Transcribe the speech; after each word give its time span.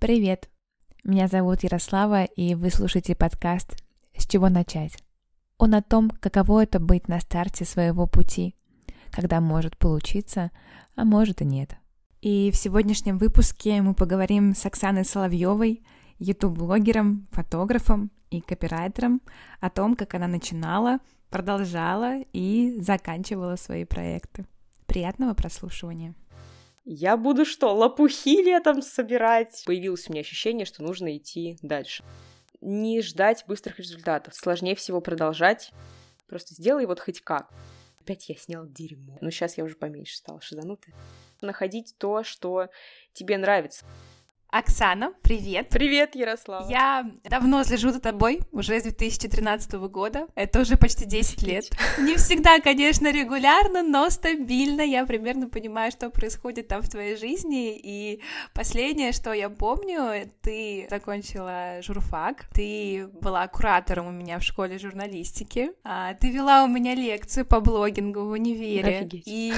Привет! 0.00 0.48
Меня 1.04 1.28
зовут 1.28 1.62
Ярослава, 1.62 2.24
и 2.24 2.54
вы 2.54 2.70
слушаете 2.70 3.14
подкаст 3.14 3.76
«С 4.16 4.26
чего 4.26 4.48
начать?». 4.48 4.96
Он 5.58 5.74
о 5.74 5.82
том, 5.82 6.08
каково 6.08 6.62
это 6.62 6.80
быть 6.80 7.06
на 7.06 7.20
старте 7.20 7.66
своего 7.66 8.06
пути, 8.06 8.54
когда 9.10 9.42
может 9.42 9.76
получиться, 9.76 10.52
а 10.96 11.04
может 11.04 11.42
и 11.42 11.44
нет. 11.44 11.76
И 12.22 12.50
в 12.50 12.56
сегодняшнем 12.56 13.18
выпуске 13.18 13.82
мы 13.82 13.92
поговорим 13.92 14.54
с 14.54 14.64
Оксаной 14.64 15.04
Соловьевой, 15.04 15.82
ютуб-блогером, 16.18 17.28
фотографом 17.30 18.10
и 18.30 18.40
копирайтером 18.40 19.20
о 19.60 19.68
том, 19.68 19.96
как 19.96 20.14
она 20.14 20.28
начинала, 20.28 21.00
продолжала 21.28 22.22
и 22.32 22.80
заканчивала 22.80 23.56
свои 23.56 23.84
проекты. 23.84 24.46
Приятного 24.86 25.34
прослушивания! 25.34 26.14
Я 26.92 27.16
буду 27.16 27.44
что, 27.44 27.72
лопухи 27.72 28.42
летом 28.42 28.82
собирать? 28.82 29.62
Появилось 29.64 30.08
у 30.08 30.12
меня 30.12 30.22
ощущение, 30.22 30.66
что 30.66 30.82
нужно 30.82 31.16
идти 31.16 31.56
дальше. 31.62 32.02
Не 32.60 33.00
ждать 33.00 33.44
быстрых 33.46 33.78
результатов. 33.78 34.34
Сложнее 34.34 34.74
всего 34.74 35.00
продолжать. 35.00 35.70
Просто 36.26 36.52
сделай 36.52 36.86
вот 36.86 36.98
хоть 36.98 37.20
как. 37.20 37.48
Опять 38.00 38.28
я 38.28 38.34
снял 38.34 38.66
дерьмо. 38.66 39.18
Но 39.20 39.30
сейчас 39.30 39.56
я 39.56 39.62
уже 39.62 39.76
поменьше 39.76 40.16
стала 40.16 40.40
шизанутая. 40.40 40.92
Находить 41.42 41.94
то, 41.96 42.24
что 42.24 42.70
тебе 43.12 43.38
нравится. 43.38 43.86
Оксана, 44.52 45.12
привет. 45.22 45.68
Привет, 45.68 46.16
Ярослава. 46.16 46.68
Я 46.68 47.08
давно 47.22 47.62
слежу 47.62 47.90
за 47.90 48.00
тобой, 48.00 48.40
уже 48.50 48.80
с 48.80 48.82
2013 48.82 49.74
года. 49.74 50.26
Это 50.34 50.62
уже 50.62 50.76
почти 50.76 51.04
10 51.04 51.42
лет. 51.44 51.70
Не 52.00 52.16
всегда, 52.16 52.58
конечно, 52.58 53.12
регулярно, 53.12 53.84
но 53.84 54.10
стабильно. 54.10 54.80
Я 54.80 55.06
примерно 55.06 55.48
понимаю, 55.48 55.92
что 55.92 56.10
происходит 56.10 56.66
там 56.66 56.82
в 56.82 56.88
твоей 56.88 57.16
жизни. 57.16 57.78
И 57.80 58.22
последнее, 58.52 59.12
что 59.12 59.32
я 59.32 59.50
помню, 59.50 60.28
ты 60.42 60.88
закончила 60.90 61.80
журфак, 61.82 62.46
ты 62.52 63.08
была 63.20 63.46
куратором 63.46 64.08
у 64.08 64.12
меня 64.12 64.40
в 64.40 64.42
школе 64.42 64.78
журналистики, 64.78 65.70
а, 65.84 66.14
ты 66.14 66.28
вела 66.30 66.64
у 66.64 66.66
меня 66.66 66.96
лекцию 66.96 67.46
по 67.46 67.60
блогингу 67.60 68.24
в 68.24 68.30
универе. 68.30 68.98
Офигеть. 68.98 69.22
И 69.26 69.52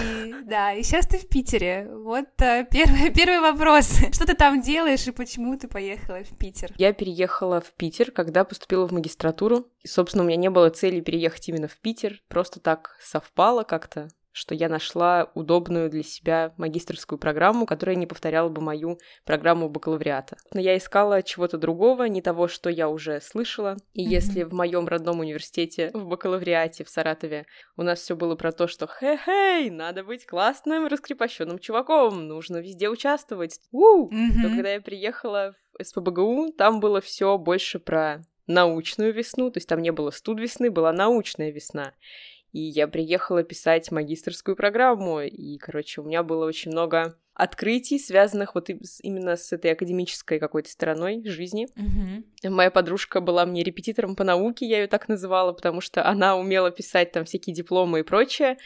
да, 0.44 0.74
и 0.74 0.82
сейчас 0.82 1.06
ты 1.06 1.16
в 1.16 1.28
Питере. 1.28 1.88
Вот 1.90 2.28
э, 2.42 2.66
первый, 2.70 3.10
первый 3.14 3.40
вопрос. 3.40 3.90
Что 4.12 4.26
ты 4.26 4.34
там 4.34 4.60
делаешь? 4.60 4.81
Делаешь 4.82 5.06
и 5.06 5.12
почему 5.12 5.56
ты 5.56 5.68
поехала 5.68 6.24
в 6.24 6.36
Питер? 6.36 6.74
Я 6.76 6.92
переехала 6.92 7.60
в 7.60 7.72
Питер, 7.72 8.10
когда 8.10 8.44
поступила 8.44 8.88
в 8.88 8.92
магистратуру. 8.92 9.68
И, 9.82 9.86
собственно, 9.86 10.24
у 10.24 10.26
меня 10.26 10.36
не 10.36 10.50
было 10.50 10.70
цели 10.70 11.00
переехать 11.00 11.48
именно 11.48 11.68
в 11.68 11.76
Питер. 11.76 12.20
Просто 12.28 12.58
так 12.58 12.96
совпало 13.00 13.62
как-то 13.62 14.08
что 14.32 14.54
я 14.54 14.68
нашла 14.68 15.30
удобную 15.34 15.90
для 15.90 16.02
себя 16.02 16.52
магистрскую 16.56 17.18
программу, 17.18 17.66
которая 17.66 17.96
не 17.96 18.06
повторяла 18.06 18.48
бы 18.48 18.60
мою 18.60 18.98
программу 19.24 19.68
бакалавриата. 19.68 20.36
Но 20.52 20.60
я 20.60 20.76
искала 20.76 21.22
чего-то 21.22 21.58
другого, 21.58 22.04
не 22.04 22.22
того, 22.22 22.48
что 22.48 22.70
я 22.70 22.88
уже 22.88 23.20
слышала. 23.20 23.76
И 23.92 24.04
mm-hmm. 24.04 24.10
если 24.10 24.42
в 24.42 24.52
моем 24.52 24.88
родном 24.88 25.20
университете, 25.20 25.90
в 25.92 26.06
бакалавриате 26.06 26.84
в 26.84 26.88
Саратове, 26.88 27.46
у 27.76 27.82
нас 27.82 28.00
все 28.00 28.16
было 28.16 28.34
про 28.34 28.52
то, 28.52 28.66
что 28.66 28.86
хе-хей, 28.86 29.70
надо 29.70 30.02
быть 30.04 30.26
классным, 30.26 30.86
раскрепощенным 30.86 31.58
чуваком, 31.58 32.26
нужно 32.26 32.58
везде 32.58 32.88
участвовать. 32.88 33.60
У! 33.70 34.08
Mm-hmm. 34.08 34.42
То 34.42 34.48
когда 34.48 34.72
я 34.72 34.80
приехала 34.80 35.54
в 35.78 35.84
СПБГУ, 35.84 36.52
там 36.56 36.80
было 36.80 37.00
все 37.00 37.38
больше 37.38 37.78
про 37.78 38.22
научную 38.46 39.12
весну, 39.12 39.50
то 39.50 39.58
есть 39.58 39.68
там 39.68 39.80
не 39.80 39.92
было 39.92 40.10
студ 40.10 40.40
весны, 40.40 40.70
была 40.70 40.92
научная 40.92 41.50
весна. 41.50 41.92
И 42.52 42.60
я 42.60 42.86
приехала 42.86 43.42
писать 43.42 43.90
магистрскую 43.90 44.56
программу, 44.56 45.22
и, 45.22 45.56
короче, 45.58 46.00
у 46.00 46.04
меня 46.04 46.22
было 46.22 46.46
очень 46.46 46.70
много 46.70 47.16
открытий, 47.34 47.98
связанных 47.98 48.54
вот 48.54 48.68
именно 49.00 49.36
с 49.36 49.52
этой 49.52 49.72
академической 49.72 50.38
какой-то 50.38 50.70
стороной 50.70 51.22
жизни. 51.24 51.66
Mm-hmm. 51.76 52.50
Моя 52.50 52.70
подружка 52.70 53.22
была 53.22 53.46
мне 53.46 53.62
репетитором 53.62 54.16
по 54.16 54.24
науке, 54.24 54.66
я 54.66 54.82
ее 54.82 54.86
так 54.86 55.08
называла, 55.08 55.52
потому 55.52 55.80
что 55.80 56.06
она 56.06 56.36
умела 56.36 56.70
писать 56.70 57.12
там 57.12 57.24
всякие 57.24 57.54
дипломы 57.54 58.00
и 58.00 58.02
прочее, 58.02 58.58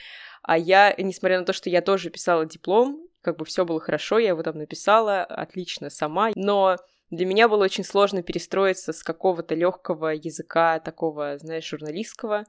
а 0.42 0.58
я, 0.58 0.92
несмотря 0.98 1.38
на 1.38 1.44
то, 1.44 1.52
что 1.52 1.70
я 1.70 1.80
тоже 1.80 2.10
писала 2.10 2.44
диплом, 2.44 3.06
как 3.22 3.36
бы 3.36 3.44
все 3.44 3.64
было 3.64 3.80
хорошо, 3.80 4.18
я 4.18 4.28
его 4.28 4.42
там 4.42 4.58
написала 4.58 5.22
отлично 5.22 5.90
сама, 5.90 6.30
но 6.34 6.76
для 7.10 7.24
меня 7.24 7.48
было 7.48 7.64
очень 7.64 7.84
сложно 7.84 8.22
перестроиться 8.22 8.92
с 8.92 9.04
какого-то 9.04 9.54
легкого 9.54 10.08
языка, 10.08 10.80
такого, 10.80 11.38
знаешь, 11.38 11.68
журналистского, 11.68 12.44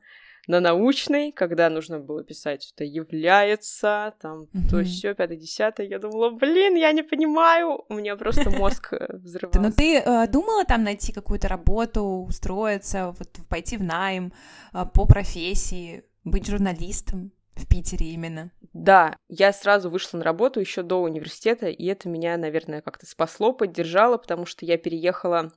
на 0.47 0.61
научной, 0.61 1.31
когда 1.31 1.69
нужно 1.69 1.99
было 1.99 2.23
писать, 2.23 2.63
что 2.63 2.83
является, 2.83 4.13
там, 4.21 4.43
mm-hmm. 4.43 4.69
то 4.69 4.83
все, 4.83 5.13
пятое, 5.13 5.37
десятое, 5.37 5.87
я 5.87 5.99
думала, 5.99 6.29
блин, 6.29 6.75
я 6.75 6.91
не 6.93 7.03
понимаю, 7.03 7.83
у 7.89 7.93
меня 7.93 8.15
просто 8.15 8.49
мозг 8.49 8.93
э, 8.93 9.17
взрывался. 9.17 9.59
Но 9.59 9.71
ты 9.71 9.97
э, 9.97 10.27
думала 10.27 10.63
там 10.63 10.83
найти 10.83 11.11
какую-то 11.11 11.49
работу, 11.49 12.01
устроиться, 12.27 13.13
вот 13.17 13.29
пойти 13.49 13.77
в 13.77 13.83
найм 13.83 14.33
э, 14.73 14.85
по 14.93 15.05
профессии, 15.05 16.05
быть 16.23 16.47
журналистом? 16.47 17.31
В 17.55 17.67
Питере 17.67 18.05
именно. 18.11 18.51
Да, 18.73 19.17
я 19.29 19.51
сразу 19.51 19.89
вышла 19.89 20.19
на 20.19 20.23
работу 20.23 20.59
еще 20.59 20.83
до 20.83 21.01
университета, 21.01 21.69
и 21.69 21.85
это 21.87 22.07
меня, 22.07 22.37
наверное, 22.37 22.81
как-то 22.81 23.07
спасло, 23.07 23.51
поддержало, 23.51 24.17
потому 24.17 24.45
что 24.45 24.63
я 24.63 24.77
переехала 24.77 25.51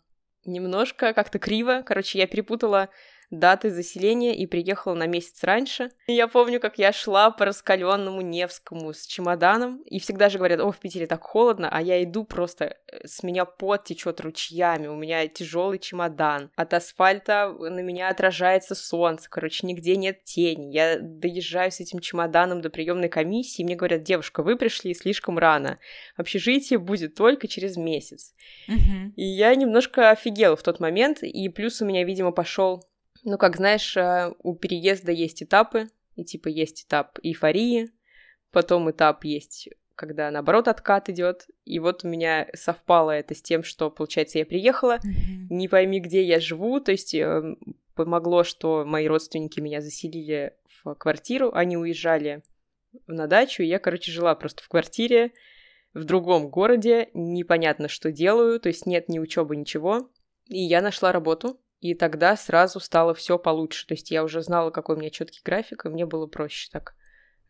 немножко 0.47 1.13
как-то 1.13 1.39
криво. 1.39 1.83
Короче, 1.85 2.19
я 2.19 2.27
перепутала 2.27 2.89
даты 3.31 3.71
заселения 3.71 4.35
и 4.35 4.47
приехала 4.47 4.95
на 4.95 5.07
месяц 5.07 5.43
раньше. 5.45 5.91
И 6.07 6.13
я 6.13 6.29
помню, 6.29 6.61
как 6.61 6.79
я 6.79 6.93
шла 6.93 7.31
по 7.31 7.45
раскаленному 7.45 8.21
Невскому 8.21 8.93
с 8.93 9.07
чемоданом, 9.07 9.83
и 9.83 10.01
всегда 10.01 10.29
же 10.29 10.39
говорят, 10.39 10.61
о, 10.61 10.73
в 10.73 10.79
Питере 10.79 11.07
так 11.07 11.23
холодно, 11.23 11.69
а 11.71 11.81
я 11.81 12.03
иду 12.03 12.25
просто, 12.25 12.77
э, 12.87 13.07
с 13.07 13.23
меня 13.23 13.45
пот 13.45 13.85
течет 13.85 14.21
ручьями, 14.21 14.89
у 14.89 14.97
меня 14.97 15.27
тяжелый 15.29 15.79
чемодан, 15.79 16.51
от 16.57 16.75
асфальта 16.75 17.55
на 17.59 17.81
меня 17.81 18.09
отражается 18.09 18.75
солнце, 18.75 19.29
короче, 19.31 19.67
нигде 19.67 19.97
нет 19.97 20.25
тени. 20.25 20.73
Я 20.73 20.99
доезжаю 21.01 21.71
с 21.71 21.81
этим 21.81 22.01
чемоданом 22.01 22.61
до 22.61 22.71
приемной 22.71 23.09
комиссии, 23.09 23.63
и 23.63 23.65
мне 23.65 23.77
говорят, 23.77 24.03
девушка, 24.03 24.43
вы 24.43 24.57
пришли 24.57 24.95
слишком 24.95 25.39
рано, 25.39 25.79
общежитие 26.17 26.79
будет 26.79 27.15
только 27.15 27.47
через 27.47 27.77
месяц. 27.77 28.35
Mm-hmm. 28.69 29.13
И 29.17 29.25
я 29.25 29.55
немножко 29.55 30.11
офигела 30.11 30.57
в 30.57 30.63
тот 30.63 30.81
момент, 30.81 31.23
и 31.23 31.49
плюс 31.49 31.81
у 31.81 31.87
меня, 31.87 32.05
видимо, 32.05 32.33
пошел 32.33 32.85
ну, 33.25 33.39
как 33.39 33.57
знаешь, 33.57 33.97
э, 33.97 34.33
у 34.43 34.55
переезда 34.55 35.13
есть 35.13 35.43
этапы, 35.43 35.89
и 36.17 36.25
типа 36.25 36.49
есть 36.49 36.85
этап 36.85 37.19
эйфории, 37.23 37.91
потом 38.51 38.91
этап 38.91 39.25
есть, 39.25 39.69
когда 39.95 40.31
наоборот 40.31 40.69
откат 40.69 41.09
идет. 41.09 41.47
И 41.65 41.79
вот 41.79 42.05
у 42.05 42.09
меня 42.09 42.49
совпало 42.55 43.11
это 43.13 43.35
с 43.35 43.43
тем, 43.43 43.63
что, 43.63 43.91
получается, 43.91 44.39
я 44.39 44.47
приехала, 44.47 44.97
mm-hmm. 44.97 45.47
не 45.51 45.69
пойми, 45.69 46.01
где 46.01 46.23
я 46.23 46.41
живу, 46.41 46.81
то 46.81 46.93
есть 46.93 47.15
э, 47.15 47.57
помогло, 47.95 48.45
что 48.45 48.85
мои 48.85 49.07
родственники 49.07 49.61
меня 49.61 49.81
заселили 49.81 50.55
в 50.83 50.95
квартиру, 50.95 51.51
они 51.53 51.77
уезжали 51.77 52.43
на 53.07 53.27
дачу, 53.27 53.63
и 53.63 53.67
я, 53.67 53.79
короче, 53.79 54.11
жила 54.11 54.35
просто 54.35 54.63
в 54.63 54.69
квартире 54.69 55.33
в 55.93 56.05
другом 56.05 56.49
городе, 56.49 57.11
непонятно, 57.15 57.89
что 57.89 58.13
делаю, 58.13 58.61
то 58.61 58.69
есть 58.69 58.87
нет 58.87 59.09
ни 59.09 59.19
учебы, 59.19 59.57
ничего. 59.57 60.11
И 60.47 60.61
я 60.61 60.83
нашла 60.83 61.13
работу, 61.13 61.61
и 61.81 61.95
тогда 61.95 62.37
сразу 62.37 62.79
стало 62.81 63.15
все 63.15 63.39
получше. 63.39 63.87
То 63.87 63.95
есть 63.95 64.11
я 64.11 64.23
уже 64.23 64.43
знала, 64.43 64.71
какой 64.71 64.97
у 64.97 64.99
меня 64.99 65.11
четкий 65.11 65.41
график, 65.45 65.87
и 65.87 65.89
мне 65.89 66.07
было 66.07 66.27
проще 66.27 66.69
так 66.71 66.95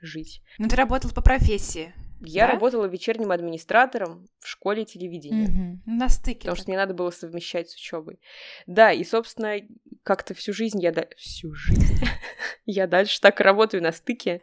жить. 0.00 0.42
Ну, 0.58 0.68
ты 0.68 0.76
работала 0.76 1.12
по 1.12 1.22
профессии. 1.22 1.92
Я 2.22 2.46
да? 2.46 2.52
работала 2.52 2.84
вечерним 2.84 3.32
администратором 3.32 4.28
в 4.41 4.46
школе 4.46 4.84
телевидения. 4.84 5.48
Угу. 5.48 5.96
На 5.98 6.08
стыке. 6.08 6.41
Потому 6.41 6.56
что 6.56 6.68
мне 6.68 6.76
надо 6.76 6.92
было 6.92 7.10
совмещать 7.10 7.71
с 7.71 7.74
учебой. 7.74 8.21
Да, 8.66 8.92
и, 8.92 9.04
собственно, 9.04 9.56
как-то 10.03 10.34
всю 10.34 10.53
жизнь 10.53 10.82
я... 10.82 10.92
Всю 11.16 11.54
жизнь. 11.54 12.04
я 12.66 12.86
дальше 12.86 13.21
так 13.21 13.41
работаю 13.41 13.82
на 13.82 13.92
стыке. 13.92 14.42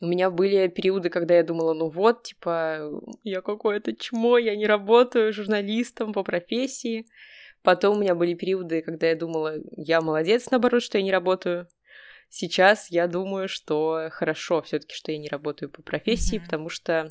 У 0.00 0.06
меня 0.06 0.30
были 0.30 0.66
периоды, 0.68 1.08
когда 1.08 1.36
я 1.36 1.44
думала, 1.44 1.72
ну 1.72 1.88
вот, 1.88 2.24
типа, 2.24 2.90
я 3.22 3.42
какое-то 3.42 3.94
чмо, 3.94 4.38
я 4.38 4.56
не 4.56 4.66
работаю 4.66 5.32
журналистом 5.32 6.12
по 6.12 6.24
профессии. 6.24 7.06
Потом 7.64 7.96
у 7.96 8.00
меня 8.00 8.14
были 8.14 8.34
периоды, 8.34 8.82
когда 8.82 9.08
я 9.08 9.16
думала, 9.16 9.54
я 9.72 10.02
молодец, 10.02 10.50
наоборот, 10.50 10.82
что 10.82 10.98
я 10.98 11.04
не 11.04 11.10
работаю. 11.10 11.66
Сейчас 12.28 12.90
я 12.90 13.06
думаю, 13.06 13.48
что 13.48 14.08
хорошо 14.12 14.60
все-таки, 14.60 14.94
что 14.94 15.12
я 15.12 15.18
не 15.18 15.28
работаю 15.28 15.70
по 15.70 15.80
профессии, 15.80 16.36
mm-hmm. 16.36 16.42
потому 16.42 16.68
что, 16.68 17.10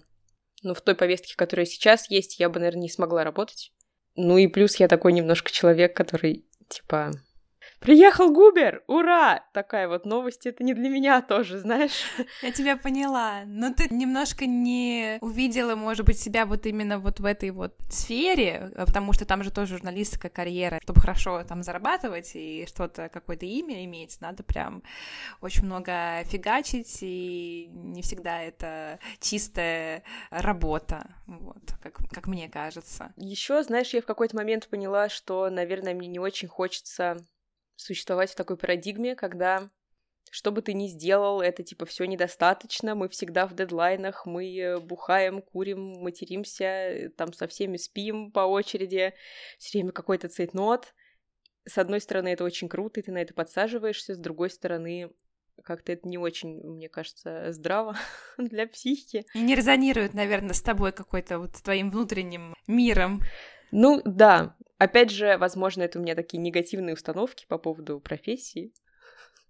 ну, 0.62 0.76
в 0.76 0.82
той 0.82 0.94
повестке, 0.94 1.36
которая 1.36 1.66
сейчас 1.66 2.08
есть, 2.12 2.40
я 2.40 2.50
бы, 2.50 2.60
наверное, 2.60 2.84
не 2.84 2.90
смогла 2.90 3.24
работать. 3.24 3.72
Ну 4.16 4.38
и 4.38 4.46
плюс 4.46 4.76
я 4.76 4.88
такой 4.88 5.14
немножко 5.14 5.52
человек, 5.52 5.96
который, 5.96 6.46
типа, 6.70 7.12
приехал 7.84 8.32
Губер, 8.32 8.84
ура! 8.88 9.44
Такая 9.54 9.88
вот 9.88 10.06
новость, 10.06 10.46
это 10.46 10.64
не 10.64 10.74
для 10.74 10.90
меня 10.90 11.22
тоже, 11.22 11.60
знаешь. 11.60 12.06
Я 12.42 12.52
тебя 12.52 12.78
поняла, 12.78 13.44
но 13.46 13.74
ты 13.74 13.94
немножко 13.94 14.46
не 14.46 15.18
увидела, 15.22 15.76
может 15.76 16.06
быть, 16.06 16.20
себя 16.20 16.46
вот 16.46 16.66
именно 16.66 16.98
вот 16.98 17.20
в 17.20 17.26
этой 17.26 17.52
вот 17.52 17.76
сфере, 17.90 18.72
э, 18.74 18.86
потому 18.86 19.14
что 19.14 19.26
там 19.26 19.44
же 19.44 19.52
тоже 19.52 19.78
журналистская 19.78 20.32
карьера, 20.32 20.80
чтобы 20.82 21.02
хорошо 21.02 21.44
там 21.44 21.62
зарабатывать 21.62 22.32
и 22.36 22.66
что-то, 22.68 23.10
какое-то 23.10 23.46
имя 23.46 23.84
иметь, 23.86 24.18
надо 24.22 24.44
прям 24.44 24.82
очень 25.42 25.66
много 25.66 26.24
фигачить, 26.26 27.00
и 27.02 27.70
не 27.74 28.02
всегда 28.02 28.42
это 28.42 29.00
чистая 29.20 30.04
работа, 30.30 31.14
вот, 31.28 31.64
как, 31.82 31.98
как 32.10 32.28
мне 32.28 32.48
кажется. 32.48 33.12
Еще, 33.18 33.62
знаешь, 33.64 33.94
я 33.94 34.02
в 34.02 34.06
какой-то 34.06 34.36
момент 34.38 34.70
поняла, 34.70 35.10
что, 35.10 35.50
наверное, 35.50 35.94
мне 35.94 36.08
не 36.08 36.20
очень 36.20 36.48
хочется 36.48 37.18
существовать 37.84 38.32
в 38.32 38.36
такой 38.36 38.58
парадигме, 38.58 39.16
когда 39.16 39.70
что 40.32 40.52
бы 40.52 40.64
ты 40.64 40.74
ни 40.74 40.88
сделал, 40.88 41.42
это 41.42 41.62
типа 41.62 41.86
все 41.86 42.06
недостаточно, 42.06 42.96
мы 42.96 43.08
всегда 43.08 43.46
в 43.46 43.54
дедлайнах, 43.54 44.26
мы 44.26 44.58
э, 44.58 44.80
бухаем, 44.80 45.44
курим, 45.44 46.02
материмся, 46.02 47.12
там 47.18 47.34
со 47.34 47.48
всеми 47.48 47.78
спим 47.78 48.32
по 48.32 48.40
очереди, 48.40 49.14
все 49.60 49.78
время 49.78 49.92
какой-то 49.92 50.30
цейтнот. 50.30 50.96
С 51.66 51.78
одной 51.78 52.02
стороны, 52.02 52.30
это 52.30 52.44
очень 52.44 52.68
круто, 52.68 53.00
и 53.00 53.04
ты 53.04 53.12
на 53.12 53.20
это 53.20 53.36
подсаживаешься, 53.36 54.16
с 54.16 54.18
другой 54.18 54.50
стороны, 54.50 55.12
как-то 55.64 55.92
это 55.92 56.08
не 56.08 56.18
очень, 56.18 56.62
мне 56.62 56.90
кажется, 56.90 57.52
здраво 57.52 57.96
для 58.38 58.68
психики. 58.68 59.26
И 59.36 59.40
не 59.40 59.54
резонирует, 59.56 60.16
наверное, 60.16 60.54
с 60.54 60.62
тобой 60.62 60.94
какой-то 60.94 61.38
вот 61.38 61.56
с 61.56 61.62
твоим 61.62 61.92
внутренним 61.92 62.56
миром. 62.66 63.22
Ну 63.72 64.02
да, 64.04 64.56
опять 64.84 65.10
же, 65.10 65.38
возможно, 65.38 65.84
это 65.84 66.00
у 66.00 66.02
меня 66.02 66.16
такие 66.16 66.40
негативные 66.40 66.94
установки 66.94 67.46
по 67.48 67.58
поводу 67.58 68.00
профессии, 68.00 68.74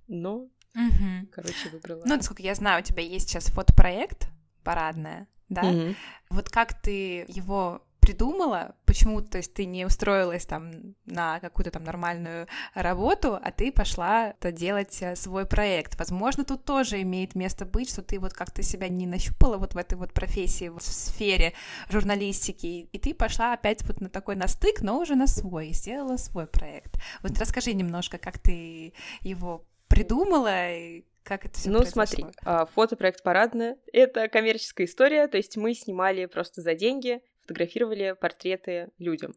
но 0.08 0.50
Угу. 0.76 1.28
Короче, 1.32 1.70
выбрала. 1.70 2.02
Ну, 2.06 2.16
насколько 2.16 2.42
я 2.42 2.56
знаю, 2.56 2.82
у 2.82 2.84
тебя 2.84 3.04
есть 3.04 3.30
сейчас 3.30 3.46
фотопроект 3.46 4.28
парадная, 4.64 5.28
да? 5.50 5.62
Угу. 5.62 5.96
Вот 6.32 6.50
как 6.50 6.82
ты 6.82 7.26
его 7.28 7.86
придумала, 8.04 8.76
почему, 8.86 9.22
то 9.22 9.38
есть 9.38 9.54
ты 9.54 9.66
не 9.66 9.86
устроилась 9.86 10.46
там 10.46 10.94
на 11.06 11.40
какую-то 11.40 11.72
там 11.72 11.86
нормальную 11.86 12.48
работу, 12.74 13.40
а 13.42 13.52
ты 13.52 13.72
пошла 13.72 14.32
это 14.32 14.52
делать 14.52 14.98
э, 15.02 15.16
свой 15.16 15.46
проект. 15.46 15.98
Возможно, 15.98 16.44
тут 16.44 16.66
тоже 16.66 17.02
имеет 17.02 17.34
место 17.34 17.66
быть, 17.66 17.90
что 17.90 18.02
ты 18.02 18.20
вот 18.20 18.34
как-то 18.34 18.62
себя 18.62 18.90
не 18.90 19.08
нащупала 19.08 19.58
вот 19.58 19.74
в 19.74 19.78
этой 19.78 19.98
вот 19.98 20.12
профессии, 20.12 20.68
в 20.68 20.82
сфере 20.82 21.54
журналистики, 21.90 22.90
и 22.92 23.00
ты 23.00 23.14
пошла 23.14 23.54
опять 23.54 23.84
вот 23.84 24.02
на 24.02 24.10
такой 24.10 24.36
настык, 24.36 24.82
но 24.82 25.00
уже 25.00 25.16
на 25.16 25.28
свой, 25.28 25.70
и 25.70 25.74
сделала 25.74 26.18
свой 26.18 26.46
проект. 26.46 26.98
Вот 27.22 27.40
расскажи 27.40 27.74
немножко, 27.74 28.18
как 28.18 28.38
ты 28.38 28.94
его 29.22 29.66
придумала, 29.88 30.74
и 30.74 31.06
как 31.24 31.46
это 31.46 31.58
все 31.58 31.70
Ну, 31.70 31.80
произошло? 31.80 32.06
смотри, 32.06 32.26
а, 32.44 32.66
фотопроект 32.66 33.24
«Парадная»— 33.24 33.78
это 33.94 34.28
коммерческая 34.28 34.88
история, 34.88 35.28
то 35.28 35.38
есть 35.38 35.56
мы 35.56 35.74
снимали 35.74 36.26
просто 36.26 36.62
за 36.62 36.76
деньги, 36.76 37.22
фотографировали 37.44 38.16
портреты 38.20 38.90
людям. 38.98 39.36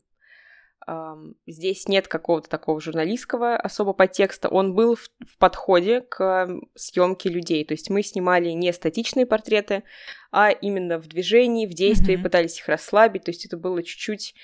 Здесь 1.46 1.88
нет 1.88 2.06
какого-то 2.06 2.48
такого 2.48 2.80
журналистского 2.80 3.56
особо 3.56 3.92
подтекста. 3.92 4.48
Он 4.48 4.74
был 4.74 4.94
в, 4.94 5.08
в 5.26 5.36
подходе 5.38 6.00
к 6.02 6.48
съемке 6.76 7.28
людей. 7.28 7.64
То 7.64 7.74
есть 7.74 7.90
мы 7.90 8.02
снимали 8.02 8.50
не 8.50 8.72
статичные 8.72 9.26
портреты, 9.26 9.82
а 10.30 10.50
именно 10.50 10.98
в 10.98 11.08
движении, 11.08 11.66
в 11.66 11.74
действии, 11.74 12.16
mm-hmm. 12.16 12.22
пытались 12.22 12.60
их 12.60 12.68
расслабить. 12.68 13.24
То 13.24 13.30
есть 13.30 13.46
это 13.46 13.56
было 13.56 13.82
чуть-чуть 13.82 14.34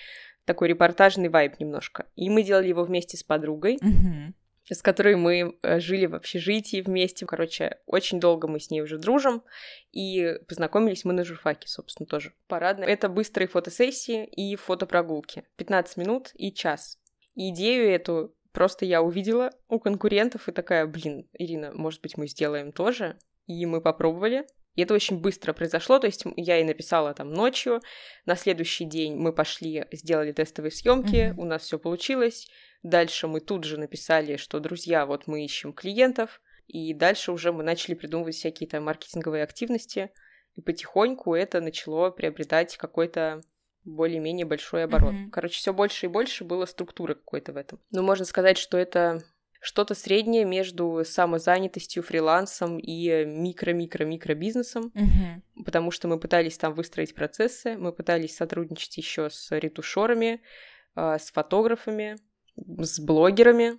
такой 0.44 0.68
репортажный 0.68 1.28
вайб 1.28 1.60
немножко. 1.60 2.06
И 2.16 2.28
мы 2.28 2.42
делали 2.42 2.68
его 2.68 2.82
вместе 2.82 3.16
с 3.16 3.22
подругой. 3.22 3.76
Mm-hmm 3.76 4.32
с 4.70 4.82
которой 4.82 5.16
мы 5.16 5.56
э, 5.62 5.80
жили 5.80 6.06
в 6.06 6.14
общежитии 6.14 6.80
вместе. 6.80 7.26
Короче, 7.26 7.78
очень 7.86 8.20
долго 8.20 8.48
мы 8.48 8.60
с 8.60 8.70
ней 8.70 8.80
уже 8.80 8.98
дружим, 8.98 9.42
и 9.90 10.38
познакомились 10.48 11.04
мы 11.04 11.12
на 11.12 11.24
журфаке, 11.24 11.68
собственно, 11.68 12.06
тоже. 12.06 12.32
Парадно. 12.46 12.84
Это 12.84 13.08
быстрые 13.08 13.48
фотосессии 13.48 14.24
и 14.24 14.56
фотопрогулки. 14.56 15.44
15 15.56 15.96
минут 15.96 16.30
и 16.34 16.52
час. 16.52 16.98
И 17.34 17.50
идею 17.50 17.90
эту 17.90 18.34
просто 18.52 18.84
я 18.84 19.02
увидела 19.02 19.50
у 19.68 19.80
конкурентов 19.80 20.48
и 20.48 20.52
такая, 20.52 20.86
блин, 20.86 21.28
Ирина, 21.32 21.72
может 21.72 22.00
быть, 22.02 22.16
мы 22.16 22.28
сделаем 22.28 22.72
тоже? 22.72 23.18
И 23.46 23.66
мы 23.66 23.80
попробовали. 23.80 24.46
И 24.74 24.82
это 24.82 24.94
очень 24.94 25.20
быстро 25.20 25.52
произошло, 25.52 25.98
то 25.98 26.06
есть 26.06 26.24
я 26.36 26.56
ей 26.56 26.64
написала 26.64 27.12
там 27.12 27.30
ночью, 27.30 27.82
на 28.24 28.36
следующий 28.36 28.86
день 28.86 29.16
мы 29.16 29.34
пошли, 29.34 29.84
сделали 29.92 30.32
тестовые 30.32 30.72
съемки, 30.72 31.16
mm-hmm. 31.16 31.34
у 31.36 31.44
нас 31.44 31.64
все 31.64 31.78
получилось, 31.78 32.48
Дальше 32.82 33.28
мы 33.28 33.40
тут 33.40 33.64
же 33.64 33.78
написали, 33.78 34.36
что, 34.36 34.58
друзья, 34.58 35.06
вот 35.06 35.26
мы 35.26 35.44
ищем 35.44 35.72
клиентов, 35.72 36.40
и 36.66 36.94
дальше 36.94 37.32
уже 37.32 37.52
мы 37.52 37.62
начали 37.62 37.94
придумывать 37.94 38.34
всякие 38.34 38.68
там 38.68 38.84
маркетинговые 38.84 39.44
активности, 39.44 40.10
и 40.54 40.60
потихоньку 40.60 41.34
это 41.34 41.60
начало 41.60 42.10
приобретать 42.10 42.76
какой-то 42.76 43.42
более-менее 43.84 44.46
большой 44.46 44.84
оборот. 44.84 45.14
Mm-hmm. 45.14 45.30
Короче, 45.30 45.56
все 45.56 45.72
больше 45.72 46.06
и 46.06 46.08
больше 46.08 46.44
было 46.44 46.66
структуры 46.66 47.14
какой-то 47.14 47.52
в 47.52 47.56
этом. 47.56 47.80
Но 47.90 48.02
можно 48.02 48.24
сказать, 48.24 48.58
что 48.58 48.78
это 48.78 49.22
что-то 49.60 49.94
среднее 49.94 50.44
между 50.44 51.02
самозанятостью, 51.04 52.02
фрилансом 52.02 52.78
и 52.78 53.24
микро-микро-микро 53.24 54.34
бизнесом, 54.34 54.92
mm-hmm. 54.94 55.64
потому 55.64 55.92
что 55.92 56.08
мы 56.08 56.18
пытались 56.18 56.58
там 56.58 56.74
выстроить 56.74 57.14
процессы, 57.14 57.76
мы 57.76 57.92
пытались 57.92 58.36
сотрудничать 58.36 58.96
еще 58.96 59.30
с 59.30 59.56
ретушерами, 59.56 60.42
а, 60.94 61.18
с 61.18 61.30
фотографами, 61.30 62.16
с 62.56 63.00
блогерами. 63.00 63.78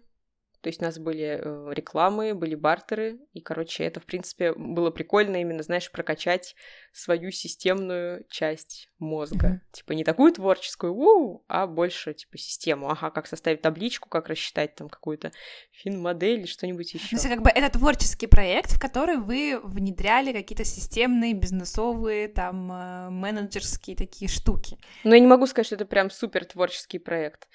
То 0.61 0.69
есть 0.69 0.81
у 0.81 0.85
нас 0.85 0.97
были 0.97 1.41
э, 1.41 1.73
рекламы, 1.73 2.33
были 2.33 2.55
бартеры, 2.55 3.19
и, 3.33 3.41
короче, 3.41 3.83
это, 3.83 3.99
в 3.99 4.05
принципе, 4.05 4.53
было 4.53 4.91
прикольно 4.91 5.41
именно, 5.41 5.61
знаешь, 5.61 5.91
прокачать 5.91 6.55
свою 6.93 7.31
системную 7.31 8.25
часть 8.29 8.89
мозга. 9.03 9.47
Mm-hmm. 9.47 9.71
Типа 9.71 9.91
не 9.93 10.03
такую 10.03 10.31
творческую, 10.31 10.95
у 10.95 11.43
а 11.47 11.67
больше, 11.67 12.13
типа, 12.13 12.37
систему. 12.37 12.89
Ага, 12.89 13.11
как 13.11 13.27
составить 13.27 13.61
табличку, 13.61 14.09
как 14.09 14.27
рассчитать 14.27 14.75
там 14.75 14.89
какую-то 14.89 15.31
фин-модель 15.71 16.39
или 16.39 16.45
что-нибудь 16.45 16.93
еще. 16.93 17.09
То 17.09 17.15
есть, 17.15 17.27
как 17.27 17.41
бы, 17.41 17.49
это 17.49 17.69
творческий 17.69 18.27
проект, 18.27 18.71
в 18.71 18.79
который 18.79 19.17
вы 19.17 19.59
внедряли 19.63 20.33
какие-то 20.33 20.63
системные, 20.63 21.33
бизнесовые, 21.33 22.27
там, 22.27 22.71
э, 22.71 23.09
менеджерские 23.09 23.95
такие 23.95 24.29
штуки. 24.29 24.77
Но 25.03 25.13
я 25.13 25.19
не 25.19 25.27
могу 25.27 25.45
сказать, 25.45 25.67
что 25.67 25.75
это 25.75 25.85
прям 25.85 26.09
супер 26.09 26.45
творческий 26.45 26.99
проект. 26.99 27.47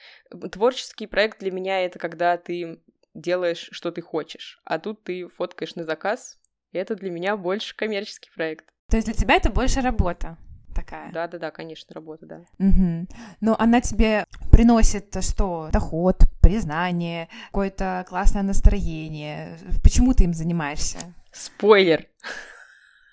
Творческий 0.53 1.07
проект 1.07 1.41
для 1.41 1.51
меня 1.51 1.81
это 1.81 1.99
когда 1.99 2.37
ты 2.37 2.81
делаешь, 3.15 3.69
что 3.73 3.91
ты 3.91 4.01
хочешь. 4.01 4.61
А 4.65 4.79
тут 4.79 5.03
ты 5.05 5.29
фоткаешь 5.29 5.75
на 5.75 5.85
заказ, 5.85 6.39
и 6.73 6.79
это 6.79 6.95
для 6.95 7.11
меня 7.11 7.37
больше 7.37 7.75
коммерческий 7.75 8.31
проект. 8.35 8.67
То 8.91 8.97
есть 8.97 9.07
для 9.07 9.15
тебя 9.15 9.37
это 9.37 9.51
больше 9.51 9.81
работа 9.81 10.39
такая? 10.79 11.13
Да, 11.13 11.27
да, 11.27 11.39
да, 11.39 11.51
конечно, 11.51 11.95
работа, 11.95 12.27
да. 12.27 12.45
Угу. 12.59 13.07
Но 13.41 13.57
она 13.59 13.81
тебе 13.81 14.25
приносит 14.51 15.17
что? 15.23 15.69
Доход, 15.73 16.23
признание, 16.41 17.29
какое-то 17.47 18.05
классное 18.09 18.43
настроение. 18.43 19.59
Почему 19.83 20.15
ты 20.15 20.25
им 20.25 20.33
занимаешься? 20.33 20.99
Спойлер. 21.33 22.07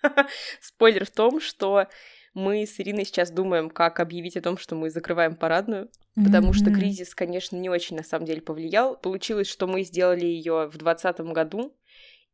Спойлер 0.61 1.05
в 1.05 1.11
том, 1.11 1.41
что 1.41 1.87
мы 2.33 2.65
с 2.65 2.79
Ириной 2.79 3.05
сейчас 3.05 3.31
думаем, 3.31 3.69
как 3.69 3.99
объявить 3.99 4.37
о 4.37 4.41
том, 4.41 4.57
что 4.57 4.75
мы 4.75 4.89
закрываем 4.89 5.35
парадную, 5.35 5.85
mm-hmm. 5.85 6.25
потому 6.25 6.53
что 6.53 6.71
кризис, 6.71 7.15
конечно, 7.15 7.55
не 7.55 7.69
очень 7.69 7.95
на 7.95 8.03
самом 8.03 8.25
деле 8.25 8.41
повлиял. 8.41 8.97
Получилось, 8.97 9.47
что 9.47 9.67
мы 9.67 9.83
сделали 9.83 10.25
ее 10.25 10.67
в 10.67 10.77
2020 10.77 11.19
году, 11.33 11.75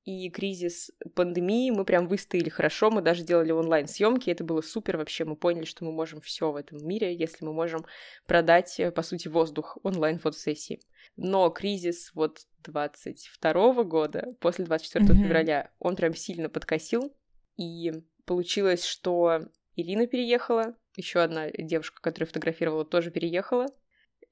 и 0.04 0.30
кризис 0.30 0.92
пандемии 1.16 1.70
мы 1.70 1.86
прям 1.86 2.08
выстояли 2.08 2.50
хорошо, 2.50 2.90
мы 2.90 3.02
даже 3.02 3.24
делали 3.24 3.52
онлайн-съемки, 3.52 4.30
это 4.30 4.44
было 4.44 4.62
супер 4.62 4.98
вообще, 4.98 5.26
мы 5.26 5.36
поняли, 5.36 5.66
что 5.66 5.86
мы 5.86 5.92
можем 5.92 6.22
все 6.22 6.52
в 6.52 6.56
этом 6.56 6.86
мире, 6.86 7.16
если 7.16 7.46
мы 7.46 7.54
можем 7.54 7.86
продать, 8.26 8.80
э, 8.80 8.92
по 8.92 9.04
сути, 9.04 9.28
воздух 9.28 9.78
онлайн-фотосессии. 9.84 10.82
Но 11.18 11.50
кризис 11.50 12.12
вот 12.14 12.40
22 12.64 13.84
года, 13.84 14.36
после 14.40 14.66
24 14.66 15.06
mm-hmm. 15.06 15.24
февраля, 15.24 15.72
он 15.80 15.96
прям 15.96 16.16
сильно 16.16 16.50
подкосил, 16.50 17.16
и 17.58 17.92
получилось, 18.26 18.86
что 18.86 19.42
Ирина 19.76 20.08
переехала, 20.08 20.76
еще 20.96 21.20
одна 21.20 21.50
девушка, 21.52 22.02
которая 22.02 22.28
фотографировала, 22.28 22.86
тоже 22.86 23.12
переехала. 23.12 23.68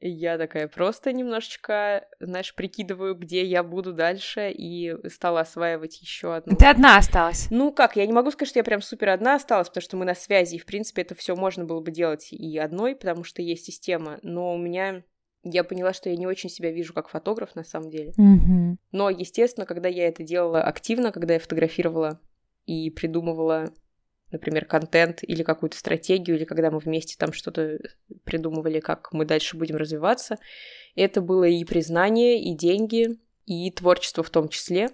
Я 0.01 0.37
такая 0.37 0.67
просто 0.67 1.11
немножечко, 1.11 2.07
знаешь, 2.21 2.55
прикидываю, 2.55 3.15
где 3.15 3.43
я 3.43 3.63
буду 3.63 3.91
дальше, 3.91 4.49
и 4.49 4.95
стала 5.09 5.41
осваивать 5.41 6.01
еще 6.01 6.35
одну. 6.35 6.55
Ты 6.55 6.67
одна 6.67 6.97
осталась? 6.97 7.47
Ну 7.49 7.73
как, 7.73 7.97
я 7.97 8.05
не 8.05 8.13
могу 8.13 8.31
сказать, 8.31 8.49
что 8.49 8.59
я 8.59 8.63
прям 8.63 8.81
супер 8.81 9.09
одна 9.09 9.35
осталась, 9.35 9.67
потому 9.67 9.81
что 9.81 9.97
мы 9.97 10.05
на 10.05 10.15
связи, 10.15 10.55
и 10.55 10.59
в 10.59 10.65
принципе 10.65 11.01
это 11.01 11.15
все 11.15 11.35
можно 11.35 11.65
было 11.65 11.81
бы 11.81 11.91
делать 11.91 12.31
и 12.31 12.57
одной, 12.57 12.95
потому 12.95 13.25
что 13.25 13.41
есть 13.41 13.65
система, 13.65 14.19
но 14.21 14.53
у 14.53 14.57
меня 14.57 15.03
я 15.43 15.63
поняла, 15.63 15.93
что 15.93 16.09
я 16.09 16.15
не 16.15 16.27
очень 16.27 16.49
себя 16.49 16.71
вижу 16.71 16.93
как 16.93 17.09
фотограф 17.09 17.55
на 17.55 17.63
самом 17.63 17.89
деле. 17.89 18.11
Mm-hmm. 18.17 18.77
Но, 18.91 19.09
естественно, 19.09 19.65
когда 19.65 19.87
я 19.87 20.07
это 20.07 20.23
делала 20.23 20.61
активно, 20.61 21.11
когда 21.11 21.33
я 21.33 21.39
фотографировала 21.39 22.19
и 22.65 22.89
придумывала 22.89 23.73
например, 24.31 24.65
контент 24.65 25.19
или 25.24 25.43
какую-то 25.43 25.77
стратегию, 25.77 26.38
или 26.38 26.45
когда 26.45 26.71
мы 26.71 26.79
вместе 26.79 27.15
там 27.17 27.33
что-то 27.33 27.79
придумывали, 28.24 28.79
как 28.79 29.12
мы 29.12 29.25
дальше 29.25 29.57
будем 29.57 29.77
развиваться. 29.77 30.38
Это 30.95 31.21
было 31.21 31.45
и 31.45 31.63
признание, 31.63 32.41
и 32.41 32.53
деньги, 32.53 33.17
и 33.45 33.71
творчество 33.71 34.24
в 34.24 34.29
том 34.29 34.50
числе, 34.50 34.89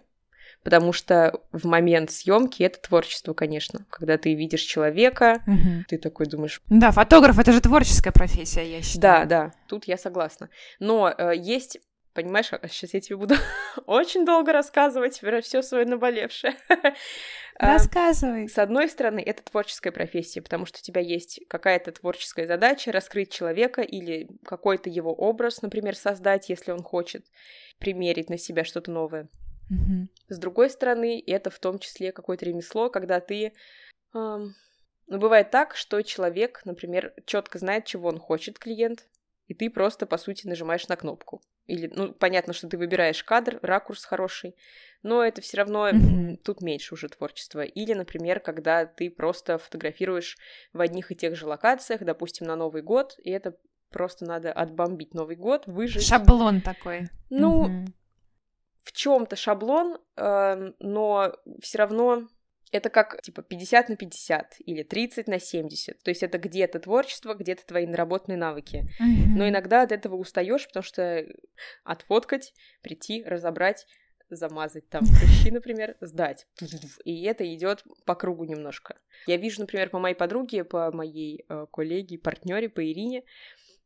потому 0.63 0.93
что 0.93 1.41
в 1.51 1.65
момент 1.65 2.11
съемки 2.11 2.63
это 2.63 2.81
творчество, 2.81 3.33
конечно. 3.33 3.85
Когда 3.89 4.17
ты 4.17 4.33
видишь 4.33 4.61
человека, 4.61 5.43
угу. 5.45 5.85
ты 5.87 5.97
такой 5.97 6.25
думаешь... 6.25 6.61
Да, 6.69 6.91
фотограф— 6.91 7.37
это 7.39 7.51
же 7.51 7.61
творческая 7.61 8.11
профессия, 8.11 8.63
я 8.69 8.81
считаю. 8.81 9.01
Да, 9.01 9.25
да, 9.25 9.53
тут 9.67 9.85
я 9.85 9.97
согласна. 9.97 10.49
Но 10.79 11.13
э, 11.15 11.33
есть 11.35 11.79
Понимаешь, 12.15 12.49
сейчас 12.69 12.93
я 12.93 13.01
тебе 13.01 13.17
буду 13.17 13.35
очень 13.87 14.25
долго 14.25 14.53
рассказывать 14.53 15.19
про 15.19 15.41
все 15.41 15.61
свое 15.61 15.85
наболевшее. 15.85 16.55
Рассказывай. 17.59 18.47
С 18.47 18.57
одной 18.57 18.87
стороны, 18.87 19.19
это 19.19 19.43
творческая 19.43 19.91
профессия, 19.91 20.41
потому 20.41 20.65
что 20.65 20.79
у 20.79 20.81
тебя 20.81 21.01
есть 21.01 21.41
какая-то 21.49 21.91
творческая 21.91 22.47
задача 22.47 22.93
раскрыть 22.93 23.33
человека 23.33 23.81
или 23.81 24.29
какой-то 24.45 24.89
его 24.89 25.13
образ, 25.13 25.61
например, 25.61 25.93
создать, 25.97 26.47
если 26.47 26.71
он 26.71 26.83
хочет 26.83 27.25
примерить 27.79 28.29
на 28.29 28.37
себя 28.37 28.63
что-то 28.63 28.91
новое. 28.91 29.27
С 30.29 30.39
другой 30.39 30.69
стороны, 30.69 31.21
это 31.27 31.49
в 31.49 31.59
том 31.59 31.79
числе 31.79 32.13
какое-то 32.13 32.45
ремесло, 32.45 32.89
когда 32.89 33.19
ты... 33.19 33.51
Эм, 34.13 34.55
ну, 35.07 35.19
бывает 35.19 35.51
так, 35.51 35.75
что 35.75 36.01
человек, 36.01 36.61
например, 36.63 37.13
четко 37.25 37.59
знает, 37.59 37.83
чего 37.85 38.07
он 38.07 38.19
хочет, 38.19 38.57
клиент, 38.57 39.05
и 39.47 39.53
ты 39.53 39.69
просто, 39.69 40.05
по 40.05 40.17
сути, 40.17 40.47
нажимаешь 40.47 40.87
на 40.87 40.95
кнопку. 40.95 41.41
Или, 41.67 41.91
ну, 41.93 42.13
понятно, 42.13 42.53
что 42.53 42.67
ты 42.67 42.77
выбираешь 42.77 43.23
кадр, 43.23 43.59
ракурс 43.61 44.05
хороший, 44.05 44.55
но 45.01 45.23
это 45.23 45.41
все 45.41 45.57
равно 45.57 45.89
mm-hmm. 45.89 46.37
тут 46.43 46.61
меньше 46.61 46.93
уже 46.93 47.09
творчества. 47.09 47.61
Или, 47.61 47.93
например, 47.93 48.39
когда 48.39 48.85
ты 48.85 49.09
просто 49.09 49.57
фотографируешь 49.57 50.37
в 50.73 50.81
одних 50.81 51.11
и 51.11 51.15
тех 51.15 51.35
же 51.35 51.47
локациях, 51.47 52.01
допустим, 52.03 52.47
на 52.47 52.55
Новый 52.55 52.81
год, 52.81 53.15
и 53.23 53.31
это 53.31 53.57
просто 53.89 54.25
надо 54.25 54.51
отбомбить 54.51 55.13
Новый 55.13 55.35
год, 55.35 55.67
выжить. 55.67 56.05
Шаблон 56.05 56.61
такой. 56.61 57.07
Ну, 57.29 57.67
mm-hmm. 57.67 57.87
в 58.83 58.91
чем-то 58.91 59.35
шаблон, 59.35 59.97
э, 60.17 60.71
но 60.79 61.33
все 61.61 61.77
равно 61.77 62.27
это 62.75 62.89
как, 62.89 63.21
типа, 63.21 63.41
50 63.41 63.89
на 63.89 63.95
50 63.95 64.55
или 64.59 64.83
30 64.83 65.27
на 65.27 65.39
70. 65.39 66.03
То 66.03 66.11
есть 66.11 66.23
это 66.23 66.37
где-то 66.37 66.79
творчество, 66.79 67.33
где-то 67.33 67.65
твои 67.65 67.85
наработанные 67.85 68.37
навыки. 68.37 68.87
Mm-hmm. 69.01 69.35
Но 69.35 69.47
иногда 69.47 69.81
от 69.81 69.91
этого 69.91 70.15
устаешь, 70.15 70.67
потому 70.67 70.83
что 70.83 71.25
отфоткать, 71.83 72.53
прийти, 72.81 73.23
разобрать, 73.23 73.85
замазать 74.29 74.89
там 74.89 75.03
прыщи, 75.05 75.51
например, 75.51 75.95
сдать. 76.01 76.47
И 77.03 77.23
это 77.23 77.51
идет 77.53 77.83
по 78.05 78.15
кругу 78.15 78.43
немножко. 78.45 78.97
Я 79.27 79.37
вижу, 79.37 79.61
например, 79.61 79.89
по 79.89 79.99
моей 79.99 80.15
подруге, 80.15 80.63
по 80.63 80.91
моей 80.91 81.45
э, 81.47 81.65
коллеге, 81.71 82.17
партнере, 82.17 82.69
по 82.69 82.83
Ирине, 82.83 83.23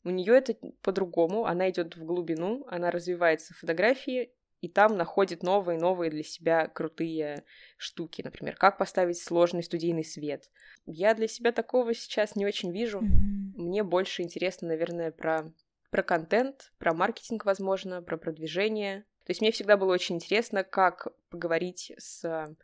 у 0.05 0.09
нее 0.11 0.37
это 0.37 0.55
по-другому, 0.81 1.45
она 1.45 1.69
идет 1.69 1.97
в 1.97 2.05
глубину, 2.05 2.65
она 2.69 2.89
развивается 2.89 3.53
в 3.53 3.57
фотографии, 3.57 4.31
и 4.61 4.67
там 4.67 4.97
находит 4.97 5.43
новые-новые 5.43 6.11
для 6.11 6.23
себя 6.23 6.67
крутые 6.67 7.43
штуки, 7.77 8.21
например, 8.23 8.55
как 8.55 8.77
поставить 8.77 9.21
сложный 9.21 9.63
студийный 9.63 10.03
свет. 10.03 10.49
Я 10.85 11.13
для 11.13 11.27
себя 11.27 11.51
такого 11.51 11.93
сейчас 11.93 12.35
не 12.35 12.45
очень 12.45 12.71
вижу. 12.71 12.99
Mm-hmm. 12.99 13.57
Мне 13.57 13.83
больше 13.83 14.21
интересно, 14.21 14.69
наверное, 14.69 15.11
про, 15.11 15.51
про 15.91 16.03
контент, 16.03 16.71
про 16.77 16.93
маркетинг, 16.93 17.45
возможно, 17.45 18.01
про 18.01 18.17
продвижение. 18.17 19.01
То 19.25 19.31
есть 19.31 19.41
мне 19.41 19.51
всегда 19.51 19.77
было 19.77 19.93
очень 19.93 20.15
интересно, 20.15 20.63
как 20.63 21.07
поговорить 21.29 21.93
с 21.97 22.55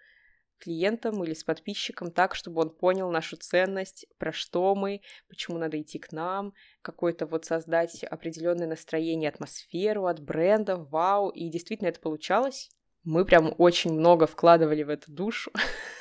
клиентом 0.59 1.23
или 1.23 1.33
с 1.33 1.43
подписчиком 1.43 2.11
так, 2.11 2.35
чтобы 2.35 2.61
он 2.61 2.69
понял 2.69 3.09
нашу 3.11 3.37
ценность, 3.37 4.05
про 4.17 4.31
что 4.31 4.75
мы, 4.75 5.01
почему 5.27 5.57
надо 5.57 5.81
идти 5.81 5.99
к 5.99 6.11
нам, 6.11 6.53
какое-то 6.81 7.25
вот 7.25 7.45
создать 7.45 8.03
определенное 8.03 8.67
настроение, 8.67 9.29
атмосферу 9.29 10.05
от 10.05 10.19
бренда, 10.21 10.77
вау, 10.77 11.29
и 11.29 11.49
действительно 11.49 11.89
это 11.89 11.99
получалось. 11.99 12.69
Мы 13.03 13.23
прям 13.23 13.53
очень 13.59 13.93
много 13.93 14.25
вкладывали 14.25 14.81
в 14.81 14.89
эту 14.89 15.11
душу 15.11 15.51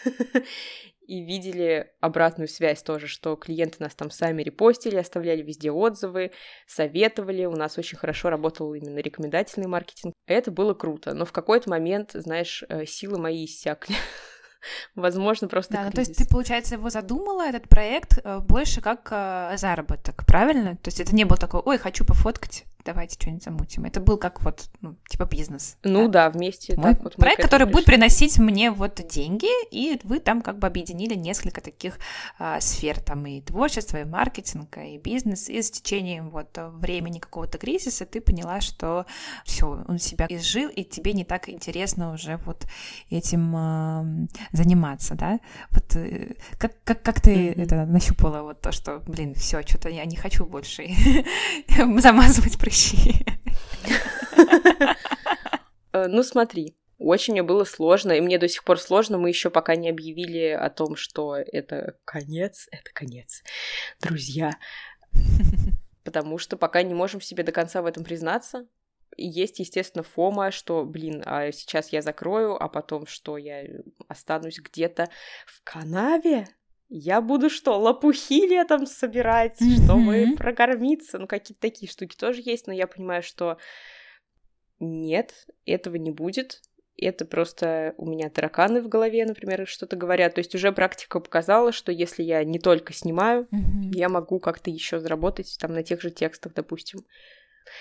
и 1.07 1.23
видели 1.23 1.93
обратную 2.01 2.49
связь 2.49 2.83
тоже, 2.83 3.09
что 3.09 3.37
клиенты 3.37 3.77
нас 3.81 3.95
там 3.95 4.11
сами 4.11 4.43
репостили, 4.43 4.97
оставляли 4.97 5.43
везде 5.43 5.71
отзывы, 5.71 6.33
советовали, 6.67 7.45
у 7.45 7.57
нас 7.57 7.77
очень 7.77 7.99
хорошо 7.99 8.31
работал 8.31 8.73
именно 8.75 9.01
рекомендательный 9.01 9.67
маркетинг. 9.67 10.15
Это 10.27 10.51
было 10.51 10.73
круто, 10.75 11.13
но 11.13 11.27
в 11.27 11.33
какой-то 11.33 11.69
момент, 11.69 12.13
знаешь, 12.15 12.65
э, 12.69 12.87
силы 12.87 13.19
мои 13.19 13.45
иссякли. 13.45 13.95
Возможно, 14.95 15.49
просто 15.49 15.75
Да, 15.75 15.85
ну, 15.85 15.91
то 15.91 16.01
есть 16.01 16.17
ты, 16.17 16.27
получается, 16.27 16.75
его 16.75 16.91
задумала, 16.91 17.43
этот 17.43 17.69
проект, 17.69 18.19
э, 18.23 18.39
больше 18.41 18.81
как 18.81 19.09
э, 19.11 19.57
заработок, 19.57 20.25
правильно? 20.27 20.77
То 20.77 20.89
есть 20.89 21.01
это 21.01 21.15
не 21.15 21.25
было 21.25 21.39
такое, 21.39 21.61
ой, 21.61 21.79
хочу 21.79 22.05
пофоткать, 22.05 22.65
давайте 22.85 23.15
что-нибудь 23.15 23.45
замутим. 23.45 23.85
Это 23.85 24.01
был 24.01 24.19
как 24.19 24.43
вот, 24.43 24.69
ну, 24.81 24.97
типа 25.09 25.25
бизнес. 25.25 25.77
Ну 25.83 26.09
да, 26.09 26.29
да 26.29 26.31
вместе. 26.31 26.77
Мой 26.77 26.93
так 26.93 27.03
вот 27.03 27.17
проект, 27.17 27.43
который 27.43 27.67
будет 27.67 27.87
приносить 27.87 28.39
мне 28.39 28.71
вот 28.71 29.01
деньги, 29.09 29.49
и 29.71 29.99
вы 30.05 30.21
там 30.21 30.43
как 30.43 30.59
бы 30.59 30.67
объединили 30.67 31.15
несколько 31.15 31.61
таких 31.61 31.99
а, 32.39 32.61
сфер, 32.61 33.01
там 33.01 33.27
и 33.27 33.41
творчество, 33.41 33.97
и 33.99 34.05
маркетинг, 34.05 34.77
и 34.77 34.99
бизнес, 34.99 35.49
и 35.49 35.63
с 35.63 35.71
течением 35.71 36.31
вот 36.31 36.49
времени 36.57 37.19
какого-то 37.19 37.59
кризиса 37.59 38.05
ты 38.05 38.21
поняла, 38.21 38.61
что 38.61 39.07
все, 39.45 39.85
он 39.89 39.99
себя 39.99 40.27
изжил, 40.29 40.69
и 40.69 40.85
тебе 40.85 41.13
не 41.13 41.25
так 41.25 41.49
интересно 41.49 42.13
уже 42.13 42.39
вот 42.45 42.67
этим 43.11 43.55
а, 43.57 44.05
заниматься, 44.53 45.15
да? 45.15 45.41
Вот 45.71 45.97
э, 45.97 46.35
как, 46.59 46.73
как, 46.85 47.03
как 47.03 47.21
ты 47.21 47.35
mm-hmm. 47.35 47.63
это 47.63 47.87
нащупала, 47.87 48.43
вот 48.43 48.61
то, 48.61 48.73
что, 48.73 48.99
блин, 49.07 49.35
все, 49.35 49.63
что-то 49.63 49.89
я 49.89 50.05
не 50.05 50.17
хочу 50.17 50.45
больше 50.45 50.87
замазывать 51.99 52.59
прыщи. 52.59 52.74
Э, 55.93 56.09
ну, 56.09 56.25
смотри, 56.25 56.77
очень 56.99 57.35
мне 57.35 57.45
было 57.45 57.65
сложно, 57.65 58.13
и 58.13 58.21
мне 58.21 58.37
до 58.37 58.49
сих 58.49 58.65
пор 58.65 58.81
сложно. 58.81 59.17
Мы 59.17 59.29
еще 59.29 59.49
пока 59.49 59.77
не 59.77 59.89
объявили 59.89 60.49
о 60.49 60.69
том, 60.71 60.97
что 60.97 61.37
это 61.37 61.97
конец, 62.05 62.67
это 62.73 62.91
конец, 62.93 63.43
друзья. 64.01 64.51
Потому 66.05 66.39
что 66.39 66.57
пока 66.57 66.83
не 66.83 66.95
можем 66.95 67.21
себе 67.21 67.45
до 67.45 67.53
конца 67.53 67.81
в 67.81 67.87
этом 67.87 68.05
признаться. 68.05 68.67
Есть, 69.17 69.61
естественно, 69.61 70.03
фома, 70.03 70.51
что, 70.51 70.85
блин, 70.85 71.23
а 71.25 71.53
сейчас 71.53 71.93
я 71.93 72.03
закрою, 72.03 72.61
а 72.61 72.69
потом 72.69 73.07
что, 73.07 73.39
я 73.39 73.65
останусь 74.09 74.59
где-то 74.59 75.09
в 75.47 75.63
канаве? 75.63 76.49
Я 76.89 77.21
буду 77.21 77.51
что, 77.51 77.79
лопухи 77.79 78.47
летом 78.47 78.87
собирать, 78.87 79.61
mm-hmm. 79.61 79.85
чтобы 79.85 80.37
прокормиться? 80.37 81.19
Ну, 81.19 81.27
какие-то 81.27 81.61
такие 81.61 81.91
штуки 81.91 82.17
тоже 82.17 82.43
есть, 82.45 82.67
но 82.67 82.73
я 82.73 82.87
понимаю, 82.87 83.23
что 83.23 83.59
нет, 84.81 85.47
этого 85.65 85.97
не 85.97 86.11
будет. 86.11 86.61
Это 86.97 87.25
просто 87.25 87.95
у 87.97 88.07
меня 88.07 88.31
тараканы 88.31 88.81
в 88.81 88.89
голове, 88.89 89.25
например, 89.25 89.67
что-то 89.67 89.97
говорят. 89.97 90.35
То 90.35 90.41
есть 90.41 90.55
уже 90.55 90.71
практика 90.71 91.19
показала, 91.19 91.73
что 91.73 91.91
если 91.91 92.23
я 92.23 92.45
не 92.45 92.61
только 92.61 92.93
снимаю, 92.93 93.45
mm-hmm. 93.45 93.91
я 93.95 94.09
могу 94.09 94.39
как-то 94.39 94.71
еще 94.71 95.01
заработать 95.01 95.57
там 95.59 95.73
на 95.73 95.83
тех 95.83 96.01
же 96.01 96.11
текстах, 96.11 96.55
допустим. 96.55 97.01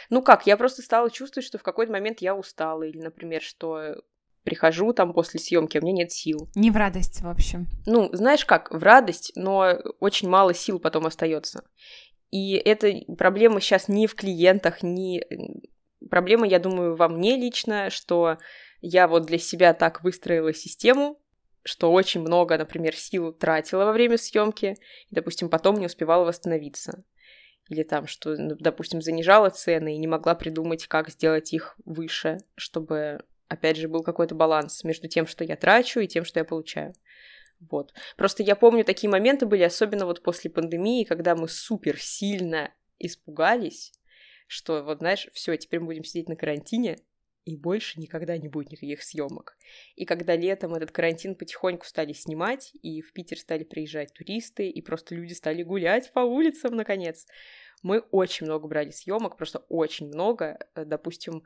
Ну 0.10 0.24
как, 0.24 0.48
я 0.48 0.57
просто 0.57 0.81
стала 0.81 1.12
чувствовать, 1.12 1.45
что 1.45 1.57
в 1.57 1.63
какой-то 1.63 1.91
момент 1.91 2.22
я 2.22 2.36
устала, 2.36 2.83
или, 2.83 3.00
например, 3.00 3.41
что 3.41 4.01
прихожу 4.43 4.93
там 4.93 5.13
после 5.13 5.39
съемки, 5.39 5.77
а 5.77 5.81
у 5.81 5.83
меня 5.83 6.03
нет 6.03 6.12
сил. 6.12 6.50
Не 6.55 6.71
в 6.71 6.75
радость, 6.75 7.21
в 7.21 7.27
общем. 7.27 7.67
Ну, 7.85 8.09
знаешь 8.13 8.45
как, 8.45 8.71
в 8.71 8.83
радость, 8.83 9.31
но 9.35 9.77
очень 10.00 10.29
мало 10.29 10.53
сил 10.53 10.79
потом 10.79 11.05
остается. 11.05 11.63
И 12.31 12.53
это 12.53 12.91
проблема 13.17 13.62
сейчас 13.62 13.88
не 13.88 14.07
в 14.07 14.15
клиентах, 14.15 14.81
не... 14.83 15.23
Проблема, 16.09 16.45
я 16.47 16.59
думаю, 16.59 16.95
во 16.95 17.07
мне 17.07 17.38
лично, 17.38 17.89
что 17.89 18.38
я 18.81 19.07
вот 19.07 19.25
для 19.25 19.38
себя 19.38 19.73
так 19.73 20.03
выстроила 20.03 20.53
систему, 20.53 21.19
что 21.63 21.91
очень 21.91 22.21
много, 22.21 22.57
например, 22.57 22.95
сил 22.95 23.31
тратила 23.31 23.85
во 23.85 23.93
время 23.93 24.17
съемки, 24.17 24.75
и, 25.09 25.15
допустим, 25.15 25.50
потом 25.50 25.75
не 25.75 25.85
успевала 25.85 26.25
восстановиться. 26.25 27.03
Или 27.69 27.83
там, 27.83 28.07
что, 28.07 28.35
ну, 28.35 28.55
допустим, 28.59 29.01
занижала 29.01 29.50
цены 29.50 29.95
и 29.95 30.00
не 30.00 30.07
могла 30.07 30.35
придумать, 30.35 30.88
как 30.88 31.09
сделать 31.09 31.53
их 31.53 31.77
выше, 31.85 32.39
чтобы 32.55 33.23
опять 33.53 33.77
же, 33.77 33.88
был 33.88 34.03
какой-то 34.03 34.36
баланс 34.36 34.83
между 34.83 35.07
тем, 35.07 35.27
что 35.27 35.43
я 35.43 35.55
трачу, 35.55 36.00
и 36.00 36.07
тем, 36.07 36.25
что 36.25 36.39
я 36.39 36.45
получаю. 36.45 36.93
Вот. 37.60 37.93
Просто 38.17 38.43
я 38.43 38.55
помню, 38.55 38.83
такие 38.83 39.10
моменты 39.10 39.45
были, 39.45 39.63
особенно 39.63 40.05
вот 40.05 40.22
после 40.24 40.50
пандемии, 40.50 41.05
когда 41.05 41.36
мы 41.36 41.48
супер 41.48 42.00
сильно 42.00 42.74
испугались, 43.00 43.93
что 44.48 44.83
вот, 44.83 45.00
знаешь, 45.00 45.29
все, 45.33 45.55
теперь 45.55 45.79
мы 45.79 45.88
будем 45.88 46.03
сидеть 46.03 46.29
на 46.29 46.36
карантине, 46.36 46.98
и 47.45 47.57
больше 47.57 48.00
никогда 48.00 48.38
не 48.38 48.48
будет 48.48 48.72
никаких 48.72 49.03
съемок. 49.03 49.57
И 49.95 50.05
когда 50.05 50.36
летом 50.36 50.74
этот 50.75 50.91
карантин 50.91 51.36
потихоньку 51.36 51.86
стали 51.86 52.13
снимать, 52.13 52.72
и 52.81 53.01
в 53.01 53.12
Питер 53.12 53.38
стали 53.38 53.63
приезжать 53.63 54.13
туристы, 54.13 54.69
и 54.69 54.81
просто 54.81 55.13
люди 55.15 55.33
стали 55.33 55.62
гулять 55.63 56.12
по 56.13 56.22
улицам, 56.22 56.75
наконец, 56.75 57.27
мы 57.81 58.00
очень 58.00 58.45
много 58.45 58.67
брали 58.67 58.91
съемок, 58.91 59.36
просто 59.36 59.60
очень 59.67 60.07
много. 60.07 60.57
Допустим, 60.74 61.43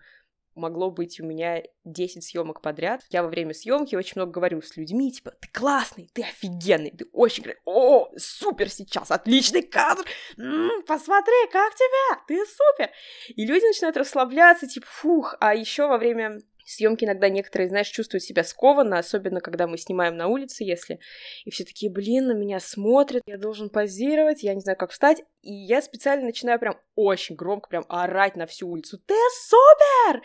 могло 0.57 0.91
быть 0.91 1.19
у 1.19 1.25
меня 1.25 1.63
10 1.85 2.23
съемок 2.23 2.61
подряд. 2.61 3.01
Я 3.09 3.23
во 3.23 3.29
время 3.29 3.53
съемки 3.53 3.95
очень 3.95 4.13
много 4.15 4.31
говорю 4.31 4.61
с 4.61 4.75
людьми, 4.75 5.11
типа, 5.11 5.31
ты 5.31 5.47
классный, 5.51 6.09
ты 6.13 6.23
офигенный, 6.23 6.91
ты 6.91 7.05
очень 7.13 7.43
красивый, 7.43 7.61
о, 7.65 8.09
супер 8.17 8.69
сейчас, 8.69 9.11
отличный 9.11 9.61
кадр, 9.63 10.03
м-м, 10.37 10.83
посмотри, 10.83 11.33
как 11.51 11.73
тебя, 11.75 12.21
ты 12.27 12.43
супер. 12.45 12.91
И 13.29 13.45
люди 13.45 13.65
начинают 13.65 13.97
расслабляться, 13.97 14.67
типа, 14.67 14.87
фух, 14.89 15.35
а 15.39 15.55
еще 15.55 15.87
во 15.87 15.97
время 15.97 16.39
Съемки 16.67 17.05
иногда 17.05 17.29
некоторые, 17.29 17.69
знаешь, 17.69 17.87
чувствуют 17.87 18.23
себя 18.23 18.43
скованно, 18.43 18.99
особенно 18.99 19.39
когда 19.39 19.67
мы 19.67 19.77
снимаем 19.77 20.17
на 20.17 20.27
улице, 20.27 20.65
если... 20.65 20.99
И 21.45 21.49
все 21.49 21.63
такие, 21.63 21.89
блин, 21.89 22.27
на 22.27 22.33
меня 22.33 22.59
смотрят, 22.59 23.23
я 23.25 23.37
должен 23.37 23.69
позировать, 23.69 24.43
я 24.43 24.53
не 24.53 24.59
знаю, 24.59 24.77
как 24.77 24.91
встать. 24.91 25.23
И 25.41 25.53
я 25.53 25.81
специально 25.81 26.25
начинаю 26.25 26.59
прям 26.59 26.77
очень 26.95 27.35
громко 27.35 27.69
прям 27.69 27.85
орать 27.87 28.35
на 28.35 28.45
всю 28.47 28.67
улицу. 28.67 28.99
Ты 28.99 29.15
супер! 29.45 30.23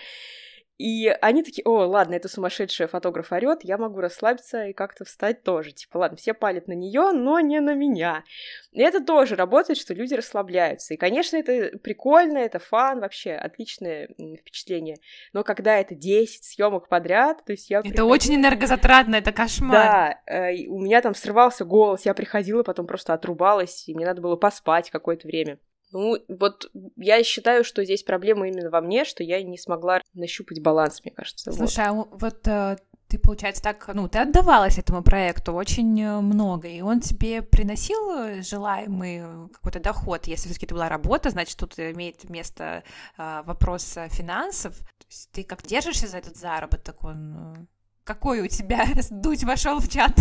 И 0.79 1.09
они 1.21 1.43
такие, 1.43 1.63
о, 1.65 1.87
ладно, 1.87 2.15
это 2.15 2.29
сумасшедшая 2.29 2.89
фотограф 2.89 3.31
орет, 3.31 3.61
я 3.63 3.79
могу 3.79 4.01
расслабиться 4.01 4.67
и 4.67 4.73
как-то 4.73 5.05
встать 5.05 5.43
тоже. 5.43 5.73
Типа, 5.73 5.99
ладно, 5.99 6.17
все 6.17 6.35
палят 6.35 6.67
на 6.67 6.73
нее, 6.73 7.13
но 7.13 7.39
не 7.41 7.61
на 7.61 7.75
меня. 7.75 8.25
И 8.73 8.81
это 8.81 9.05
тоже 9.05 9.37
работает, 9.37 9.79
что 9.79 9.95
люди 9.95 10.15
расслабляются. 10.15 10.95
И, 10.95 10.97
конечно, 10.97 11.37
это 11.37 11.79
прикольно, 11.79 12.39
это 12.39 12.59
фан, 12.59 13.01
вообще 13.01 13.33
отличное 13.33 14.09
впечатление. 14.41 14.97
Но 15.33 15.45
когда 15.45 15.79
это 15.79 15.95
10 15.95 16.45
съемок 16.45 16.89
подряд, 16.89 17.45
то 17.45 17.53
есть 17.53 17.71
я... 17.71 17.79
Это 17.79 17.89
приходила... 17.89 18.09
очень 18.09 18.35
энергозатратно, 18.37 19.17
это 19.17 19.31
кошмар. 19.31 19.73
Да, 19.73 20.21
э, 20.27 20.67
у 20.67 20.81
меня 20.81 21.01
там 21.01 21.15
срывался 21.15 21.65
голос, 21.65 22.07
я 22.07 22.15
приходила, 22.15 22.63
потом 22.63 22.87
просто 22.87 23.13
отрубалась, 23.15 23.89
и 23.89 23.95
мне 23.95 24.07
надо 24.07 24.21
было 24.23 24.37
поспать 24.37 24.91
какое-то 24.91 25.29
время. 25.29 25.59
Ну, 25.93 26.19
вот 26.29 26.71
я 26.97 27.23
считаю, 27.23 27.65
что 27.65 27.85
здесь 27.85 28.03
проблема 28.03 28.49
именно 28.49 28.71
во 28.71 28.81
мне, 28.81 29.05
что 29.05 29.23
я 29.23 29.43
не 29.43 29.59
смогла 29.59 30.01
нащупать 30.15 30.63
баланс, 30.63 31.03
мне 31.05 31.13
кажется. 31.13 31.53
Слушай, 31.53 31.91
вот, 31.91 32.09
а 32.11 32.17
вот 32.17 32.49
э, 32.49 32.77
ты, 33.09 33.19
получается, 33.19 33.63
так, 33.63 33.91
ну, 33.93 34.09
ты 34.09 34.21
отдавалась 34.21 34.79
этому 34.79 35.03
проекту 35.03 35.53
очень 35.53 36.01
э, 36.01 36.21
много, 36.21 36.67
и 36.67 36.81
он 36.81 37.01
тебе 37.01 37.43
приносил 37.43 38.11
э, 38.11 38.43
желаемый 38.43 39.49
какой-то 39.53 39.81
доход. 39.81 40.27
Если 40.27 40.49
все-таки 40.49 40.65
это 40.65 40.75
была 40.75 40.89
работа, 40.89 41.29
значит, 41.29 41.59
тут 41.59 41.79
имеет 41.79 42.29
место 42.31 42.85
э, 43.19 43.43
вопрос 43.45 43.99
финансов. 44.09 44.79
То 44.79 45.07
есть 45.11 45.31
ты 45.31 45.45
как 45.45 45.63
держишься 45.63 46.07
за 46.07 46.17
этот 46.17 46.39
заработок? 46.39 47.05
Он 47.05 47.35
э, 47.37 47.67
какой 48.05 48.41
у 48.41 48.49
тебя? 48.49 48.87
Дуть 49.11 49.45
вошел 49.45 49.79
в 49.79 49.91
чат. 49.91 50.13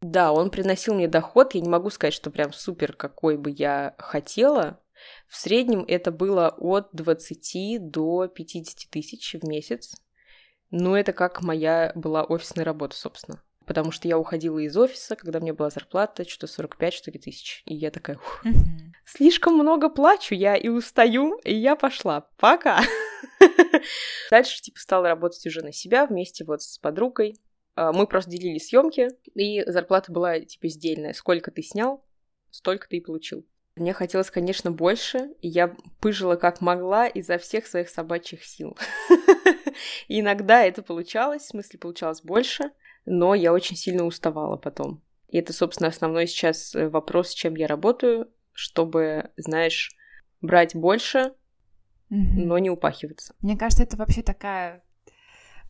Да, 0.00 0.32
он 0.32 0.50
приносил 0.50 0.94
мне 0.94 1.08
доход. 1.08 1.54
Я 1.54 1.60
не 1.60 1.68
могу 1.68 1.90
сказать, 1.90 2.14
что 2.14 2.30
прям 2.30 2.52
супер 2.52 2.92
какой 2.92 3.36
бы 3.36 3.50
я 3.50 3.94
хотела, 3.98 4.78
в 5.28 5.36
среднем 5.36 5.84
это 5.86 6.10
было 6.10 6.48
от 6.58 6.88
20 6.92 7.90
до 7.90 8.28
50 8.28 8.90
тысяч 8.90 9.34
в 9.40 9.46
месяц. 9.46 9.94
Но 10.70 10.96
это 10.96 11.12
как 11.12 11.42
моя 11.42 11.92
была 11.94 12.24
офисная 12.24 12.64
работа, 12.64 12.96
собственно. 12.96 13.42
Потому 13.66 13.92
что 13.92 14.08
я 14.08 14.18
уходила 14.18 14.58
из 14.58 14.76
офиса, 14.76 15.16
когда 15.16 15.38
мне 15.38 15.52
была 15.52 15.70
зарплата 15.70 16.28
что-то 16.28 16.46
45, 16.46 16.92
что 16.94 17.10
ли, 17.10 17.18
тысяч. 17.18 17.62
И 17.66 17.74
я 17.74 17.90
такая, 17.90 18.18
слишком 19.04 19.54
много 19.54 19.88
плачу 19.88 20.34
я 20.34 20.56
и 20.56 20.68
устаю, 20.68 21.38
и 21.44 21.54
я 21.54 21.76
пошла. 21.76 22.28
Пока. 22.38 22.80
Дальше, 24.30 24.62
типа, 24.62 24.78
стала 24.80 25.08
работать 25.08 25.46
уже 25.46 25.62
на 25.62 25.72
себя 25.72 26.06
вместе 26.06 26.44
вот 26.44 26.62
с 26.62 26.78
подругой. 26.78 27.38
А, 27.74 27.92
мы 27.92 28.06
просто 28.06 28.30
делили 28.30 28.58
съемки, 28.58 29.08
и 29.34 29.62
зарплата 29.70 30.10
была, 30.10 30.40
типа, 30.40 30.68
сдельная. 30.68 31.12
Сколько 31.12 31.50
ты 31.50 31.62
снял, 31.62 32.04
столько 32.50 32.88
ты 32.88 32.96
и 32.96 33.00
получил. 33.00 33.46
Мне 33.74 33.94
хотелось, 33.94 34.30
конечно, 34.30 34.70
больше, 34.70 35.30
и 35.40 35.48
я 35.48 35.74
пыжила 36.00 36.36
как 36.36 36.60
могла 36.60 37.06
изо 37.06 37.38
всех 37.38 37.66
своих 37.66 37.88
собачьих 37.88 38.44
сил. 38.44 38.76
И 40.08 40.18
иногда 40.20 40.62
это 40.62 40.82
получалось, 40.82 41.42
в 41.42 41.48
смысле 41.48 41.78
получалось 41.78 42.20
больше, 42.22 42.70
но 43.06 43.34
я 43.34 43.52
очень 43.52 43.76
сильно 43.76 44.04
уставала 44.04 44.56
потом. 44.56 45.02
И 45.28 45.38
это, 45.38 45.54
собственно, 45.54 45.88
основной 45.88 46.26
сейчас 46.26 46.74
э, 46.74 46.90
вопрос, 46.90 47.30
с 47.30 47.34
чем 47.34 47.54
я 47.54 47.66
работаю, 47.66 48.28
чтобы, 48.52 49.30
знаешь, 49.36 49.90
брать 50.42 50.74
больше, 50.74 51.32
но 52.10 52.58
не 52.58 52.68
упахиваться. 52.68 53.34
Мне 53.40 53.56
кажется, 53.56 53.84
это 53.84 53.96
вообще 53.96 54.22
такая 54.22 54.84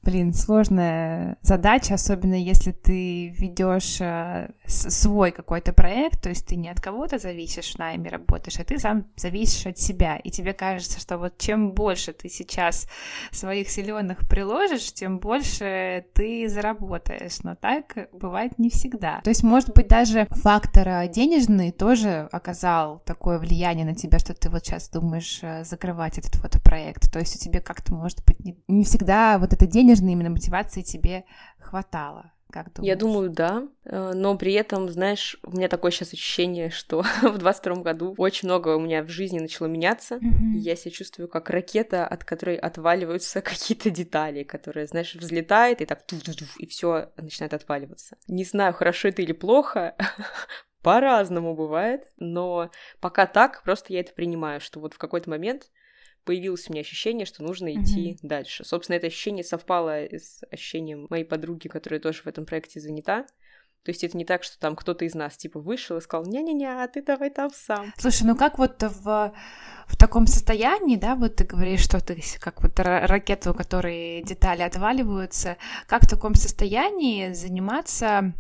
Блин, 0.03 0.35
сложная 0.35 1.37
задача, 1.43 1.95
особенно 1.95 2.35
если 2.35 2.73
ты 2.73 3.29
ведешь 3.29 4.01
э, 4.01 4.51
свой 4.67 5.31
какой-то 5.31 5.73
проект, 5.73 6.23
то 6.23 6.29
есть 6.29 6.45
ты 6.45 6.57
не 6.57 6.69
от 6.69 6.81
кого-то 6.81 7.19
зависишь 7.19 7.75
в 7.75 7.79
найме 7.79 8.11
работаешь, 8.11 8.59
а 8.59 8.65
ты 8.65 8.81
сам 8.81 9.07
зависишь 9.15 9.65
от 9.67 9.79
себя. 9.79 10.17
И 10.17 10.31
тебе 10.31 10.55
кажется, 10.55 10.99
что 10.99 11.19
вот 11.19 11.39
чем 11.39 11.71
больше 11.71 12.13
ты 12.13 12.29
сейчас 12.29 12.89
своих 13.31 13.71
силенных 13.71 14.29
приложишь, 14.29 14.93
тем 14.93 15.21
больше 15.21 16.05
ты 16.15 16.49
заработаешь. 16.49 17.39
Но 17.45 17.55
так 17.55 18.09
бывает 18.13 18.59
не 18.59 18.71
всегда. 18.71 19.21
То 19.23 19.31
есть, 19.31 19.45
может 19.45 19.73
быть, 19.73 19.87
даже 19.87 20.27
фактор 20.31 20.89
э, 20.89 21.09
денежный 21.09 21.71
тоже 21.71 22.29
оказал 22.33 23.03
такое 23.07 23.39
влияние 23.39 23.87
на 23.87 23.95
тебя, 23.95 24.19
что 24.19 24.35
ты 24.35 24.51
вот 24.51 24.67
сейчас 24.67 24.89
думаешь 24.89 25.39
э, 25.43 25.63
закрывать 25.63 26.19
этот 26.19 26.35
вот 26.43 26.61
проект. 26.65 27.13
То 27.13 27.21
есть 27.21 27.37
у 27.37 27.39
тебя 27.39 27.61
как-то, 27.61 27.95
может 27.95 28.25
быть, 28.27 28.41
не, 28.41 28.57
не 28.67 28.83
всегда 28.83 29.39
вот 29.39 29.53
это 29.53 29.65
денежное 29.65 29.92
денежной 29.93 30.13
именно 30.13 30.31
мотивации 30.31 30.83
тебе 30.83 31.25
хватало? 31.59 32.33
Как 32.51 32.73
думаешь? 32.75 32.89
Я 32.89 32.97
думаю, 32.97 33.31
да. 33.31 33.67
Э, 33.85 34.13
но 34.15 34.37
при 34.37 34.53
этом, 34.53 34.89
знаешь, 34.91 35.39
у 35.43 35.53
меня 35.53 35.69
такое 35.69 35.91
сейчас 35.91 36.13
ощущение, 36.13 36.71
что 36.71 37.03
в 37.23 37.39
22 37.39 37.77
году 37.77 38.15
очень 38.19 38.49
много 38.49 38.77
у 38.77 38.81
меня 38.81 39.03
в 39.03 39.09
жизни 39.09 39.39
начало 39.39 39.69
меняться. 39.69 40.17
Mm-hmm. 40.17 40.53
Я 40.57 40.77
себя 40.77 40.91
чувствую 40.91 41.29
как 41.29 41.49
ракета, 41.49 42.07
от 42.07 42.25
которой 42.25 42.57
отваливаются 42.57 43.41
какие-то 43.43 43.91
детали, 43.91 44.43
которые, 44.43 44.87
знаешь, 44.87 45.15
взлетает 45.15 45.81
и 45.81 45.87
так 45.87 46.05
и 46.59 46.67
все 46.67 47.11
начинает 47.17 47.55
отваливаться. 47.55 48.17
Не 48.29 48.45
знаю, 48.45 48.75
хорошо 48.75 49.09
это 49.09 49.23
или 49.23 49.33
плохо, 49.33 49.97
по-разному 50.83 51.55
бывает, 51.55 52.13
но 52.19 52.71
пока 53.01 53.27
так, 53.27 53.63
просто 53.63 53.93
я 53.93 54.01
это 54.01 54.13
принимаю, 54.13 54.61
что 54.61 54.81
вот 54.81 54.95
в 54.95 54.99
какой-то 54.99 55.31
момент 55.31 55.71
появилось 56.25 56.69
у 56.69 56.73
меня 56.73 56.81
ощущение, 56.83 57.27
что 57.27 57.43
нужно 57.43 57.73
идти 57.73 58.13
mm-hmm. 58.13 58.19
дальше. 58.23 58.65
Собственно, 58.65 58.97
это 58.97 59.09
ощущение 59.09 59.45
совпало 59.45 60.05
с 60.05 60.43
ощущением 60.51 61.07
моей 61.11 61.25
подруги, 61.25 61.69
которая 61.69 62.01
тоже 62.01 62.23
в 62.23 62.27
этом 62.27 62.47
проекте 62.47 62.81
занята. 62.81 63.27
То 63.85 63.91
есть 63.91 64.05
это 64.05 64.17
не 64.17 64.25
так, 64.25 64.45
что 64.45 64.61
там 64.61 64.77
кто-то 64.77 65.05
из 65.05 65.15
нас 65.15 65.37
типа 65.37 65.59
вышел 65.59 65.97
и 65.97 66.01
сказал, 66.01 66.25
не-не-не, 66.25 66.67
а 66.67 66.87
ты 66.87 67.03
давай 67.03 67.31
там 67.31 67.51
сам. 67.53 67.93
Слушай, 67.99 68.25
ну 68.29 68.37
как 68.37 68.59
вот 68.59 68.81
в, 68.81 69.33
в 69.89 69.97
таком 69.97 70.29
состоянии, 70.29 70.95
да, 70.95 71.17
вот 71.17 71.35
ты 71.35 71.45
говоришь, 71.45 71.81
что 71.81 72.01
ты 72.01 72.23
как 72.39 72.63
вот 72.63 72.79
ракета, 72.79 73.51
у 73.51 73.55
которой 73.55 74.23
детали 74.23 74.63
отваливаются, 74.63 75.57
как 75.89 76.05
в 76.05 76.09
таком 76.09 76.37
состоянии 76.37 77.33
заниматься 77.33 78.33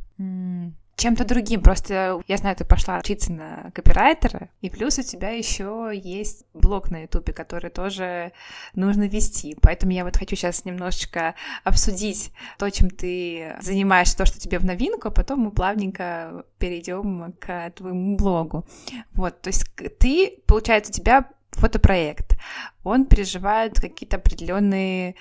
чем-то 1.02 1.24
другим. 1.24 1.60
Просто 1.62 2.22
я 2.26 2.36
знаю, 2.36 2.56
ты 2.56 2.64
пошла 2.64 2.98
учиться 2.98 3.32
на 3.32 3.70
копирайтера, 3.74 4.48
и 4.60 4.70
плюс 4.70 4.98
у 4.98 5.02
тебя 5.02 5.30
еще 5.30 5.90
есть 5.92 6.44
блог 6.54 6.90
на 6.90 7.02
Ютубе, 7.02 7.32
который 7.32 7.70
тоже 7.70 8.32
нужно 8.74 9.08
вести. 9.08 9.56
Поэтому 9.60 9.92
я 9.92 10.04
вот 10.04 10.16
хочу 10.16 10.36
сейчас 10.36 10.64
немножечко 10.64 11.34
обсудить 11.64 12.32
то, 12.58 12.70
чем 12.70 12.88
ты 12.88 13.56
занимаешься, 13.60 14.16
то, 14.16 14.26
что 14.26 14.38
тебе 14.38 14.58
в 14.58 14.64
новинку, 14.64 15.08
а 15.08 15.10
потом 15.10 15.40
мы 15.40 15.50
плавненько 15.50 16.44
перейдем 16.58 17.34
к 17.40 17.70
твоему 17.70 18.16
блогу. 18.16 18.64
Вот, 19.12 19.40
то 19.42 19.48
есть 19.48 19.66
ты, 19.98 20.38
получается, 20.46 20.92
у 20.92 20.94
тебя 20.94 21.28
фотопроект, 21.50 22.36
он 22.84 23.06
переживает 23.06 23.80
какие-то 23.80 24.16
определенные 24.16 25.16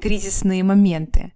кризисные 0.00 0.62
моменты 0.62 1.32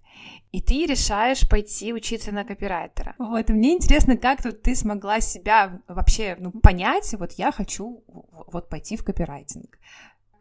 и 0.51 0.61
ты 0.61 0.85
решаешь 0.85 1.47
пойти 1.47 1.93
учиться 1.93 2.31
на 2.31 2.43
копирайтера. 2.43 3.15
Вот, 3.17 3.49
и 3.49 3.53
мне 3.53 3.73
интересно, 3.73 4.17
как 4.17 4.43
тут 4.43 4.61
ты 4.61 4.75
смогла 4.75 5.21
себя 5.21 5.81
вообще 5.87 6.35
ну, 6.39 6.51
понять, 6.51 7.13
вот 7.13 7.33
я 7.33 7.51
хочу 7.51 8.03
вот 8.51 8.69
пойти 8.69 8.97
в 8.97 9.03
копирайтинг. 9.03 9.77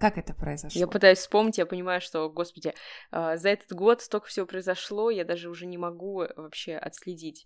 Как 0.01 0.17
это 0.17 0.33
произошло? 0.33 0.81
Я 0.81 0.87
пытаюсь 0.87 1.19
вспомнить, 1.19 1.59
я 1.59 1.67
понимаю, 1.67 2.01
что, 2.01 2.31
господи, 2.31 2.73
э, 3.13 3.37
за 3.37 3.51
этот 3.51 3.71
год 3.75 4.01
столько 4.01 4.29
всего 4.29 4.47
произошло, 4.47 5.11
я 5.11 5.27
даже 5.27 5.51
уже 5.51 5.67
не 5.67 5.77
могу 5.77 6.25
вообще 6.37 6.77
отследить. 6.77 7.45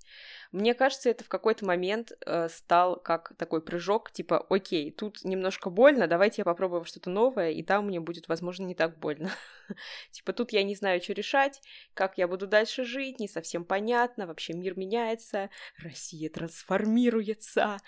Мне 0.53 0.73
кажется, 0.75 1.11
это 1.11 1.25
в 1.25 1.29
какой-то 1.29 1.65
момент 1.67 2.13
э, 2.25 2.49
стал 2.49 2.95
как 3.01 3.33
такой 3.39 3.61
прыжок, 3.61 4.13
типа, 4.13 4.47
окей, 4.49 4.93
тут 4.93 5.25
немножко 5.25 5.69
больно, 5.69 6.07
давайте 6.07 6.43
я 6.43 6.45
попробую 6.45 6.85
что-то 6.85 7.11
новое, 7.11 7.51
и 7.51 7.65
там 7.65 7.89
мне 7.89 7.99
будет, 7.99 8.29
возможно, 8.29 8.65
не 8.67 8.77
так 8.77 9.01
больно. 9.01 9.33
Типа, 10.13 10.33
тут 10.33 10.53
я 10.53 10.63
не 10.63 10.77
знаю, 10.77 11.03
что 11.03 11.13
решать, 11.13 11.61
как 11.93 12.19
я 12.19 12.29
буду 12.29 12.47
дальше 12.47 12.85
жить, 12.85 13.19
не 13.19 13.27
совсем 13.27 13.65
понятно, 13.65 14.29
вообще 14.29 14.53
мир 14.53 14.79
меняется, 14.79 15.51
Россия 15.79 16.31
трансформируется, 16.31 17.79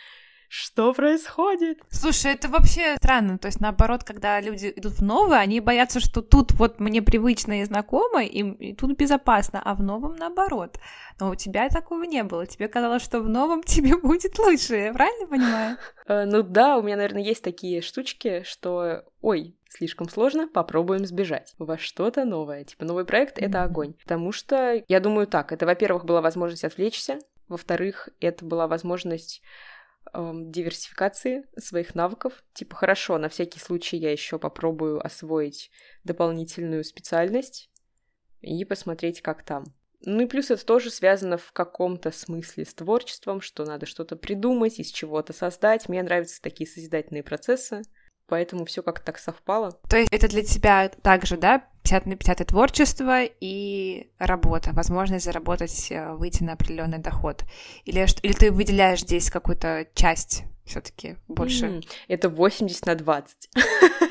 что 0.48 0.92
происходит? 0.92 1.78
Слушай, 1.90 2.32
это 2.32 2.48
вообще 2.48 2.96
странно. 2.96 3.38
То 3.38 3.46
есть, 3.46 3.60
наоборот, 3.60 4.04
когда 4.04 4.40
люди 4.40 4.72
идут 4.74 4.94
в 4.94 5.02
новое, 5.02 5.38
они 5.38 5.60
боятся, 5.60 6.00
что 6.00 6.22
тут 6.22 6.52
вот 6.52 6.80
мне 6.80 7.02
привычно 7.02 7.60
и 7.60 7.64
знакомо, 7.64 8.24
и, 8.24 8.42
и 8.42 8.74
тут 8.74 8.96
безопасно, 8.96 9.60
а 9.64 9.74
в 9.74 9.82
новом 9.82 10.16
наоборот. 10.16 10.78
Но 11.18 11.30
у 11.30 11.34
тебя 11.34 11.68
такого 11.68 12.04
не 12.04 12.22
было. 12.22 12.46
Тебе 12.46 12.68
казалось, 12.68 13.02
что 13.02 13.20
в 13.20 13.28
новом 13.28 13.62
тебе 13.64 13.96
будет 13.96 14.38
лучше. 14.38 14.76
Я 14.76 14.92
правильно 14.92 15.26
понимаю? 15.26 15.76
Э, 16.06 16.24
ну 16.24 16.42
да, 16.42 16.78
у 16.78 16.82
меня, 16.82 16.96
наверное, 16.96 17.22
есть 17.22 17.42
такие 17.42 17.82
штучки, 17.82 18.42
что, 18.44 19.04
ой, 19.20 19.56
слишком 19.68 20.08
сложно, 20.08 20.48
попробуем 20.48 21.06
сбежать 21.06 21.54
во 21.58 21.78
что-то 21.78 22.24
новое. 22.24 22.64
Типа 22.64 22.84
новый 22.84 23.04
проект— 23.04 23.38
это 23.40 23.62
огонь. 23.62 23.94
Потому 23.94 24.32
что, 24.32 24.82
я 24.86 25.00
думаю, 25.00 25.26
так, 25.26 25.52
это, 25.52 25.66
во-первых, 25.66 26.04
была 26.04 26.20
возможность 26.20 26.64
отвлечься, 26.64 27.18
во-вторых, 27.48 28.08
это 28.20 28.44
была 28.44 28.66
возможность 28.66 29.42
диверсификации 30.14 31.44
своих 31.58 31.94
навыков. 31.94 32.44
Типа, 32.54 32.76
хорошо, 32.76 33.18
на 33.18 33.28
всякий 33.28 33.58
случай 33.60 33.96
я 33.96 34.12
еще 34.12 34.38
попробую 34.38 35.04
освоить 35.04 35.70
дополнительную 36.04 36.84
специальность. 36.84 37.70
и 38.40 38.64
посмотреть, 38.64 39.22
как 39.22 39.44
там. 39.44 39.64
Ну 40.04 40.22
и 40.22 40.26
плюс 40.26 40.50
это 40.50 40.64
тоже 40.64 40.90
связано 40.90 41.36
в 41.36 41.52
каком-то 41.52 42.12
смысле 42.12 42.64
с 42.64 42.74
творчеством, 42.74 43.40
что 43.40 43.64
надо 43.64 43.86
что-то 43.86 44.14
придумать, 44.16 44.78
из 44.78 44.90
чего-то 44.90 45.32
создать. 45.32 45.88
Мне 45.88 46.02
нравятся 46.02 46.40
такие 46.40 46.68
созидательные 46.68 47.22
процессы, 47.22 47.82
поэтому 48.26 48.64
все 48.66 48.82
как-то 48.82 49.06
так 49.06 49.18
совпало. 49.18 49.72
То 49.88 49.96
есть 49.96 50.12
это 50.12 50.28
для 50.28 50.44
тебя 50.44 50.88
также, 50.88 51.36
да, 51.36 51.68
50 51.86 52.06
на 52.06 52.16
50 52.16 52.46
творчество 52.48 53.22
и 53.22 54.08
работа, 54.18 54.72
возможность 54.72 55.24
заработать, 55.24 55.86
э, 55.90 56.14
выйти 56.14 56.42
на 56.42 56.54
определенный 56.54 56.98
доход? 56.98 57.44
Или, 57.84 58.04
или 58.22 58.32
ты 58.32 58.50
выделяешь 58.50 59.02
здесь 59.02 59.30
какую-то 59.30 59.86
часть 59.94 60.42
все-таки 60.64 61.16
больше? 61.28 61.66
Mm, 61.66 61.88
это 62.08 62.28
80 62.28 62.86
на 62.86 62.94
20. 62.96 63.50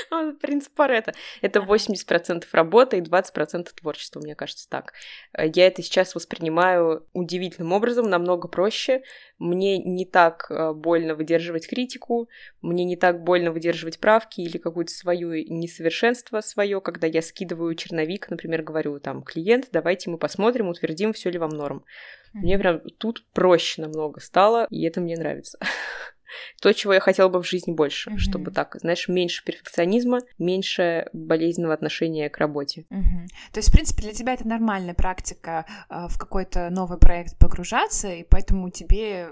Принцип 0.40 0.74
Паретта. 0.74 1.12
Это 1.40 1.60
80% 1.60 2.44
работы 2.52 2.98
и 2.98 3.00
20% 3.00 3.68
творчества, 3.74 4.20
мне 4.20 4.34
кажется, 4.34 4.68
так. 4.68 4.92
Э, 5.32 5.46
я 5.46 5.66
это 5.66 5.82
сейчас 5.82 6.14
воспринимаю 6.14 7.06
удивительным 7.12 7.72
образом, 7.72 8.08
намного 8.08 8.48
проще. 8.48 9.02
Мне 9.38 9.78
не 9.78 10.04
так 10.04 10.46
э, 10.50 10.72
больно 10.72 11.14
выдерживать 11.14 11.66
критику, 11.66 12.28
мне 12.60 12.84
не 12.84 12.96
так 12.96 13.22
больно 13.22 13.52
выдерживать 13.52 13.98
правки 13.98 14.40
или 14.40 14.58
какую-то 14.58 14.92
свою 14.92 15.32
несовершенство 15.32 16.40
свое, 16.40 16.80
когда 16.80 17.06
я 17.06 17.22
скидываю 17.22 17.74
черновик, 17.74 18.30
например, 18.30 18.62
говорю 18.62 19.00
там, 19.00 19.22
клиент, 19.22 19.68
давайте 19.72 20.10
мы 20.10 20.18
посмотрим, 20.18 20.68
утвердим, 20.68 21.12
все 21.12 21.30
ли 21.30 21.38
вам 21.38 21.50
норм. 21.50 21.84
Мне 22.32 22.58
прям 22.58 22.80
тут 22.98 23.24
проще 23.34 23.82
намного 23.82 24.20
стало, 24.20 24.66
и 24.70 24.84
это 24.84 25.00
мне 25.00 25.16
нравится. 25.16 25.58
то, 26.60 26.72
чего 26.72 26.94
я 26.94 27.00
хотела 27.00 27.28
бы 27.28 27.42
в 27.42 27.46
жизни 27.46 27.72
больше, 27.72 28.10
mm-hmm. 28.10 28.18
чтобы 28.18 28.50
так, 28.50 28.76
знаешь, 28.80 29.08
меньше 29.08 29.44
перфекционизма, 29.44 30.20
меньше 30.38 31.06
болезненного 31.12 31.74
отношения 31.74 32.28
к 32.28 32.38
работе. 32.38 32.84
Mm-hmm. 32.90 33.26
То 33.52 33.58
есть, 33.58 33.68
в 33.68 33.72
принципе, 33.72 34.02
для 34.02 34.12
тебя 34.12 34.34
это 34.34 34.46
нормальная 34.46 34.94
практика 34.94 35.66
э, 35.88 36.06
в 36.08 36.18
какой-то 36.18 36.70
новый 36.70 36.98
проект 36.98 37.38
погружаться, 37.38 38.08
и 38.08 38.24
поэтому 38.24 38.70
тебе 38.70 39.28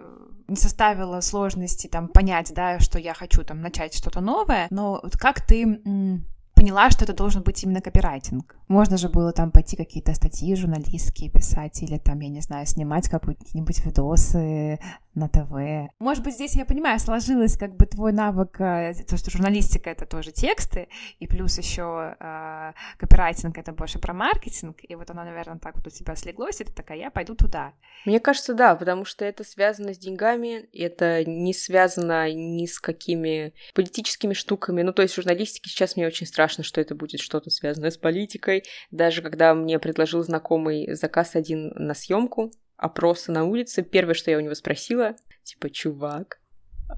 не 0.49 0.57
составило 0.57 1.21
сложности 1.21 1.87
там 1.87 2.09
понять, 2.09 2.53
да, 2.55 2.81
что 2.81 2.99
я 2.99 3.15
хочу 3.15 3.45
там 3.45 3.61
начать 3.61 3.95
что-то 3.95 4.21
новое, 4.21 4.67
но 4.71 5.01
вот 5.03 5.17
как 5.17 5.47
ты 5.47 5.63
м- 5.63 6.25
поняла, 6.55 6.91
что 6.91 7.05
это 7.05 7.15
должен 7.15 7.43
быть 7.43 7.63
именно 7.65 7.81
копирайтинг. 7.81 8.57
Можно 8.71 8.99
же 8.99 9.09
было 9.09 9.33
там 9.33 9.51
пойти 9.51 9.77
какие-то 9.77 10.15
статьи 10.15 10.55
журналистские 10.55 11.29
писать 11.29 11.83
или 11.83 11.99
там, 11.99 12.21
я 12.21 12.29
не 12.29 12.41
знаю, 12.41 12.67
снимать 12.67 13.09
какие-нибудь 13.09 13.85
видосы 13.85 14.79
на 15.15 15.29
ТВ. 15.29 15.91
Может 15.99 16.23
быть, 16.23 16.35
здесь, 16.35 16.55
я 16.55 16.65
понимаю, 16.65 17.01
сложилось 17.01 17.57
как 17.57 17.75
бы 17.75 17.87
твой 17.87 18.13
навык, 18.13 18.61
э, 18.61 18.95
то, 19.09 19.17
что 19.17 19.31
журналистика— 19.31 19.91
это 19.91 20.07
тоже 20.07 20.31
тексты, 20.31 20.87
и 21.19 21.27
плюс 21.27 21.59
еще 21.59 22.15
э, 22.21 22.73
копирайтинг— 22.97 23.59
это 23.59 23.73
больше 23.73 23.99
про 23.99 24.15
маркетинг, 24.15 24.77
и 24.89 24.95
вот 24.95 25.11
оно, 25.11 25.25
наверное, 25.25 25.59
так 25.59 25.75
вот 25.75 25.89
у 25.89 25.91
тебя 25.91 26.15
слеглось, 26.15 26.61
и 26.61 26.65
ты 26.65 26.73
такая, 26.73 26.99
я 26.99 27.11
пойду 27.11 27.35
туда. 27.35 27.73
Мне 28.07 28.21
кажется, 28.21 28.55
да, 28.55 28.77
потому 28.77 29.05
что 29.05 29.25
это 29.25 29.43
связано 29.43 29.95
с 29.95 29.99
деньгами, 29.99 30.69
это 30.73 31.25
не 31.25 31.53
связано 31.55 32.33
ни 32.33 32.67
с 32.67 32.79
какими 32.79 33.53
политическими 33.75 34.33
штуками, 34.33 34.83
ну, 34.83 34.93
то 34.93 35.03
есть 35.03 35.15
в 35.15 35.17
журналистике 35.17 35.71
сейчас 35.71 35.97
мне 35.97 36.07
очень 36.07 36.27
страшно, 36.27 36.63
что 36.63 36.81
это 36.81 36.95
будет 36.95 37.21
что-то 37.21 37.51
связанное 37.51 37.91
с 37.91 37.97
политикой, 37.97 38.60
даже 38.90 39.23
когда 39.23 39.55
мне 39.55 39.79
предложил 39.79 40.23
знакомый 40.23 40.94
заказ 40.94 41.37
один 41.37 41.73
на 41.75 41.94
съемку, 41.94 42.51
опроса 42.77 43.33
на 43.33 43.44
улице, 43.44 43.83
первое, 43.83 44.14
что 44.14 44.31
я 44.31 44.38
у 44.38 44.40
него 44.40 44.55
спросила, 44.55 45.16
типа, 45.42 45.70
чувак, 45.70 46.40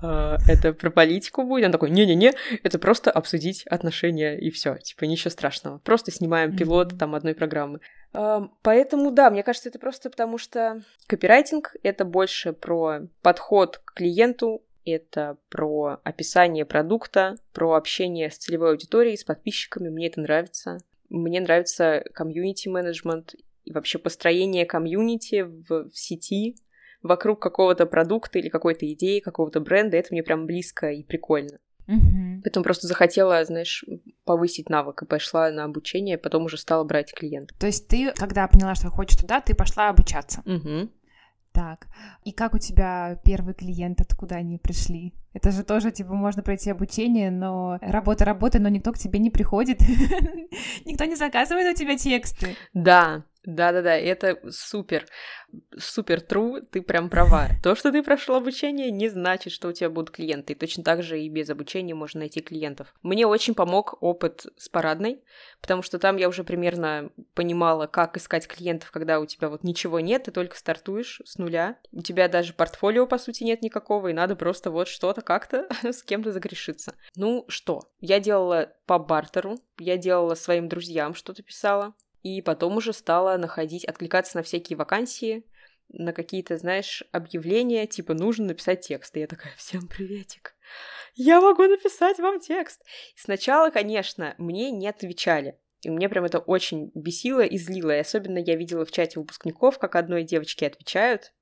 Uh, 0.00 0.38
это 0.48 0.72
про 0.72 0.90
политику 0.90 1.44
будет. 1.44 1.66
Он 1.66 1.72
такой, 1.72 1.90
не-не-не, 1.90 2.32
это 2.62 2.78
просто 2.78 3.10
обсудить 3.10 3.66
отношения 3.66 4.38
и 4.38 4.50
все, 4.50 4.78
типа 4.78 5.04
ничего 5.04 5.30
страшного. 5.30 5.78
Просто 5.78 6.10
снимаем 6.10 6.56
пилот 6.56 6.98
там 6.98 7.14
одной 7.14 7.34
программы. 7.34 7.80
Поэтому 8.62 9.10
да, 9.10 9.30
мне 9.30 9.42
кажется, 9.42 9.68
это 9.68 9.78
просто 9.78 10.08
потому 10.08 10.38
что 10.38 10.82
копирайтинг 11.06 11.76
это 11.82 12.06
больше 12.06 12.54
про 12.54 13.00
подход 13.20 13.82
к 13.84 13.94
клиенту, 13.94 14.62
это 14.84 15.36
про 15.50 16.00
описание 16.04 16.64
продукта, 16.64 17.36
про 17.52 17.74
общение 17.74 18.30
с 18.30 18.38
целевой 18.38 18.70
аудиторией, 18.70 19.16
с 19.16 19.24
подписчиками. 19.24 19.88
Мне 19.88 20.08
это 20.08 20.20
нравится. 20.20 20.78
Мне 21.12 21.40
нравится 21.40 22.04
комьюнити-менеджмент 22.14 23.34
и 23.64 23.72
вообще 23.72 23.98
построение 23.98 24.64
комьюнити 24.64 25.42
в, 25.42 25.90
в 25.90 25.96
сети 25.96 26.56
вокруг 27.02 27.40
какого-то 27.40 27.86
продукта 27.86 28.38
или 28.38 28.48
какой-то 28.48 28.90
идеи, 28.92 29.20
какого-то 29.20 29.60
бренда, 29.60 29.96
это 29.96 30.08
мне 30.12 30.22
прям 30.22 30.46
близко 30.46 30.90
и 30.90 31.02
прикольно. 31.02 31.58
Mm-hmm. 31.88 32.40
Поэтому 32.44 32.64
просто 32.64 32.86
захотела, 32.86 33.44
знаешь, 33.44 33.84
повысить 34.24 34.70
навык 34.70 35.02
и 35.02 35.06
пошла 35.06 35.50
на 35.50 35.64
обучение, 35.64 36.16
потом 36.16 36.44
уже 36.44 36.56
стала 36.56 36.84
брать 36.84 37.12
клиентов. 37.12 37.58
То 37.58 37.66
есть 37.66 37.88
ты, 37.88 38.12
когда 38.12 38.46
поняла, 38.46 38.74
что 38.74 38.88
хочешь 38.88 39.20
туда, 39.20 39.40
ты 39.40 39.54
пошла 39.54 39.88
обучаться? 39.88 40.42
Угу. 40.46 40.88
Так, 41.52 41.88
и 42.24 42.32
как 42.32 42.54
у 42.54 42.58
тебя 42.58 43.18
первый 43.24 43.52
клиент, 43.52 44.00
откуда 44.00 44.36
они 44.36 44.56
пришли? 44.56 45.12
Это 45.34 45.50
же 45.50 45.64
тоже, 45.64 45.90
типа, 45.90 46.14
можно 46.14 46.42
пройти 46.42 46.70
обучение, 46.70 47.30
но 47.30 47.78
работа 47.80 48.24
работа, 48.24 48.58
но 48.58 48.68
никто 48.68 48.92
к 48.92 48.98
тебе 48.98 49.18
не 49.18 49.30
приходит. 49.30 49.80
Никто 50.84 51.04
не 51.04 51.16
заказывает 51.16 51.74
у 51.74 51.78
тебя 51.78 51.96
тексты. 51.96 52.56
Да, 52.74 53.24
да-да-да, 53.44 53.96
это 53.96 54.38
супер, 54.50 55.06
супер 55.76 56.18
true, 56.18 56.60
ты 56.70 56.80
прям 56.80 57.10
права. 57.10 57.48
То, 57.62 57.74
что 57.74 57.90
ты 57.90 58.02
прошел 58.02 58.36
обучение, 58.36 58.90
не 58.90 59.08
значит, 59.08 59.52
что 59.52 59.68
у 59.68 59.72
тебя 59.72 59.90
будут 59.90 60.10
клиенты. 60.10 60.52
И 60.52 60.56
точно 60.56 60.84
так 60.84 61.02
же 61.02 61.20
и 61.20 61.28
без 61.28 61.50
обучения 61.50 61.94
можно 61.94 62.20
найти 62.20 62.40
клиентов. 62.40 62.94
Мне 63.02 63.26
очень 63.26 63.54
помог 63.54 64.00
опыт 64.00 64.46
с 64.56 64.68
парадной, 64.68 65.22
потому 65.60 65.82
что 65.82 65.98
там 65.98 66.16
я 66.16 66.28
уже 66.28 66.44
примерно 66.44 67.10
понимала, 67.34 67.86
как 67.86 68.16
искать 68.16 68.46
клиентов, 68.46 68.92
когда 68.92 69.18
у 69.18 69.26
тебя 69.26 69.48
вот 69.48 69.64
ничего 69.64 69.98
нет, 69.98 70.24
ты 70.24 70.30
только 70.30 70.56
стартуешь 70.56 71.20
с 71.24 71.36
нуля. 71.38 71.78
У 71.90 72.02
тебя 72.02 72.28
даже 72.28 72.54
портфолио, 72.54 73.06
по 73.06 73.18
сути, 73.18 73.42
нет 73.42 73.62
никакого, 73.62 74.08
и 74.08 74.12
надо 74.12 74.36
просто 74.36 74.70
вот 74.70 74.86
что-то 74.86 75.20
как-то 75.22 75.66
с 75.82 76.02
кем-то 76.04 76.30
загрешиться. 76.30 76.94
Ну 77.16 77.44
что, 77.48 77.90
я 78.00 78.20
делала 78.20 78.72
по 78.86 78.98
бартеру, 78.98 79.58
я 79.78 79.96
делала 79.96 80.36
своим 80.36 80.68
друзьям 80.68 81.14
что-то 81.14 81.42
писала, 81.42 81.94
и 82.22 82.40
потом 82.40 82.76
уже 82.76 82.92
стала 82.92 83.36
находить, 83.36 83.84
откликаться 83.84 84.36
на 84.36 84.42
всякие 84.42 84.76
вакансии, 84.76 85.44
на 85.88 86.12
какие-то, 86.12 86.56
знаешь, 86.56 87.02
объявления, 87.12 87.86
типа 87.86 88.14
нужно 88.14 88.46
написать 88.46 88.80
текст. 88.80 89.16
И 89.16 89.20
я 89.20 89.26
такая, 89.26 89.52
всем 89.56 89.86
приветик, 89.86 90.54
я 91.14 91.40
могу 91.40 91.64
написать 91.64 92.18
вам 92.18 92.40
текст. 92.40 92.82
Сначала, 93.16 93.70
конечно, 93.70 94.34
мне 94.38 94.70
не 94.70 94.88
отвечали. 94.88 95.58
И 95.82 95.90
мне 95.90 96.08
прям 96.08 96.24
это 96.24 96.38
очень 96.38 96.92
бесило 96.94 97.44
и 97.44 97.58
злило. 97.58 97.90
И 97.96 98.00
особенно 98.00 98.38
я 98.38 98.56
видела 98.56 98.84
в 98.84 98.92
чате 98.92 99.18
выпускников, 99.18 99.78
как 99.78 99.96
одной 99.96 100.22
девочке 100.22 100.66
отвечают, 100.66 101.32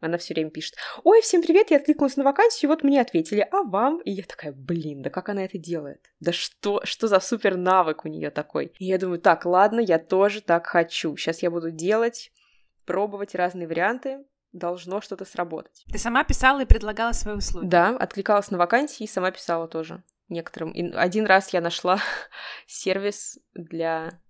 она 0.00 0.18
все 0.18 0.34
время 0.34 0.50
пишет, 0.50 0.74
ой, 1.04 1.20
всем 1.22 1.42
привет, 1.42 1.70
я 1.70 1.78
откликнулась 1.78 2.16
на 2.16 2.24
вакансию, 2.24 2.70
вот 2.70 2.82
мне 2.82 3.00
ответили, 3.00 3.46
а 3.50 3.62
вам? 3.62 4.00
И 4.02 4.10
я 4.10 4.22
такая, 4.24 4.52
блин, 4.52 5.02
да 5.02 5.10
как 5.10 5.28
она 5.28 5.44
это 5.44 5.58
делает? 5.58 6.12
Да 6.20 6.32
что, 6.32 6.80
что 6.84 7.08
за 7.08 7.20
супер 7.20 7.56
навык 7.56 8.04
у 8.04 8.08
нее 8.08 8.30
такой? 8.30 8.72
И 8.78 8.84
я 8.84 8.98
думаю, 8.98 9.20
так, 9.20 9.46
ладно, 9.46 9.80
я 9.80 9.98
тоже 9.98 10.40
так 10.40 10.66
хочу. 10.66 11.16
Сейчас 11.16 11.42
я 11.42 11.50
буду 11.50 11.70
делать, 11.70 12.30
пробовать 12.84 13.34
разные 13.34 13.66
варианты, 13.66 14.24
должно 14.52 15.00
что-то 15.00 15.24
сработать. 15.24 15.84
Ты 15.90 15.98
сама 15.98 16.24
писала 16.24 16.62
и 16.62 16.66
предлагала 16.66 17.12
свои 17.12 17.36
услуги? 17.36 17.66
Да, 17.66 17.96
откликалась 17.96 18.50
на 18.50 18.58
вакансии 18.58 19.04
и 19.04 19.08
сама 19.08 19.30
писала 19.30 19.68
тоже 19.68 20.02
некоторым. 20.28 20.72
И 20.72 20.92
один 20.92 21.26
раз 21.26 21.52
я 21.52 21.60
нашла 21.60 22.00
сервис 22.66 23.38
для 23.54 24.20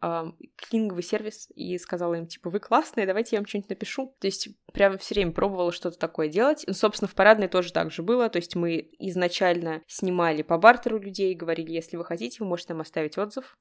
клининговый 0.00 1.02
сервис 1.02 1.48
и 1.54 1.76
сказала 1.78 2.14
им, 2.14 2.26
типа, 2.26 2.50
вы 2.50 2.58
классные, 2.58 3.06
давайте 3.06 3.36
я 3.36 3.40
вам 3.40 3.46
что-нибудь 3.46 3.70
напишу. 3.70 4.16
То 4.18 4.26
есть 4.26 4.48
прямо 4.72 4.96
все 4.96 5.14
время 5.14 5.32
пробовала 5.32 5.72
что-то 5.72 5.98
такое 5.98 6.28
делать. 6.28 6.64
Ну, 6.66 6.72
собственно, 6.72 7.08
в 7.08 7.14
парадной 7.14 7.48
тоже 7.48 7.72
так 7.72 7.90
же 7.92 8.02
было. 8.02 8.28
То 8.30 8.36
есть 8.38 8.56
мы 8.56 8.90
изначально 8.98 9.82
снимали 9.86 10.42
по 10.42 10.58
бартеру 10.58 10.98
людей, 10.98 11.34
говорили, 11.34 11.72
если 11.72 11.96
вы 11.96 12.04
хотите, 12.04 12.38
вы 12.40 12.46
можете 12.46 12.72
нам 12.72 12.80
оставить 12.80 13.18
отзыв. 13.18 13.58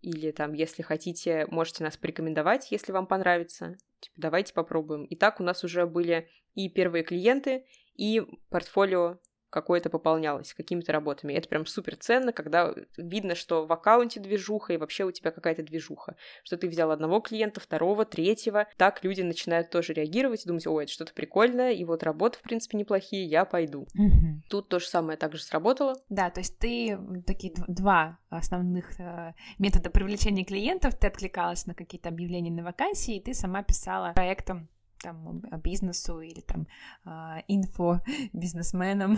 Или 0.00 0.32
там, 0.32 0.52
если 0.52 0.82
хотите, 0.82 1.46
можете 1.50 1.82
нас 1.82 1.96
порекомендовать, 1.96 2.70
если 2.70 2.92
вам 2.92 3.06
понравится. 3.06 3.78
Типа, 4.00 4.14
давайте 4.16 4.52
попробуем. 4.52 5.04
И 5.04 5.16
так 5.16 5.40
у 5.40 5.42
нас 5.42 5.64
уже 5.64 5.86
были 5.86 6.28
и 6.54 6.68
первые 6.68 7.04
клиенты, 7.04 7.64
и 7.94 8.22
портфолио 8.50 9.18
какое-то 9.54 9.88
пополнялось 9.88 10.52
какими-то 10.52 10.90
работами. 10.90 11.32
Это 11.32 11.48
прям 11.48 11.64
супер 11.64 11.94
ценно, 11.94 12.32
когда 12.32 12.74
видно, 12.96 13.36
что 13.36 13.66
в 13.66 13.72
аккаунте 13.72 14.18
движуха 14.18 14.72
и 14.72 14.76
вообще 14.76 15.04
у 15.04 15.12
тебя 15.12 15.30
какая-то 15.30 15.62
движуха. 15.62 16.16
Что 16.42 16.56
ты 16.56 16.68
взял 16.68 16.90
одного 16.90 17.20
клиента, 17.20 17.60
второго, 17.60 18.04
третьего. 18.04 18.66
Так 18.76 19.04
люди 19.04 19.22
начинают 19.22 19.70
тоже 19.70 19.92
реагировать 19.92 20.44
и 20.44 20.48
думать, 20.48 20.66
ой, 20.66 20.84
это 20.84 20.92
что-то 20.92 21.14
прикольное, 21.14 21.70
и 21.70 21.84
вот 21.84 22.02
работы, 22.02 22.38
в 22.38 22.42
принципе, 22.42 22.76
неплохие, 22.76 23.24
я 23.26 23.44
пойду. 23.44 23.82
Угу. 23.94 24.42
Тут 24.50 24.68
то 24.68 24.80
же 24.80 24.86
самое 24.86 25.16
также 25.16 25.40
сработало. 25.40 25.94
Да, 26.08 26.30
то 26.30 26.40
есть 26.40 26.58
ты 26.58 26.98
такие 27.24 27.54
два 27.68 28.18
основных 28.30 28.98
э, 28.98 29.34
метода 29.58 29.88
привлечения 29.88 30.44
клиентов, 30.44 30.98
ты 30.98 31.06
откликалась 31.06 31.66
на 31.66 31.74
какие-то 31.74 32.08
объявления 32.08 32.50
на 32.50 32.64
вакансии, 32.64 33.16
и 33.16 33.22
ты 33.22 33.34
сама 33.34 33.62
писала 33.62 34.12
проектом 34.14 34.68
там 35.04 35.42
бизнесу 35.62 36.20
или 36.20 36.40
там 36.40 36.66
а, 37.04 37.42
инфо 37.46 38.00
бизнесменам, 38.32 39.16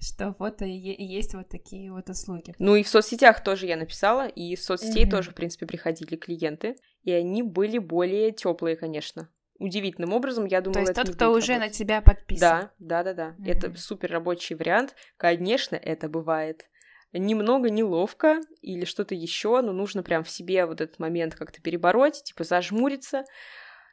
что 0.00 0.34
вот 0.38 0.60
есть 0.62 1.34
вот 1.34 1.48
такие 1.48 1.92
вот 1.92 2.10
услуги. 2.10 2.54
Ну 2.58 2.74
и 2.74 2.82
в 2.82 2.88
соцсетях 2.88 3.42
тоже 3.42 3.66
я 3.66 3.76
написала, 3.76 4.26
и 4.26 4.52
из 4.52 4.64
соцсетей 4.64 5.08
тоже, 5.08 5.30
в 5.30 5.34
принципе, 5.34 5.66
приходили 5.66 6.16
клиенты, 6.16 6.76
и 7.04 7.12
они 7.12 7.42
были 7.42 7.78
более 7.78 8.32
теплые, 8.32 8.76
конечно 8.76 9.28
удивительным 9.58 10.12
образом, 10.12 10.44
я 10.44 10.60
думаю, 10.60 10.74
То 10.74 10.80
есть 10.80 10.92
это 10.92 11.06
тот, 11.06 11.14
кто 11.14 11.32
уже 11.32 11.54
работать. 11.54 11.72
на 11.72 11.78
тебя 11.78 12.02
подписан. 12.02 12.38
Да, 12.38 12.70
да, 12.78 13.02
да, 13.02 13.14
да. 13.14 13.28
Mm-hmm. 13.38 13.50
Это 13.50 13.80
супер 13.80 14.10
рабочий 14.10 14.54
вариант. 14.54 14.94
Конечно, 15.16 15.76
это 15.76 16.10
бывает 16.10 16.66
немного 17.12 17.70
неловко 17.70 18.40
или 18.60 18.84
что-то 18.84 19.14
еще, 19.14 19.60
но 19.62 19.72
нужно 19.72 20.02
прям 20.02 20.24
в 20.24 20.30
себе 20.30 20.66
вот 20.66 20.80
этот 20.80 20.98
момент 20.98 21.34
как-то 21.34 21.60
перебороть, 21.62 22.22
типа 22.24 22.44
зажмуриться, 22.44 23.24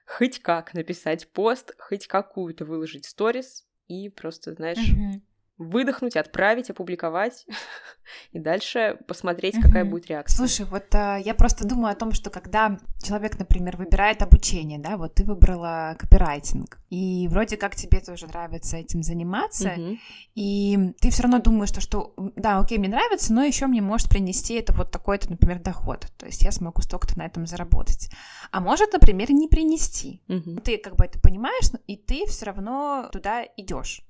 хоть 0.05 0.39
как 0.39 0.73
написать 0.73 1.31
пост, 1.31 1.75
хоть 1.79 2.07
какую-то 2.07 2.65
выложить 2.65 3.05
сторис 3.05 3.65
и 3.87 4.09
просто, 4.09 4.53
знаешь, 4.53 4.77
mm-hmm 4.77 5.21
выдохнуть, 5.69 6.15
отправить, 6.15 6.69
опубликовать 6.69 7.45
и 8.32 8.39
дальше 8.39 8.97
посмотреть, 9.08 9.56
какая 9.62 9.86
будет 9.86 10.08
реакция. 10.08 10.36
Слушай, 10.38 10.65
вот 10.65 10.84
а, 10.93 11.17
я 11.17 11.34
просто 11.34 11.67
думаю 11.67 11.91
о 11.91 11.95
том, 11.95 12.12
что 12.12 12.30
когда 12.30 12.78
человек, 13.02 13.38
например, 13.39 13.78
выбирает 13.78 14.21
обучение, 14.21 14.80
да, 14.80 14.97
вот 14.97 15.15
ты 15.15 15.23
выбрала 15.23 15.95
копирайтинг, 15.99 16.80
и 16.89 17.28
вроде 17.30 17.58
как 17.58 17.76
тебе 17.76 17.99
тоже 17.99 18.28
нравится 18.28 18.78
этим 18.78 19.04
заниматься, 19.04 19.73
и 20.36 20.93
ты 20.99 21.10
все 21.10 21.23
равно 21.23 21.39
думаешь, 21.39 21.69
что, 21.69 21.82
что 21.82 22.13
да, 22.36 22.60
окей, 22.60 22.78
мне 22.78 22.89
нравится, 22.89 23.34
но 23.34 23.43
еще 23.43 23.67
мне 23.67 23.82
может 23.82 24.10
принести 24.10 24.56
это 24.56 24.73
вот 24.73 24.91
такой-то, 24.91 25.30
например, 25.32 25.60
доход, 25.60 26.08
то 26.17 26.26
есть 26.26 26.43
я 26.43 26.52
смогу 26.52 26.82
столько-то 26.82 27.17
на 27.17 27.26
этом 27.26 27.45
заработать. 27.45 28.10
А 28.52 28.60
может, 28.60 28.93
например, 28.93 29.32
не 29.32 29.47
принести. 29.47 30.21
Ты 30.63 30.78
как 30.78 30.95
бы 30.95 31.06
это 31.06 31.19
понимаешь, 31.19 31.71
и 31.88 31.95
ты 31.95 32.26
все 32.28 32.45
равно 32.45 33.10
туда 33.12 33.43
идешь. 33.58 34.02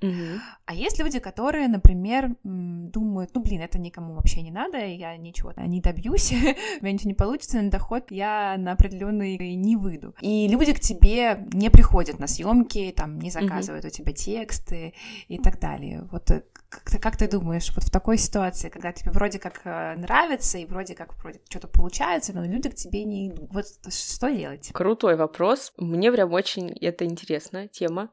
А 0.66 0.74
есть 0.74 1.00
люди, 1.00 1.20
которые 1.20 1.43
которые, 1.44 1.68
например, 1.68 2.38
думают, 2.46 3.32
ну, 3.34 3.42
блин, 3.42 3.60
это 3.60 3.78
никому 3.78 4.14
вообще 4.14 4.42
не 4.42 4.52
надо, 4.52 4.78
я 4.78 5.18
ничего 5.18 5.52
не 5.58 5.82
добьюсь, 5.82 6.32
у 6.32 6.36
меня 6.36 6.94
ничего 6.94 7.10
не 7.10 7.16
получится, 7.16 7.62
на 7.62 7.70
доход 7.70 8.12
я 8.12 8.56
на 8.58 8.72
определенный 8.72 9.36
не 9.56 9.76
выйду. 9.76 10.16
И 10.22 10.48
люди 10.48 10.72
к 10.74 10.80
тебе 10.80 11.46
не 11.52 11.70
приходят 11.70 12.18
на 12.18 12.28
съемки, 12.28 12.94
там, 12.96 13.20
не 13.20 13.30
заказывают 13.30 13.84
mm-hmm. 13.84 13.88
у 13.90 13.92
тебя 13.92 14.14
тексты 14.14 14.94
и 15.28 15.38
так 15.38 15.60
далее. 15.60 16.08
Вот 16.12 16.32
э, 16.32 16.44
как 16.70 16.90
ты, 16.90 16.98
как 16.98 17.18
ты 17.18 17.28
думаешь, 17.28 17.74
вот 17.76 17.84
в 17.84 17.92
такой 17.92 18.18
ситуации, 18.18 18.70
когда 18.70 18.94
тебе 18.94 19.12
вроде 19.12 19.38
как 19.38 19.60
э, 19.66 19.96
нравится 19.98 20.58
и 20.60 20.66
вроде 20.66 20.96
как 20.96 21.14
вроде 21.18 21.42
что-то 21.50 21.68
получается, 21.68 22.32
но 22.34 22.46
люди 22.46 22.70
к 22.70 22.76
тебе 22.76 23.04
не 23.04 23.28
идут, 23.28 23.50
вот 23.52 23.66
что 23.94 24.30
делать? 24.30 24.70
Крутой 24.72 25.18
вопрос. 25.18 25.74
Мне 25.76 26.10
прям 26.10 26.32
очень 26.32 26.70
это 26.70 27.04
интересная 27.04 27.68
тема. 27.68 28.12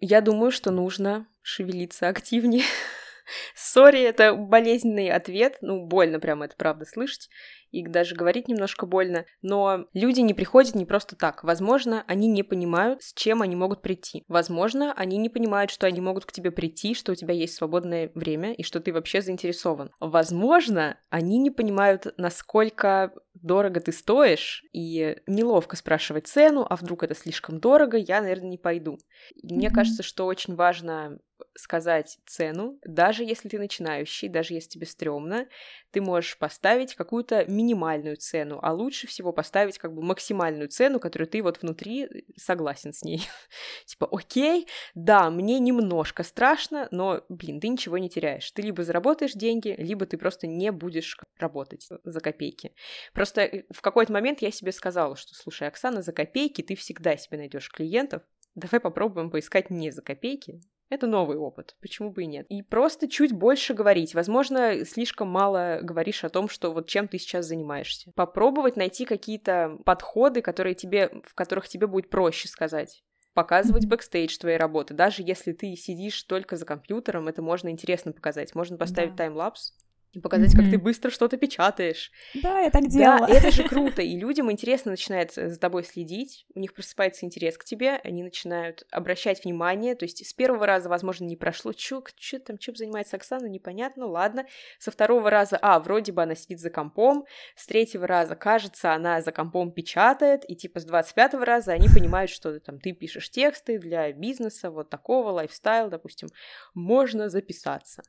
Я 0.00 0.20
думаю, 0.20 0.50
что 0.50 0.70
нужно 0.70 1.26
шевелиться 1.42 2.08
активнее. 2.08 2.64
Сори, 3.54 4.02
это 4.02 4.34
болезненный 4.34 5.10
ответ. 5.10 5.58
Ну, 5.60 5.86
больно 5.86 6.20
прям 6.20 6.42
это 6.42 6.54
правда 6.56 6.84
слышать. 6.84 7.28
И 7.70 7.86
даже 7.86 8.14
говорить 8.14 8.48
немножко 8.48 8.86
больно. 8.86 9.26
Но 9.42 9.86
люди 9.92 10.20
не 10.20 10.34
приходят 10.34 10.74
не 10.74 10.86
просто 10.86 11.16
так. 11.16 11.42
Возможно, 11.44 12.04
они 12.06 12.28
не 12.28 12.42
понимают, 12.42 13.02
с 13.02 13.12
чем 13.12 13.42
они 13.42 13.56
могут 13.56 13.82
прийти. 13.82 14.24
Возможно, 14.28 14.92
они 14.94 15.16
не 15.18 15.28
понимают, 15.28 15.70
что 15.70 15.86
они 15.86 16.00
могут 16.00 16.24
к 16.24 16.32
тебе 16.32 16.50
прийти, 16.50 16.94
что 16.94 17.12
у 17.12 17.14
тебя 17.14 17.34
есть 17.34 17.54
свободное 17.54 18.10
время 18.14 18.52
и 18.52 18.62
что 18.62 18.80
ты 18.80 18.92
вообще 18.92 19.20
заинтересован. 19.20 19.90
Возможно, 20.00 20.98
они 21.10 21.38
не 21.38 21.50
понимают, 21.50 22.14
насколько 22.16 23.12
дорого 23.42 23.80
ты 23.80 23.92
стоишь, 23.92 24.64
и 24.72 25.16
неловко 25.26 25.76
спрашивать 25.76 26.26
цену, 26.26 26.66
а 26.68 26.76
вдруг 26.76 27.02
это 27.02 27.14
слишком 27.14 27.60
дорого, 27.60 27.96
я, 27.96 28.20
наверное, 28.20 28.50
не 28.50 28.58
пойду. 28.58 28.94
Mm-hmm. 28.94 29.54
мне 29.54 29.70
кажется, 29.70 30.02
что 30.02 30.26
очень 30.26 30.54
важно 30.54 31.18
сказать 31.54 32.18
цену, 32.26 32.78
даже 32.84 33.24
если 33.24 33.48
ты 33.48 33.58
начинающий, 33.58 34.28
даже 34.28 34.54
если 34.54 34.70
тебе 34.70 34.86
стрёмно, 34.86 35.46
ты 35.90 36.00
можешь 36.00 36.38
поставить 36.38 36.94
какую-то 36.94 37.46
минимальную 37.46 38.16
цену, 38.16 38.58
а 38.62 38.72
лучше 38.72 39.06
всего 39.06 39.32
поставить 39.32 39.78
как 39.78 39.94
бы 39.94 40.02
максимальную 40.02 40.68
цену, 40.68 41.00
которую 41.00 41.28
ты 41.28 41.42
вот 41.42 41.62
внутри 41.62 42.08
согласен 42.36 42.92
с 42.92 43.02
ней. 43.02 43.22
типа, 43.86 44.08
окей, 44.10 44.68
да, 44.94 45.30
мне 45.30 45.58
немножко 45.58 46.22
страшно, 46.22 46.88
но, 46.90 47.24
блин, 47.28 47.60
ты 47.60 47.68
ничего 47.68 47.98
не 47.98 48.10
теряешь. 48.10 48.50
Ты 48.52 48.62
либо 48.62 48.82
заработаешь 48.82 49.32
деньги, 49.32 49.74
либо 49.78 50.06
ты 50.06 50.18
просто 50.18 50.46
не 50.46 50.70
будешь 50.72 51.16
работать 51.38 51.88
за 52.04 52.20
копейки. 52.20 52.74
Просто 53.14 53.25
э, 53.34 53.64
в 53.70 53.80
какой-то 53.80 54.12
момент 54.12 54.42
я 54.42 54.50
себе 54.50 54.72
сказала, 54.72 55.16
что, 55.16 55.34
слушай, 55.34 55.68
Оксана, 55.68 56.02
за 56.02 56.12
копейки 56.12 56.62
ты 56.62 56.74
всегда 56.74 57.16
себе 57.16 57.38
найдешь 57.38 57.70
клиентов, 57.70 58.22
давай 58.54 58.80
попробуем 58.80 59.30
поискать 59.30 59.70
не 59.70 59.90
за 59.90 60.02
копейки, 60.02 60.60
это 60.88 61.08
новый 61.08 61.36
опыт, 61.36 61.76
почему 61.80 62.12
бы 62.12 62.22
и 62.22 62.26
нет. 62.26 62.46
И 62.48 62.62
просто 62.62 63.08
чуть 63.08 63.32
больше 63.32 63.74
говорить. 63.74 64.14
Возможно, 64.14 64.84
слишком 64.84 65.28
мало 65.28 65.80
говоришь 65.82 66.22
о 66.22 66.28
том, 66.28 66.48
что 66.48 66.72
вот 66.72 66.86
чем 66.86 67.08
ты 67.08 67.18
сейчас 67.18 67.46
занимаешься. 67.46 68.12
Попробовать 68.14 68.76
найти 68.76 69.04
какие-то 69.04 69.78
подходы, 69.84 70.42
которые 70.42 70.74
тебе, 70.74 71.10
в 71.24 71.34
которых 71.34 71.68
тебе 71.68 71.86
будет 71.86 72.10
проще 72.10 72.48
сказать 72.48 73.02
показывать 73.34 73.84
бэкстейдж 73.84 74.38
твоей 74.38 74.56
работы. 74.56 74.94
Даже 74.94 75.22
если 75.22 75.52
ты 75.52 75.76
сидишь 75.76 76.22
только 76.22 76.56
за 76.56 76.64
компьютером, 76.64 77.28
это 77.28 77.42
можно 77.42 77.68
интересно 77.68 78.12
показать. 78.12 78.54
Можно 78.54 78.78
поставить 78.78 79.10
да. 79.10 79.16
таймлапс, 79.18 79.74
показать, 80.20 80.54
mm-hmm. 80.54 80.62
как 80.62 80.70
ты 80.70 80.78
быстро 80.78 81.10
что-то 81.10 81.36
печатаешь. 81.36 82.10
Да, 82.34 82.60
я 82.60 82.70
так 82.70 82.88
делала. 82.88 83.26
Да, 83.26 83.34
это 83.34 83.50
же 83.50 83.62
круто, 83.68 84.02
и 84.02 84.16
людям 84.16 84.50
интересно 84.50 84.92
начинает 84.92 85.32
за 85.34 85.58
тобой 85.58 85.84
следить, 85.84 86.46
у 86.54 86.60
них 86.60 86.74
просыпается 86.74 87.26
интерес 87.26 87.56
к 87.58 87.64
тебе, 87.64 88.00
они 88.04 88.22
начинают 88.22 88.84
обращать 88.90 89.44
внимание, 89.44 89.94
то 89.94 90.04
есть 90.04 90.26
с 90.26 90.32
первого 90.32 90.66
раза, 90.66 90.88
возможно, 90.88 91.24
не 91.24 91.36
прошло, 91.36 91.72
чё, 91.72 92.02
чё 92.16 92.38
там, 92.38 92.58
чем 92.58 92.76
занимается 92.76 93.16
Оксана, 93.16 93.46
непонятно, 93.46 94.06
ладно. 94.06 94.46
Со 94.78 94.90
второго 94.90 95.30
раза, 95.30 95.58
а, 95.60 95.78
вроде 95.80 96.12
бы 96.12 96.22
она 96.22 96.34
сидит 96.34 96.60
за 96.60 96.70
компом, 96.70 97.24
с 97.54 97.66
третьего 97.66 98.06
раза, 98.06 98.36
кажется, 98.36 98.92
она 98.92 99.20
за 99.22 99.32
компом 99.32 99.72
печатает, 99.72 100.48
и 100.48 100.56
типа 100.56 100.80
с 100.80 100.84
двадцать 100.84 101.14
пятого 101.14 101.44
раза 101.44 101.72
они 101.72 101.88
понимают, 101.88 102.30
что 102.30 102.58
там 102.60 102.78
ты 102.78 102.92
пишешь 102.92 103.30
тексты 103.30 103.78
для 103.78 104.12
бизнеса, 104.12 104.70
вот 104.70 104.90
такого, 104.90 105.30
лайфстайл, 105.30 105.88
допустим, 105.88 106.28
можно 106.74 107.28
записаться. 107.28 108.02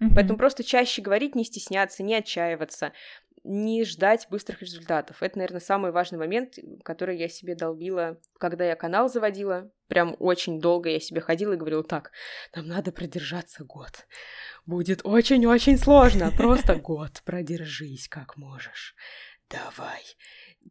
Mm-hmm. 0.00 0.12
Поэтому 0.14 0.38
просто 0.38 0.64
чаще 0.64 1.02
говорить, 1.02 1.34
не 1.34 1.44
стесняться, 1.44 2.02
не 2.02 2.14
отчаиваться, 2.14 2.92
не 3.44 3.84
ждать 3.84 4.26
быстрых 4.30 4.60
результатов. 4.62 5.22
Это, 5.22 5.38
наверное, 5.38 5.60
самый 5.60 5.92
важный 5.92 6.18
момент, 6.18 6.58
который 6.84 7.18
я 7.18 7.28
себе 7.28 7.54
долбила, 7.54 8.18
когда 8.38 8.64
я 8.64 8.76
канал 8.76 9.08
заводила. 9.08 9.70
Прям 9.88 10.14
очень 10.18 10.60
долго 10.60 10.90
я 10.90 11.00
себе 11.00 11.20
ходила 11.20 11.54
и 11.54 11.56
говорила, 11.56 11.82
так, 11.82 12.12
нам 12.54 12.66
надо 12.66 12.92
продержаться 12.92 13.64
год. 13.64 14.06
Будет 14.66 15.00
очень-очень 15.04 15.78
сложно, 15.78 16.30
просто 16.36 16.74
год. 16.76 17.22
Продержись 17.24 18.08
как 18.08 18.36
можешь. 18.36 18.94
Давай. 19.48 20.02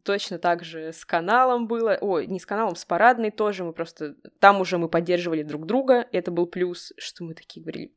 Точно 0.04 0.38
так 0.38 0.64
же 0.64 0.92
с 0.92 1.04
каналом 1.04 1.66
было. 1.66 1.98
Ой, 2.00 2.26
не 2.26 2.40
с 2.40 2.46
каналом, 2.46 2.76
с 2.76 2.84
парадной 2.84 3.30
тоже. 3.30 3.64
Мы 3.64 3.72
просто... 3.72 4.14
Там 4.38 4.60
уже 4.60 4.78
мы 4.78 4.88
поддерживали 4.88 5.42
друг 5.42 5.66
друга. 5.66 6.06
Это 6.12 6.30
был 6.30 6.46
плюс, 6.46 6.92
что 6.96 7.24
мы 7.24 7.34
такие 7.34 7.62
говорили. 7.62 7.92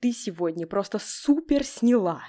Ты 0.00 0.12
сегодня 0.12 0.66
просто 0.66 0.98
супер 0.98 1.64
сняла. 1.64 2.22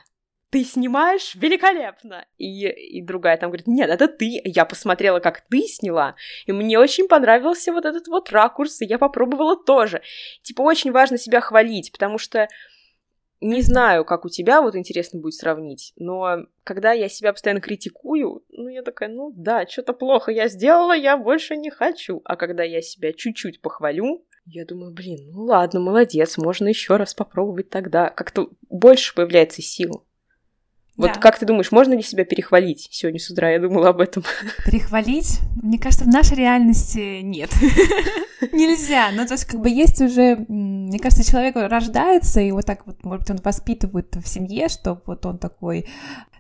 Ты 0.51 0.63
снимаешь 0.63 1.35
великолепно. 1.35 2.25
И, 2.37 2.67
и 2.67 3.01
другая 3.03 3.37
там 3.37 3.49
говорит, 3.49 3.67
нет, 3.67 3.89
это 3.89 4.07
ты. 4.07 4.41
Я 4.43 4.65
посмотрела, 4.65 5.19
как 5.19 5.41
ты 5.41 5.61
сняла, 5.61 6.15
и 6.45 6.51
мне 6.51 6.79
очень 6.79 7.07
понравился 7.07 7.71
вот 7.71 7.85
этот 7.85 8.07
вот 8.07 8.31
ракурс, 8.31 8.81
и 8.81 8.85
я 8.85 8.97
попробовала 8.97 9.55
тоже. 9.55 10.01
Типа, 10.41 10.61
очень 10.61 10.91
важно 10.91 11.17
себя 11.17 11.39
хвалить, 11.41 11.91
потому 11.91 12.17
что 12.17 12.47
не 13.41 13.61
знаю, 13.61 14.05
как 14.05 14.25
у 14.25 14.29
тебя, 14.29 14.61
вот 14.61 14.75
интересно 14.75 15.19
будет 15.19 15.35
сравнить, 15.35 15.93
но 15.95 16.45
когда 16.63 16.91
я 16.91 17.09
себя 17.09 17.31
постоянно 17.31 17.61
критикую, 17.61 18.43
ну, 18.49 18.67
я 18.67 18.83
такая, 18.83 19.09
ну 19.09 19.31
да, 19.35 19.65
что-то 19.67 19.93
плохо 19.93 20.31
я 20.31 20.47
сделала, 20.49 20.95
я 20.95 21.17
больше 21.17 21.55
не 21.57 21.69
хочу. 21.69 22.21
А 22.25 22.35
когда 22.35 22.63
я 22.63 22.81
себя 22.81 23.13
чуть-чуть 23.13 23.61
похвалю, 23.61 24.25
я 24.45 24.65
думаю, 24.65 24.93
блин, 24.93 25.29
ну 25.31 25.43
ладно, 25.43 25.79
молодец, 25.79 26.37
можно 26.37 26.67
еще 26.67 26.97
раз 26.97 27.13
попробовать 27.13 27.69
тогда. 27.69 28.09
Как-то 28.09 28.49
больше 28.69 29.15
появляется 29.15 29.61
сил. 29.61 30.05
Вот 30.99 31.13
да. 31.13 31.19
как 31.21 31.39
ты 31.39 31.45
думаешь, 31.45 31.71
можно 31.71 31.93
ли 31.93 32.01
себя 32.01 32.25
перехвалить? 32.25 32.89
Сегодня 32.91 33.21
с 33.21 33.29
утра 33.29 33.49
я 33.49 33.59
думала 33.59 33.87
об 33.87 34.01
этом. 34.01 34.21
Перехвалить? 34.65 35.39
Мне 35.63 35.79
кажется, 35.79 36.03
в 36.03 36.09
нашей 36.09 36.35
реальности 36.35 37.21
нет. 37.21 37.49
Нельзя. 38.51 39.07
Ну, 39.13 39.25
то 39.25 39.35
есть, 39.35 39.45
как 39.45 39.61
бы 39.61 39.69
есть 39.69 40.01
уже... 40.01 40.35
Мне 40.49 40.99
кажется, 40.99 41.23
человек 41.29 41.55
рождается, 41.55 42.41
и 42.41 42.51
вот 42.51 42.65
так 42.65 42.85
вот, 42.85 43.01
может 43.05 43.21
быть, 43.21 43.31
он 43.31 43.41
воспитывает 43.41 44.13
в 44.13 44.27
семье, 44.27 44.67
что 44.67 45.01
вот 45.05 45.25
он 45.25 45.37
такой 45.37 45.85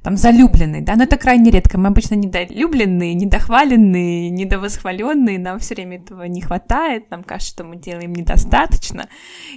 там 0.03 0.15
залюбленный, 0.15 0.81
да, 0.81 0.95
но 0.95 1.03
это 1.03 1.17
крайне 1.17 1.51
редко. 1.51 1.77
Мы 1.77 1.87
обычно 1.87 2.15
недолюбленные, 2.15 3.13
недохваленные, 3.13 4.29
недовосхваленные, 4.29 5.39
нам 5.39 5.59
все 5.59 5.75
время 5.75 5.97
этого 5.97 6.23
не 6.23 6.41
хватает, 6.41 7.11
нам 7.11 7.23
кажется, 7.23 7.51
что 7.51 7.63
мы 7.63 7.75
делаем 7.75 8.13
недостаточно, 8.13 9.09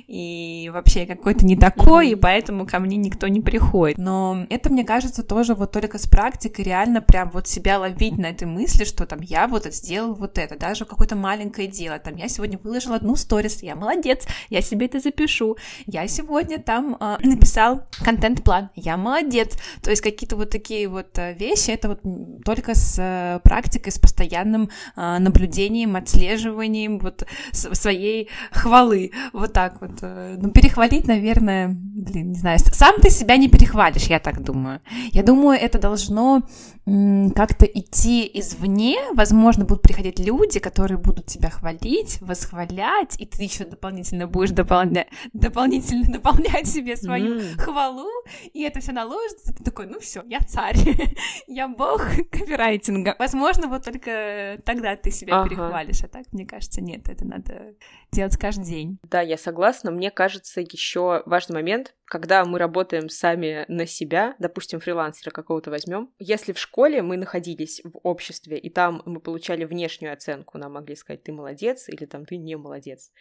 и 0.06 0.70
вообще 0.72 1.06
какой-то 1.06 1.46
не 1.46 1.56
такой, 1.56 2.10
и 2.10 2.14
поэтому 2.14 2.66
ко 2.66 2.78
мне 2.80 2.96
никто 2.96 3.28
не 3.28 3.40
приходит. 3.40 3.98
Но 3.98 4.46
это, 4.50 4.70
мне 4.70 4.84
кажется, 4.84 4.91
кажется, 4.92 5.22
тоже 5.22 5.55
вот 5.55 5.72
только 5.72 5.96
с 5.96 6.07
практикой 6.07 6.66
реально 6.66 7.00
прям 7.00 7.31
вот 7.31 7.48
себя 7.48 7.78
ловить 7.78 8.18
на 8.18 8.26
этой 8.26 8.46
мысли, 8.46 8.85
что 8.85 9.07
там 9.07 9.20
я 9.22 9.46
вот 9.48 9.64
сделал 9.72 10.12
вот 10.12 10.37
это, 10.37 10.59
даже 10.59 10.85
какое-то 10.85 11.16
маленькое 11.16 11.66
дело, 11.66 11.98
там 11.98 12.16
я 12.16 12.28
сегодня 12.28 12.59
выложила 12.62 12.96
одну 12.96 13.16
сторис, 13.16 13.62
я 13.62 13.74
молодец, 13.74 14.26
я 14.50 14.61
себе 14.61 14.85
это 14.85 15.00
запишу, 15.00 15.57
я 15.87 16.07
сегодня 16.09 16.59
там 16.59 16.98
э, 17.00 17.16
написал 17.22 17.87
контент-план, 18.05 18.68
я 18.74 18.98
молодец, 18.98 19.57
то 19.83 19.88
есть 19.88 20.02
какие-то 20.02 20.37
вот 20.37 20.50
такие 20.50 20.88
вот 20.88 21.18
э, 21.18 21.33
вещи, 21.33 21.70
это 21.70 21.88
вот 21.88 22.00
только 22.44 22.74
с 22.74 22.96
э, 22.98 23.40
практикой, 23.42 23.92
с 23.92 23.98
постоянным 23.98 24.68
э, 24.94 25.18
наблюдением, 25.18 25.96
отслеживанием 25.96 26.98
вот 26.98 27.26
своей 27.52 28.28
хвалы, 28.50 29.12
вот 29.33 29.55
так 29.55 29.81
вот. 29.81 30.02
Э, 30.02 30.37
ну, 30.38 30.50
перехвалить, 30.50 31.09
наверное, 31.09 31.68
блин, 31.68 32.33
не 32.33 32.38
знаю, 32.38 32.59
сам 32.59 33.00
ты 33.00 33.09
себя 33.09 33.38
не 33.38 33.48
перехвалишь, 33.48 34.09
я 34.09 34.18
так 34.18 34.42
думаю. 34.42 34.82
Я 35.12 35.23
думаю, 35.23 35.59
это 35.59 35.79
должно 35.79 36.42
как-то 36.85 37.64
идти 37.64 38.29
извне, 38.35 38.99
возможно, 39.12 39.64
будут 39.64 39.83
приходить 39.83 40.18
люди, 40.18 40.59
которые 40.59 40.99
будут 40.99 41.27
тебя 41.27 41.49
хвалить, 41.49 42.21
восхвалять, 42.21 43.14
и 43.21 43.27
ты 43.27 43.45
еще 43.45 43.64
дополнительно 43.64 44.27
будешь 44.27 44.51
дополнять, 44.53 45.07
дополнительно 45.33 46.09
наполнять 46.09 46.66
себе 46.66 46.97
свою 46.97 47.38
mm. 47.38 47.59
хвалу, 47.59 48.11
и 48.53 48.62
это 48.62 48.81
все 48.81 48.90
наложится, 48.90 49.55
ты 49.55 49.62
такой, 49.62 49.87
ну 49.87 50.01
все, 50.01 50.25
я 50.27 50.40
царь, 50.40 50.77
я 51.47 51.68
бог 51.68 52.03
копирайтинга. 52.33 53.14
Возможно, 53.18 53.68
вот 53.68 53.85
только 53.85 54.61
тогда 54.64 54.97
ты 54.97 55.12
себя 55.12 55.40
ага. 55.40 55.49
перехвалишь, 55.49 56.03
а 56.03 56.09
так, 56.09 56.25
мне 56.33 56.45
кажется, 56.47 56.81
нет, 56.81 57.09
это 57.09 57.25
надо 57.25 57.75
делать 58.11 58.37
каждый 58.37 58.64
день. 58.64 58.99
Да, 59.05 59.21
я 59.21 59.38
согласна. 59.38 59.92
Мне 59.92 60.11
кажется, 60.11 60.61
еще 60.61 61.23
важный 61.27 61.55
момент, 61.55 61.95
когда 62.12 62.44
мы 62.44 62.59
работаем 62.59 63.09
сами 63.09 63.64
на 63.68 63.87
себя, 63.87 64.37
допустим, 64.38 64.81
фрилансера 64.81 65.31
какого-то 65.31 65.70
возьмем, 65.70 66.11
если 66.18 66.53
в 66.53 66.59
школе 66.59 67.01
мы 67.01 67.16
находились 67.16 67.81
в 67.85 67.98
обществе, 68.03 68.59
и 68.59 68.68
там 68.68 69.03
мы 69.07 69.18
получали 69.18 69.64
внешнюю 69.64 70.12
оценку, 70.12 70.59
нам 70.59 70.75
могли 70.75 70.94
сказать, 70.94 71.22
ты 71.22 71.33
молодец 71.33 71.88
или 71.88 72.05
там 72.05 72.27
ты 72.27 72.37
не 72.37 72.55
молодец, 72.57 73.12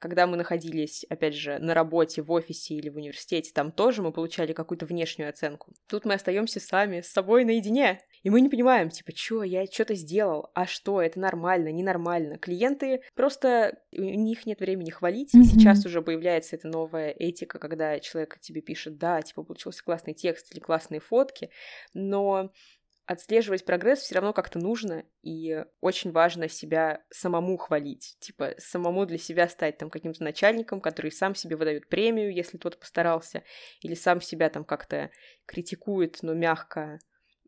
когда 0.00 0.26
мы 0.26 0.36
находились, 0.36 1.04
опять 1.08 1.34
же, 1.34 1.58
на 1.58 1.74
работе, 1.74 2.22
в 2.22 2.32
офисе 2.32 2.74
или 2.74 2.88
в 2.88 2.96
университете, 2.96 3.52
там 3.54 3.70
тоже 3.70 4.02
мы 4.02 4.12
получали 4.12 4.52
какую-то 4.52 4.86
внешнюю 4.86 5.28
оценку. 5.28 5.72
Тут 5.86 6.06
мы 6.06 6.14
остаемся 6.14 6.58
сами, 6.58 7.02
с 7.02 7.12
собой 7.12 7.44
наедине. 7.44 8.00
И 8.22 8.30
мы 8.30 8.40
не 8.40 8.48
понимаем, 8.48 8.88
типа, 8.88 9.12
что, 9.14 9.42
я 9.42 9.66
что-то 9.66 9.94
сделал, 9.94 10.50
а 10.54 10.66
что, 10.66 11.02
это 11.02 11.20
нормально, 11.20 11.68
ненормально. 11.70 12.38
Клиенты 12.38 13.02
просто, 13.14 13.78
у 13.92 14.02
них 14.02 14.46
нет 14.46 14.60
времени 14.60 14.90
хвалить. 14.90 15.34
Mm-hmm. 15.34 15.44
Сейчас 15.44 15.84
уже 15.84 16.00
появляется 16.00 16.56
эта 16.56 16.66
новая 16.66 17.10
этика, 17.10 17.58
когда 17.58 18.00
человек 18.00 18.38
тебе 18.40 18.62
пишет, 18.62 18.96
да, 18.96 19.20
типа, 19.20 19.42
получился 19.42 19.84
классный 19.84 20.14
текст 20.14 20.52
или 20.52 20.60
классные 20.60 21.00
фотки, 21.00 21.50
но 21.92 22.52
отслеживать 23.10 23.64
прогресс 23.64 23.98
все 23.98 24.14
равно 24.14 24.32
как-то 24.32 24.60
нужно, 24.60 25.04
и 25.22 25.64
очень 25.80 26.12
важно 26.12 26.48
себя 26.48 27.02
самому 27.10 27.56
хвалить, 27.56 28.16
типа 28.20 28.54
самому 28.58 29.04
для 29.04 29.18
себя 29.18 29.48
стать 29.48 29.78
там 29.78 29.90
каким-то 29.90 30.22
начальником, 30.22 30.80
который 30.80 31.10
сам 31.10 31.34
себе 31.34 31.56
выдает 31.56 31.88
премию, 31.88 32.32
если 32.32 32.56
тот 32.56 32.78
постарался, 32.78 33.42
или 33.80 33.94
сам 33.94 34.20
себя 34.20 34.48
там 34.48 34.64
как-то 34.64 35.10
критикует, 35.44 36.18
но 36.22 36.34
мягко, 36.34 37.00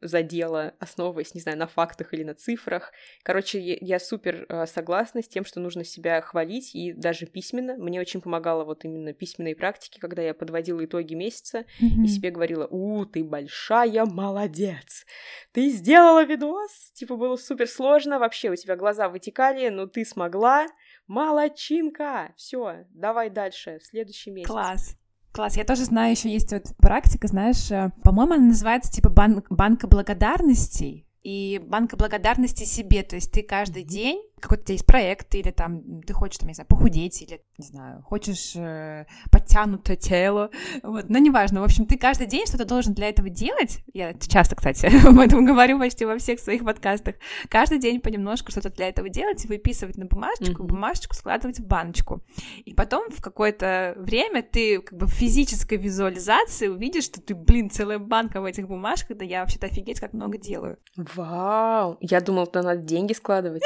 задела, 0.03 0.75
основываясь, 0.79 1.35
не 1.35 1.41
знаю, 1.41 1.59
на 1.59 1.67
фактах 1.67 2.13
или 2.13 2.25
на 2.25 2.35
цифрах. 2.35 2.93
Короче, 3.23 3.61
я, 3.61 3.99
супер 3.99 4.47
э, 4.49 4.67
согласна 4.67 5.23
с 5.23 5.29
тем, 5.29 5.45
что 5.45 5.61
нужно 5.61 5.85
себя 5.85 6.21
хвалить, 6.21 6.75
и 6.75 6.93
даже 6.93 7.27
письменно. 7.27 7.77
Мне 7.77 8.01
очень 8.01 8.21
помогало 8.21 8.65
вот 8.65 8.85
именно 8.85 9.13
письменные 9.13 9.57
практики, 9.57 9.99
когда 9.99 10.23
я 10.23 10.35
подводила 10.35 10.85
итоги 10.85 11.15
месяца 11.15 11.65
mm-hmm. 11.81 12.05
и 12.05 12.09
себе 12.09 12.31
говорила, 12.31 12.67
у, 12.67 13.05
ты 13.07 13.25
большая 13.25 14.05
молодец, 14.05 15.07
ты 15.53 15.69
сделала 15.71 16.25
видос, 16.25 16.93
типа 16.95 17.17
было 17.17 17.37
супер 17.37 17.69
сложно, 17.69 18.19
вообще 18.19 18.51
у 18.51 18.57
тебя 18.57 18.77
глаза 18.77 19.09
вытекали, 19.09 19.69
но 19.69 19.87
ты 19.87 20.05
смогла, 20.05 20.67
молодчинка, 21.07 22.33
все, 22.37 22.85
давай 22.91 23.31
дальше, 23.31 23.79
в 23.79 23.87
следующий 23.87 24.31
месяц. 24.31 24.51
Класс. 24.51 24.97
Класс, 25.33 25.57
я 25.57 25.65
тоже 25.65 25.85
знаю, 25.85 26.11
еще 26.11 26.31
есть 26.31 26.53
вот 26.53 26.77
практика, 26.77 27.27
знаешь, 27.27 27.71
э, 27.71 27.91
по-моему, 28.05 28.35
она 28.35 28.45
называется 28.49 28.93
типа 28.93 29.09
банк, 29.09 29.47
банка 29.49 29.87
благодарностей 29.87 31.07
и 31.23 31.59
банка 31.65 31.97
благодарности 31.97 32.65
себе, 32.65 33.03
то 33.03 33.17
есть 33.17 33.33
ты 33.33 33.43
каждый 33.43 33.83
день 33.83 34.23
какой-то 34.43 34.63
у 34.63 34.67
тебя 34.67 34.75
есть 34.75 34.87
проект, 34.87 35.35
или 35.35 35.51
там 35.51 36.03
ты 36.03 36.13
хочешь, 36.13 36.39
там, 36.39 36.49
не 36.49 36.55
знаю, 36.55 36.67
похудеть, 36.67 37.23
или, 37.23 37.43
не 37.59 37.65
знаю, 37.65 38.03
хочешь 38.03 38.55
э, 38.57 39.07
подтянутое 39.31 39.97
тело, 39.97 40.51
вот, 40.83 41.09
но 41.09 41.19
неважно, 41.19 41.61
в 41.61 41.65
общем, 41.65 41.87
ты 41.87 41.97
каждый 41.97 42.27
день 42.27 42.47
что-то 42.47 42.65
должен 42.65 42.93
для 42.93 43.09
этого 43.09 43.31
делать, 43.31 43.79
я 43.95 44.13
часто, 44.15 44.57
кстати, 44.57 44.87
об 45.07 45.19
этом 45.19 45.45
говорю 45.45 45.79
почти 45.79 46.05
во 46.05 46.19
всех 46.19 46.41
своих 46.41 46.65
подкастах, 46.65 47.15
каждый 47.49 47.79
день 47.79 48.01
понемножку 48.01 48.51
что-то 48.51 48.71
для 48.71 48.89
этого 48.89 49.09
делать, 49.09 49.45
выписывать 49.47 49.97
на 49.97 50.07
бумажечку, 50.07 50.63
mm-hmm. 50.63 50.67
бумажечку 50.67 51.15
складывать 51.15 51.61
в 51.61 51.67
баночку, 51.67 52.23
и 52.65 52.75
потом 52.75 53.11
в 53.11 53.23
какое-то 53.23 53.95
время 53.97 54.43
ты 54.43 54.81
как 54.81 54.99
бы 54.99 55.07
в 55.07 55.11
физической 55.11 55.79
визуализации 55.79 56.67
увидишь, 56.67 57.05
что 57.05 57.21
ты, 57.21 57.35
блин, 57.35 57.71
целая 57.71 57.99
банка 57.99 58.41
в 58.41 58.45
этих 58.45 58.67
бумажках, 58.67 59.17
да 59.17 59.25
я 59.25 59.41
вообще-то 59.41 59.67
офигеть 59.67 60.01
как 60.01 60.13
много 60.13 60.37
делаю. 60.37 60.79
Вау! 60.97 61.97
Я 62.01 62.21
думала, 62.21 62.47
что 62.47 62.63
надо 62.63 62.83
деньги 62.83 63.13
складывать, 63.13 63.63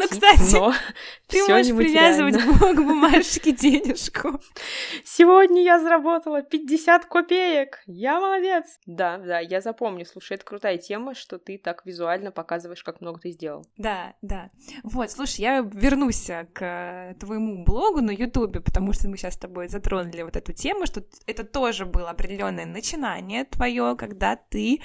ну, 0.00 0.08
кстати, 0.08 0.54
но 0.54 0.72
ты 1.26 1.46
можешь 1.46 1.76
привязывать 1.76 2.36
к 2.36 2.74
бумажке 2.76 3.52
денежку. 3.52 4.40
Сегодня 5.04 5.62
я 5.62 5.78
заработала 5.78 6.42
50 6.42 7.04
копеек. 7.06 7.80
Я 7.86 8.20
молодец. 8.20 8.78
Да, 8.86 9.18
да, 9.18 9.40
я 9.40 9.60
запомню. 9.60 10.06
Слушай, 10.06 10.34
это 10.34 10.44
крутая 10.44 10.78
тема, 10.78 11.14
что 11.14 11.38
ты 11.38 11.58
так 11.58 11.84
визуально 11.84 12.30
показываешь, 12.30 12.82
как 12.82 13.00
много 13.00 13.20
ты 13.20 13.30
сделал. 13.30 13.66
Да, 13.76 14.14
да. 14.22 14.50
Вот, 14.82 15.10
слушай, 15.10 15.40
я 15.40 15.60
вернусь 15.60 16.30
к 16.54 17.14
твоему 17.20 17.64
блогу 17.64 18.00
на 18.00 18.10
Ютубе, 18.10 18.60
потому 18.60 18.92
что 18.92 19.08
мы 19.08 19.16
сейчас 19.16 19.34
с 19.34 19.38
тобой 19.38 19.68
затронули 19.68 20.22
вот 20.22 20.36
эту 20.36 20.52
тему, 20.52 20.86
что 20.86 21.02
это 21.26 21.44
тоже 21.44 21.84
было 21.84 22.10
определенное 22.10 22.66
начинание 22.66 23.44
твое, 23.44 23.96
когда 23.96 24.36
ты 24.36 24.80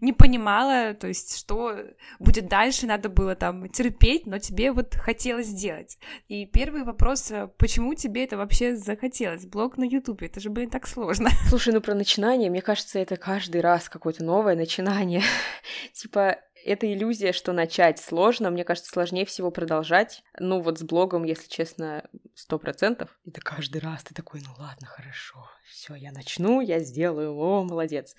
не 0.00 0.12
понимала, 0.12 0.94
то 0.94 1.06
есть, 1.06 1.38
что 1.38 1.76
будет 2.18 2.48
дальше, 2.48 2.86
надо 2.86 3.08
было 3.08 3.34
там 3.34 3.68
терпеть, 3.68 4.26
но 4.26 4.38
тебе 4.48 4.72
вот 4.72 4.94
хотелось 4.94 5.46
сделать. 5.46 5.98
И 6.28 6.46
первый 6.46 6.84
вопрос, 6.84 7.30
э, 7.30 7.48
почему 7.58 7.94
тебе 7.94 8.24
это 8.24 8.36
вообще 8.36 8.76
захотелось? 8.76 9.46
Блог 9.46 9.76
на 9.76 9.84
Ютубе, 9.84 10.26
это 10.26 10.40
же, 10.40 10.48
блин, 10.50 10.70
так 10.70 10.86
сложно. 10.86 11.30
Слушай, 11.48 11.74
ну 11.74 11.80
про 11.80 11.94
начинание, 11.94 12.50
мне 12.50 12.62
кажется, 12.62 12.98
это 12.98 13.16
каждый 13.16 13.60
раз 13.60 13.88
какое-то 13.88 14.24
новое 14.24 14.56
начинание. 14.56 15.22
типа, 15.92 16.38
это 16.64 16.90
иллюзия, 16.90 17.32
что 17.32 17.52
начать 17.52 17.98
сложно. 17.98 18.50
Мне 18.50 18.64
кажется, 18.64 18.90
сложнее 18.90 19.26
всего 19.26 19.50
продолжать. 19.50 20.22
Ну, 20.38 20.60
вот 20.60 20.78
с 20.78 20.82
блогом, 20.82 21.24
если 21.24 21.48
честно, 21.48 22.08
сто 22.34 22.58
процентов. 22.58 23.18
Это 23.26 23.40
каждый 23.40 23.80
раз 23.82 24.02
ты 24.04 24.14
такой, 24.14 24.40
ну 24.40 24.52
ладно, 24.58 24.86
хорошо, 24.86 25.46
все, 25.68 25.94
я 25.94 26.10
начну, 26.10 26.60
я 26.60 26.80
сделаю, 26.80 27.36
о, 27.36 27.64
молодец. 27.64 28.16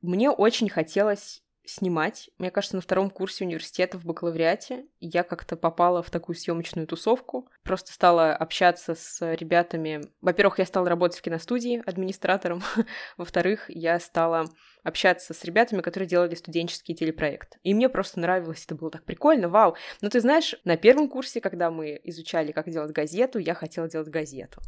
Мне 0.00 0.30
очень 0.30 0.68
хотелось 0.68 1.42
снимать. 1.68 2.30
Мне 2.38 2.50
кажется, 2.50 2.76
на 2.76 2.82
втором 2.82 3.10
курсе 3.10 3.44
университета 3.44 3.98
в 3.98 4.04
бакалавриате 4.04 4.86
я 5.00 5.22
как-то 5.22 5.56
попала 5.56 6.02
в 6.02 6.10
такую 6.10 6.36
съемочную 6.36 6.86
тусовку. 6.86 7.48
Просто 7.62 7.92
стала 7.92 8.34
общаться 8.34 8.94
с 8.94 9.20
ребятами. 9.34 10.00
Во-первых, 10.20 10.58
я 10.58 10.66
стала 10.66 10.88
работать 10.88 11.18
в 11.18 11.22
киностудии 11.22 11.82
администратором. 11.86 12.62
Во-вторых, 13.16 13.66
я 13.68 14.00
стала 14.00 14.46
общаться 14.84 15.34
с 15.34 15.44
ребятами, 15.44 15.80
которые 15.80 16.08
делали 16.08 16.34
студенческий 16.34 16.94
телепроект. 16.94 17.58
И 17.62 17.74
мне 17.74 17.88
просто 17.88 18.20
нравилось, 18.20 18.64
это 18.64 18.74
было 18.74 18.90
так 18.90 19.04
прикольно, 19.04 19.48
вау. 19.48 19.76
Но 20.00 20.08
ты 20.08 20.20
знаешь, 20.20 20.54
на 20.64 20.76
первом 20.76 21.08
курсе, 21.08 21.40
когда 21.40 21.70
мы 21.70 22.00
изучали, 22.04 22.52
как 22.52 22.68
делать 22.70 22.92
газету, 22.92 23.38
я 23.38 23.54
хотела 23.54 23.88
делать 23.88 24.08
газету. 24.08 24.60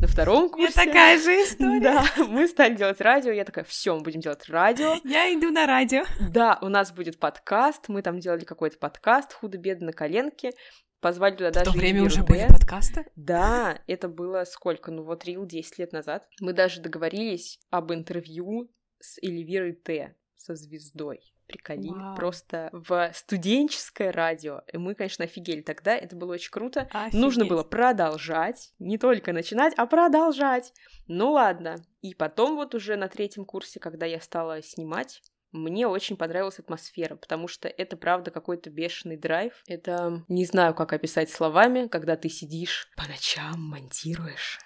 На 0.00 0.06
втором 0.06 0.50
курсе... 0.50 0.80
Я 0.80 0.86
такая 0.86 1.18
же 1.18 1.30
история. 1.44 1.80
Да, 1.80 2.04
мы 2.28 2.48
стали 2.48 2.74
делать 2.74 3.00
радио, 3.00 3.32
я 3.32 3.44
такая, 3.44 3.64
все, 3.64 3.94
мы 3.94 4.02
будем 4.02 4.20
делать 4.20 4.48
радио. 4.48 4.96
Я 5.04 5.32
иду 5.32 5.50
на 5.50 5.66
радио. 5.66 6.04
Да, 6.30 6.58
у 6.62 6.68
нас 6.68 6.92
будет 6.92 7.18
подкаст, 7.18 7.88
мы 7.88 8.02
там 8.02 8.20
делали 8.20 8.44
какой-то 8.44 8.78
подкаст, 8.78 9.32
худо-бедно 9.32 9.86
на 9.86 9.92
коленке, 9.92 10.52
Позвали 11.00 11.36
туда 11.36 11.50
даже... 11.52 11.70
В 11.70 11.74
то 11.74 11.78
время 11.78 12.02
уже 12.02 12.24
были 12.24 12.48
подкасты? 12.48 13.06
Да, 13.14 13.78
это 13.86 14.08
было 14.08 14.44
сколько? 14.44 14.90
Ну 14.90 15.04
вот 15.04 15.24
Рил 15.24 15.46
10 15.46 15.78
лет 15.78 15.92
назад. 15.92 16.26
Мы 16.40 16.52
даже 16.52 16.80
договорились 16.80 17.60
об 17.70 17.92
интервью 17.92 18.68
с 19.00 19.18
Эльвирой 19.22 19.72
Т. 19.72 20.14
со 20.36 20.54
звездой. 20.54 21.20
Приколи, 21.46 21.88
Вау. 21.88 22.14
просто 22.14 22.68
в 22.72 23.10
студенческое 23.14 24.12
радио. 24.12 24.62
И 24.70 24.76
мы, 24.76 24.94
конечно, 24.94 25.24
офигели 25.24 25.62
тогда, 25.62 25.96
это 25.96 26.14
было 26.14 26.34
очень 26.34 26.50
круто. 26.50 26.88
Офигеть. 26.92 27.18
Нужно 27.18 27.46
было 27.46 27.62
продолжать, 27.64 28.74
не 28.78 28.98
только 28.98 29.32
начинать, 29.32 29.72
а 29.78 29.86
продолжать. 29.86 30.74
Ну 31.06 31.32
ладно. 31.32 31.76
И 32.02 32.14
потом 32.14 32.56
вот 32.56 32.74
уже 32.74 32.96
на 32.96 33.08
третьем 33.08 33.46
курсе, 33.46 33.80
когда 33.80 34.04
я 34.04 34.20
стала 34.20 34.62
снимать, 34.62 35.22
мне 35.52 35.88
очень 35.88 36.18
понравилась 36.18 36.58
атмосфера, 36.58 37.16
потому 37.16 37.48
что 37.48 37.68
это, 37.68 37.96
правда, 37.96 38.30
какой-то 38.30 38.68
бешеный 38.68 39.16
драйв. 39.16 39.62
Это, 39.66 40.22
не 40.28 40.44
знаю, 40.44 40.74
как 40.74 40.92
описать 40.92 41.30
словами, 41.30 41.86
когда 41.88 42.16
ты 42.16 42.28
сидишь 42.28 42.90
по 42.96 43.08
ночам, 43.08 43.58
монтируешь, 43.58 44.58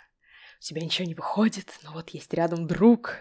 у 0.58 0.62
тебя 0.62 0.80
ничего 0.80 1.06
не 1.06 1.14
выходит, 1.14 1.78
но 1.84 1.92
вот 1.92 2.10
есть 2.10 2.34
рядом 2.34 2.66
друг, 2.66 3.18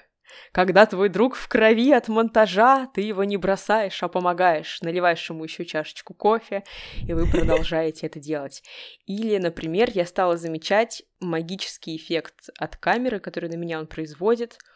Когда 0.52 0.86
твой 0.86 1.10
друг 1.10 1.36
в 1.36 1.48
крови 1.48 1.92
от 1.92 2.08
монтажа, 2.08 2.88
ты 2.94 3.02
его 3.02 3.24
не 3.24 3.38
бросаешь, 3.38 4.02
а 4.04 4.08
помогаешь, 4.08 4.82
наливаешь 4.82 5.30
ему 5.30 5.44
еще 5.44 5.66
чашечку 5.66 6.14
кофе, 6.14 6.64
и 7.08 7.14
вы 7.14 7.30
продолжаете 7.30 8.08
это 8.08 8.20
делать. 8.20 8.64
Или, 9.06 9.38
например, 9.38 9.90
я 9.94 10.06
стала 10.06 10.38
замечать 10.38 11.04
магический 11.20 11.96
эффект 11.96 12.50
от 12.58 12.76
камеры, 12.78 13.20
который 13.20 13.50
на 13.50 13.56
меня 13.56 13.80
он 13.80 13.88
производит— 13.88 14.58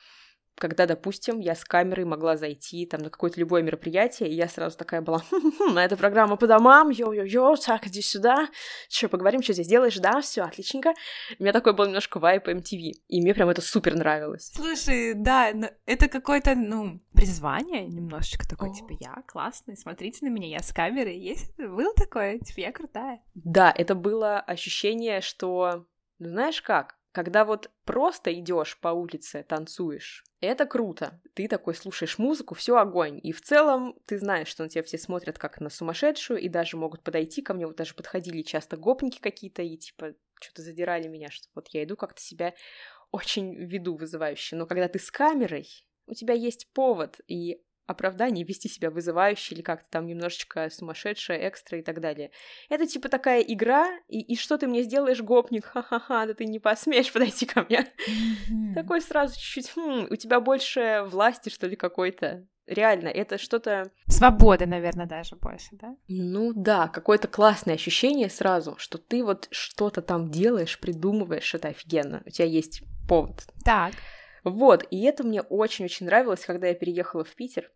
когда, 0.57 0.85
допустим, 0.85 1.39
я 1.39 1.55
с 1.55 1.63
камерой 1.63 2.05
могла 2.05 2.37
зайти 2.37 2.85
там 2.85 3.01
на 3.01 3.09
какое-то 3.09 3.39
любое 3.39 3.61
мероприятие, 3.61 4.29
и 4.29 4.35
я 4.35 4.47
сразу 4.47 4.77
такая 4.77 5.01
была, 5.01 5.21
хм, 5.31 5.77
эта 5.77 5.97
программа 5.97 6.37
по 6.37 6.47
домам, 6.47 6.89
йо-йо-йо, 6.89 7.55
так, 7.57 7.87
иди 7.87 8.01
сюда, 8.01 8.47
что, 8.89 9.09
поговорим, 9.09 9.41
что 9.41 9.53
здесь 9.53 9.67
делаешь, 9.67 9.97
да, 9.97 10.21
все 10.21 10.43
отличненько. 10.43 10.93
У 11.39 11.43
меня 11.43 11.53
такой 11.53 11.73
был 11.73 11.85
немножко 11.85 12.19
вайп 12.19 12.47
MTV, 12.47 12.91
и 13.07 13.21
мне 13.21 13.33
прям 13.33 13.49
это 13.49 13.61
супер 13.61 13.95
нравилось. 13.95 14.51
Слушай, 14.55 15.13
да, 15.13 15.51
это 15.85 16.07
какое-то, 16.07 16.55
ну, 16.55 17.01
призвание 17.13 17.85
немножечко 17.87 18.47
такое, 18.47 18.73
типа, 18.73 18.91
я 18.99 19.23
классный, 19.27 19.77
смотрите 19.77 20.25
на 20.25 20.29
меня, 20.29 20.47
я 20.47 20.59
с 20.59 20.71
камерой, 20.71 21.17
есть, 21.17 21.55
было 21.57 21.93
такое, 21.95 22.39
типа, 22.39 22.59
я 22.61 22.71
крутая. 22.71 23.21
Да, 23.33 23.73
это 23.75 23.95
было 23.95 24.39
ощущение, 24.39 25.21
что, 25.21 25.85
ну, 26.19 26.29
знаешь 26.29 26.61
как, 26.61 26.95
когда 27.15 27.45
вот 27.45 27.71
просто 27.85 28.33
идешь 28.33 28.77
по 28.79 28.89
улице, 28.89 29.45
танцуешь, 29.47 30.25
это 30.45 30.65
круто. 30.65 31.21
Ты 31.33 31.47
такой 31.47 31.75
слушаешь 31.75 32.17
музыку, 32.17 32.55
все 32.55 32.77
огонь. 32.77 33.19
И 33.23 33.31
в 33.31 33.41
целом 33.41 33.95
ты 34.05 34.17
знаешь, 34.17 34.47
что 34.47 34.63
на 34.63 34.69
тебя 34.69 34.83
все 34.83 34.97
смотрят 34.97 35.37
как 35.37 35.59
на 35.59 35.69
сумасшедшую, 35.69 36.39
и 36.39 36.49
даже 36.49 36.77
могут 36.77 37.03
подойти 37.03 37.41
ко 37.41 37.53
мне. 37.53 37.67
Вот 37.67 37.75
даже 37.75 37.93
подходили 37.93 38.41
часто 38.41 38.77
гопники 38.77 39.19
какие-то, 39.19 39.61
и 39.61 39.77
типа 39.77 40.13
что-то 40.41 40.61
задирали 40.61 41.07
меня, 41.07 41.29
что 41.29 41.47
вот 41.55 41.67
я 41.69 41.83
иду 41.83 41.95
как-то 41.95 42.21
себя 42.21 42.53
очень 43.11 43.55
веду 43.55 43.95
вызывающе. 43.95 44.55
Но 44.55 44.65
когда 44.65 44.87
ты 44.87 44.99
с 44.99 45.09
камерой, 45.11 45.67
у 46.07 46.13
тебя 46.13 46.33
есть 46.33 46.71
повод, 46.73 47.19
и 47.27 47.61
оправдание 47.87 48.45
вести 48.45 48.67
себя 48.67 48.89
вызывающе 48.89 49.55
или 49.55 49.61
как-то 49.61 49.87
там 49.89 50.07
немножечко 50.07 50.69
сумасшедшая, 50.69 51.47
экстра 51.49 51.79
и 51.79 51.81
так 51.81 52.01
далее. 52.01 52.31
Это 52.69 52.87
типа 52.87 53.09
такая 53.09 53.41
игра, 53.41 53.87
и, 54.07 54.21
и 54.21 54.35
что 54.35 54.57
ты 54.57 54.67
мне 54.67 54.83
сделаешь, 54.83 55.21
гопник? 55.21 55.65
Ха-ха-ха, 55.65 56.25
да 56.25 56.33
ты 56.33 56.45
не 56.45 56.59
посмеешь 56.59 57.11
подойти 57.13 57.45
ко 57.45 57.63
мне. 57.63 57.81
Mm-hmm. 57.81 58.73
Такой 58.73 59.01
сразу 59.01 59.35
чуть-чуть, 59.39 59.71
хм, 59.75 60.07
у 60.09 60.15
тебя 60.15 60.39
больше 60.39 61.03
власти, 61.07 61.49
что 61.49 61.67
ли, 61.67 61.75
какой-то. 61.75 62.45
Реально, 62.67 63.09
это 63.09 63.37
что-то... 63.37 63.91
Свободы, 64.07 64.65
наверное, 64.65 65.05
даже 65.05 65.35
больше, 65.35 65.69
да? 65.73 65.95
Ну 66.07 66.51
да, 66.55 66.87
какое-то 66.87 67.27
классное 67.27 67.75
ощущение 67.75 68.27
сразу, 68.27 68.75
что 68.77 68.97
ты 68.97 69.23
вот 69.23 69.47
что-то 69.51 70.01
там 70.01 70.31
делаешь, 70.31 70.79
придумываешь, 70.79 71.53
это 71.53 71.67
офигенно. 71.67 72.23
У 72.25 72.29
тебя 72.31 72.47
есть 72.47 72.81
повод. 73.07 73.45
Так. 73.63 73.93
Вот, 74.45 74.85
и 74.91 75.01
это 75.01 75.23
мне 75.23 75.41
очень-очень 75.41 76.05
нравилось, 76.05 76.45
когда 76.45 76.67
я 76.67 76.75
переехала 76.75 77.23
в 77.23 77.35
Питер. 77.35 77.71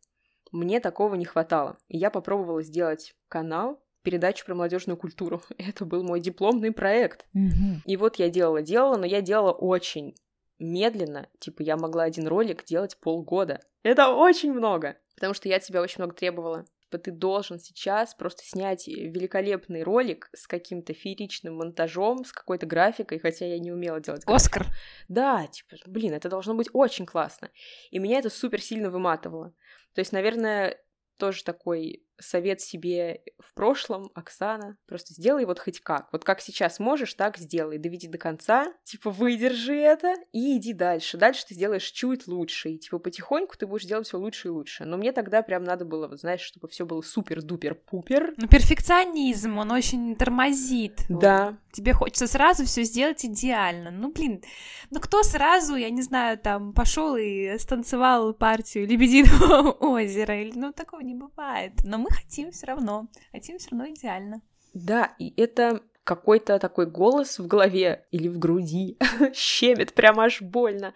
Мне 0.52 0.80
такого 0.80 1.16
не 1.16 1.26
хватало. 1.26 1.78
И 1.88 1.98
я 1.98 2.12
попробовала 2.12 2.62
сделать 2.62 3.16
канал, 3.28 3.84
передачу 4.04 4.46
про 4.46 4.56
молодежную 4.56 4.96
культуру. 4.96 5.42
Это 5.58 5.84
был 5.84 6.04
мой 6.04 6.22
дипломный 6.22 6.72
проект. 6.72 7.26
Mm-hmm. 7.36 7.82
И 7.86 7.98
вот 7.98 8.18
я 8.18 8.30
делала-делала, 8.30 8.98
но 8.98 9.06
я 9.06 9.22
делала 9.22 9.52
очень 9.52 10.16
медленно. 10.60 11.28
Типа 11.40 11.64
я 11.64 11.76
могла 11.76 12.04
один 12.04 12.28
ролик 12.28 12.64
делать 12.66 12.98
полгода. 13.00 13.62
Это 13.82 14.10
очень 14.10 14.54
много, 14.54 14.98
потому 15.16 15.34
что 15.34 15.50
я 15.50 15.58
от 15.58 15.64
себя 15.64 15.82
очень 15.82 16.04
много 16.04 16.16
требовала 16.16 16.66
типа 16.90 16.98
ты 16.98 17.12
должен 17.12 17.60
сейчас 17.60 18.16
просто 18.16 18.44
снять 18.44 18.88
великолепный 18.88 19.84
ролик 19.84 20.30
с 20.34 20.48
каким-то 20.48 20.94
фееричным 20.94 21.58
монтажом, 21.58 22.26
с 22.26 22.32
какой-то 22.32 22.66
графикой, 22.66 23.20
хотя 23.20 23.46
я 23.46 23.60
не 23.60 23.72
умела 23.72 24.00
делать 24.00 24.26
графику. 24.26 24.36
Оскар. 24.36 24.68
Да, 25.08 25.46
типа, 25.48 25.78
блин, 25.86 26.14
это 26.14 26.30
должно 26.30 26.56
быть 26.56 26.70
очень 26.74 27.06
классно. 27.06 27.52
И 27.92 28.00
меня 28.00 28.20
это 28.20 28.30
супер 28.30 28.62
сильно 28.62 28.90
выматывало. 28.90 29.54
То 29.94 30.00
есть, 30.00 30.12
наверное, 30.12 30.82
тоже 31.18 31.44
такой 31.44 32.04
совет 32.20 32.62
себе 32.62 33.22
в 33.40 33.54
прошлом, 33.54 34.12
Оксана, 34.14 34.78
просто 34.88 35.14
сделай 35.14 35.46
вот 35.46 35.60
хоть 35.60 35.80
как. 35.80 36.10
Вот 36.12 36.24
как 36.24 36.42
сейчас 36.42 36.80
можешь, 36.80 37.14
так 37.14 37.38
сделай. 37.38 37.78
Доведи 37.78 38.08
до 38.08 38.18
конца, 38.18 38.74
типа 38.84 39.10
выдержи 39.10 39.76
это 39.76 40.14
и 40.32 40.58
иди 40.58 40.74
дальше. 40.74 41.18
Дальше 41.18 41.46
ты 41.48 41.54
сделаешь 41.54 41.86
чуть 41.86 42.28
лучше. 42.28 42.70
И 42.70 42.78
типа 42.78 43.00
потихоньку 43.00 43.58
ты 43.58 43.68
будешь 43.68 43.86
делать 43.86 44.08
все 44.08 44.18
лучше 44.18 44.50
и 44.50 44.52
лучше. 44.52 44.86
Но 44.86 44.98
мне 44.98 45.12
тогда 45.12 45.42
прям 45.42 45.64
надо 45.64 45.86
было, 45.86 46.08
вот, 46.08 46.20
знаешь, 46.20 46.42
чтобы 46.42 46.68
все 46.68 46.86
было 46.86 47.02
супер-дупер-пупер. 47.02 48.34
Ну, 48.38 48.48
перфекционизм, 48.48 49.58
он 49.58 49.72
очень 49.72 50.16
тормозит. 50.16 51.06
Да. 51.10 51.58
Тебе 51.72 51.94
хочется 51.94 52.28
сразу 52.28 52.66
все 52.66 52.84
сделать 52.84 53.24
идеально. 53.26 53.92
Ну, 53.92 54.12
блин, 54.12 54.42
ну 54.90 55.00
кто 55.00 55.24
сразу, 55.24 55.76
я 55.76 55.90
не 55.90 56.02
знаю, 56.02 56.38
там, 56.38 56.74
пошел 56.74 57.16
и 57.16 57.58
станцевал 57.58 58.34
партию 58.34 58.88
Лебединого 58.88 59.72
озера? 59.80 60.42
Или, 60.42 60.52
ну, 60.56 60.74
такого 60.74 61.02
не 61.02 61.16
бывает. 61.16 61.74
Но 61.84 61.98
мы 61.98 62.09
хотим 62.10 62.52
все 62.52 62.68
равно, 62.68 63.08
хотим 63.32 63.58
все 63.58 63.70
равно 63.72 63.90
идеально. 63.90 64.42
Да, 64.74 65.16
и 65.20 65.34
это 65.42 65.82
какой-то 66.04 66.58
такой 66.60 66.88
голос 66.88 67.40
в 67.40 67.48
голове 67.48 68.06
или 68.12 68.28
в 68.28 68.40
груди 68.40 68.98
щемит 69.34 69.94
прям 69.94 70.20
аж 70.20 70.42
больно. 70.42 70.94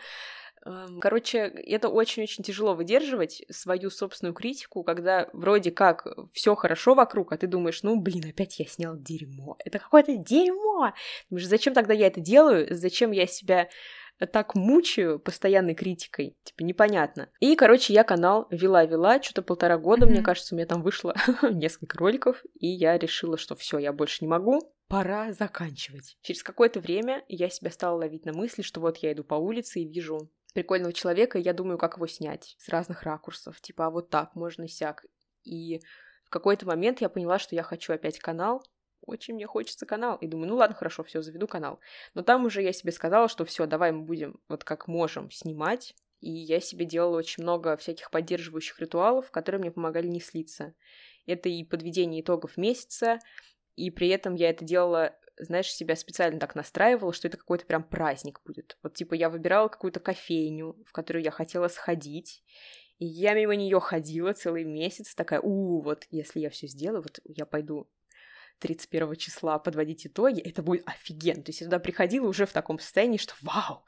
Эм, 0.65 0.99
короче, 1.01 1.39
это 1.39 1.89
очень-очень 1.89 2.43
тяжело 2.43 2.73
выдерживать 2.73 3.43
свою 3.51 3.89
собственную 3.89 4.33
критику, 4.33 4.83
когда 4.83 5.29
вроде 5.33 5.71
как 5.71 6.07
все 6.31 6.55
хорошо 6.55 6.95
вокруг, 6.95 7.33
а 7.33 7.37
ты 7.37 7.47
думаешь, 7.47 7.83
ну 7.83 7.99
блин, 7.99 8.29
опять 8.29 8.59
я 8.59 8.65
снял 8.65 8.95
дерьмо. 8.95 9.57
Это 9.63 9.77
какое-то 9.79 10.15
дерьмо. 10.15 10.93
Думаешь, 11.29 11.47
зачем 11.47 11.73
тогда 11.73 11.93
я 11.93 12.07
это 12.07 12.21
делаю? 12.21 12.67
Зачем 12.71 13.11
я 13.11 13.27
себя 13.27 13.67
так 14.31 14.55
мучаю 14.55 15.19
постоянной 15.19 15.75
критикой, 15.75 16.37
типа 16.43 16.63
непонятно. 16.63 17.29
И, 17.39 17.55
короче, 17.55 17.93
я 17.93 18.03
канал 18.03 18.47
вела-вела, 18.49 19.21
что-то 19.21 19.41
полтора 19.41 19.77
года, 19.77 20.05
mm-hmm. 20.05 20.09
мне 20.09 20.21
кажется, 20.21 20.55
у 20.55 20.57
меня 20.57 20.67
там 20.67 20.81
вышло 20.81 21.15
несколько 21.51 21.97
роликов, 21.97 22.43
и 22.59 22.67
я 22.67 22.97
решила, 22.97 23.37
что 23.37 23.55
все, 23.55 23.77
я 23.79 23.91
больше 23.91 24.19
не 24.21 24.27
могу, 24.27 24.73
пора 24.87 25.33
заканчивать. 25.33 26.17
Через 26.21 26.43
какое-то 26.43 26.79
время 26.79 27.23
я 27.27 27.49
себя 27.49 27.71
стала 27.71 27.97
ловить 27.97 28.25
на 28.25 28.33
мысли, 28.33 28.61
что 28.61 28.79
вот 28.79 28.97
я 28.97 29.13
иду 29.13 29.23
по 29.23 29.35
улице 29.35 29.81
и 29.81 29.87
вижу 29.87 30.29
прикольного 30.53 30.93
человека, 30.93 31.39
и 31.39 31.41
я 31.41 31.53
думаю, 31.53 31.77
как 31.77 31.95
его 31.95 32.07
снять 32.07 32.55
с 32.59 32.69
разных 32.69 33.03
ракурсов, 33.03 33.59
типа, 33.59 33.87
а 33.87 33.89
вот 33.89 34.09
так, 34.09 34.35
можно 34.35 34.67
сяк. 34.67 35.03
И 35.43 35.79
в 36.25 36.29
какой-то 36.29 36.65
момент 36.65 37.01
я 37.01 37.09
поняла, 37.09 37.39
что 37.39 37.55
я 37.55 37.63
хочу 37.63 37.93
опять 37.93 38.19
канал, 38.19 38.63
очень 39.05 39.35
мне 39.35 39.47
хочется 39.47 39.85
канал. 39.85 40.17
И 40.17 40.27
думаю, 40.27 40.49
ну 40.49 40.55
ладно, 40.55 40.75
хорошо, 40.75 41.03
все, 41.03 41.21
заведу 41.21 41.47
канал. 41.47 41.79
Но 42.13 42.23
там 42.23 42.45
уже 42.45 42.61
я 42.61 42.73
себе 42.73 42.91
сказала, 42.91 43.27
что 43.27 43.45
все, 43.45 43.65
давай 43.65 43.91
мы 43.91 44.03
будем 44.03 44.39
вот 44.47 44.63
как 44.63 44.87
можем 44.87 45.31
снимать. 45.31 45.95
И 46.19 46.31
я 46.31 46.59
себе 46.59 46.85
делала 46.85 47.17
очень 47.17 47.43
много 47.43 47.75
всяких 47.75 48.09
поддерживающих 48.09 48.79
ритуалов, 48.79 49.29
которые 49.31 49.59
мне 49.59 49.71
помогали 49.71 50.07
не 50.07 50.21
слиться. 50.21 50.73
Это 51.25 51.49
и 51.49 51.63
подведение 51.63 52.21
итогов 52.21 52.57
месяца, 52.57 53.19
и 53.75 53.91
при 53.91 54.07
этом 54.09 54.35
я 54.35 54.49
это 54.49 54.63
делала 54.63 55.15
знаешь, 55.37 55.73
себя 55.73 55.95
специально 55.95 56.39
так 56.39 56.53
настраивала, 56.55 57.11
что 57.11 57.27
это 57.27 57.37
какой-то 57.37 57.65
прям 57.65 57.83
праздник 57.83 58.41
будет. 58.45 58.77
Вот 58.83 58.93
типа 58.93 59.15
я 59.15 59.29
выбирала 59.29 59.67
какую-то 59.67 59.99
кофейню, 59.99 60.77
в 60.85 60.91
которую 60.91 61.23
я 61.23 61.31
хотела 61.31 61.67
сходить, 61.69 62.43
и 62.99 63.05
я 63.05 63.33
мимо 63.33 63.55
нее 63.55 63.79
ходила 63.79 64.33
целый 64.33 64.63
месяц, 64.63 65.15
такая, 65.15 65.41
у, 65.41 65.81
вот 65.81 66.05
если 66.09 66.39
я 66.39 66.49
все 66.49 66.67
сделаю, 66.67 67.01
вот 67.01 67.19
я 67.25 67.45
пойду 67.45 67.89
31 68.59 69.15
числа 69.15 69.59
подводить 69.59 70.07
итоги, 70.07 70.39
это 70.39 70.63
будет 70.63 70.87
офигенно. 70.87 71.43
То 71.43 71.49
есть 71.49 71.61
я 71.61 71.67
туда 71.67 71.79
приходила 71.79 72.27
уже 72.27 72.45
в 72.45 72.51
таком 72.51 72.79
состоянии, 72.79 73.17
что 73.17 73.33
вау, 73.41 73.85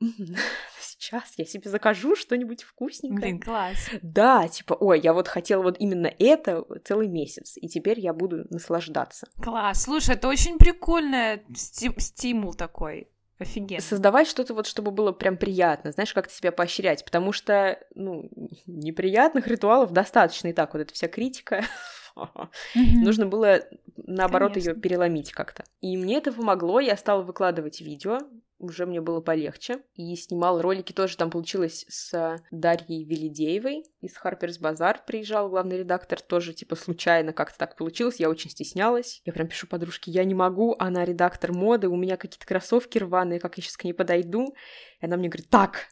сейчас 0.80 1.34
я 1.36 1.44
себе 1.44 1.70
закажу 1.70 2.16
что-нибудь 2.16 2.62
вкусненькое. 2.62 3.32
Блин, 3.32 3.40
класс. 3.40 3.88
Да, 4.02 4.48
типа, 4.48 4.74
ой, 4.74 5.00
я 5.00 5.12
вот 5.12 5.28
хотела 5.28 5.62
вот 5.62 5.76
именно 5.78 6.12
это 6.18 6.64
целый 6.84 7.08
месяц, 7.08 7.56
и 7.56 7.68
теперь 7.68 8.00
я 8.00 8.12
буду 8.12 8.46
наслаждаться. 8.50 9.28
Класс, 9.42 9.84
слушай, 9.84 10.14
это 10.14 10.28
очень 10.28 10.58
прикольный 10.58 11.42
стим- 11.54 11.98
стимул 11.98 12.54
такой. 12.54 13.08
Офигенно. 13.38 13.80
Создавать 13.80 14.26
что-то 14.26 14.52
вот, 14.52 14.66
чтобы 14.66 14.90
было 14.90 15.12
прям 15.12 15.36
приятно, 15.36 15.92
знаешь, 15.92 16.12
как-то 16.12 16.34
себя 16.34 16.50
поощрять, 16.50 17.04
потому 17.04 17.30
что, 17.32 17.78
ну, 17.94 18.28
неприятных 18.66 19.46
ритуалов 19.46 19.92
достаточно 19.92 20.48
и 20.48 20.52
так, 20.52 20.74
вот 20.74 20.80
эта 20.80 20.92
вся 20.92 21.06
критика, 21.06 21.62
Нужно 22.74 23.26
было, 23.26 23.60
наоборот, 23.96 24.56
ее 24.56 24.74
переломить 24.74 25.32
как-то. 25.32 25.64
И 25.80 25.96
мне 25.96 26.18
это 26.18 26.32
помогло, 26.32 26.80
я 26.80 26.96
стала 26.96 27.22
выкладывать 27.22 27.80
видео, 27.80 28.18
уже 28.58 28.86
мне 28.86 29.00
было 29.00 29.20
полегче. 29.20 29.82
И 29.94 30.14
снимал 30.16 30.60
ролики 30.60 30.92
тоже 30.92 31.16
там 31.16 31.30
получилось 31.30 31.86
с 31.88 32.40
Дарьей 32.50 33.04
Велидеевой 33.04 33.84
из 34.00 34.16
Harper's 34.16 34.60
Bazaar 34.60 34.98
приезжал 35.06 35.48
главный 35.48 35.78
редактор, 35.78 36.20
тоже 36.20 36.52
типа 36.52 36.76
случайно 36.76 37.32
как-то 37.32 37.58
так 37.58 37.76
получилось, 37.76 38.16
я 38.18 38.28
очень 38.28 38.50
стеснялась. 38.50 39.22
Я 39.24 39.32
прям 39.32 39.48
пишу 39.48 39.66
подружке, 39.66 40.10
я 40.10 40.24
не 40.24 40.34
могу, 40.34 40.74
она 40.78 41.04
редактор 41.04 41.52
моды, 41.52 41.88
у 41.88 41.96
меня 41.96 42.16
какие-то 42.16 42.46
кроссовки 42.46 42.98
рваные, 42.98 43.40
как 43.40 43.56
я 43.56 43.62
сейчас 43.62 43.76
к 43.76 43.84
ней 43.84 43.92
подойду. 43.92 44.54
И 45.00 45.06
она 45.06 45.16
мне 45.16 45.28
говорит, 45.28 45.50
так, 45.50 45.86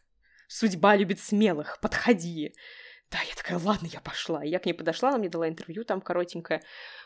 судьба 0.49 0.97
любит 0.97 1.21
смелых, 1.21 1.79
подходи. 1.81 2.55
Да, 3.11 3.19
я 3.19 3.35
такая, 3.37 3.59
ладно, 3.59 3.87
я 3.87 4.01
пошла. 4.01 4.45
И 4.45 4.49
я 4.49 4.59
к 4.59 4.67
ней 4.67 4.73
подошла, 4.73 5.11
она 5.11 5.19
мне 5.19 5.29
дала 5.29 5.49
интервью 5.49 5.85
там 5.85 6.01
коротенькое. 6.01 6.63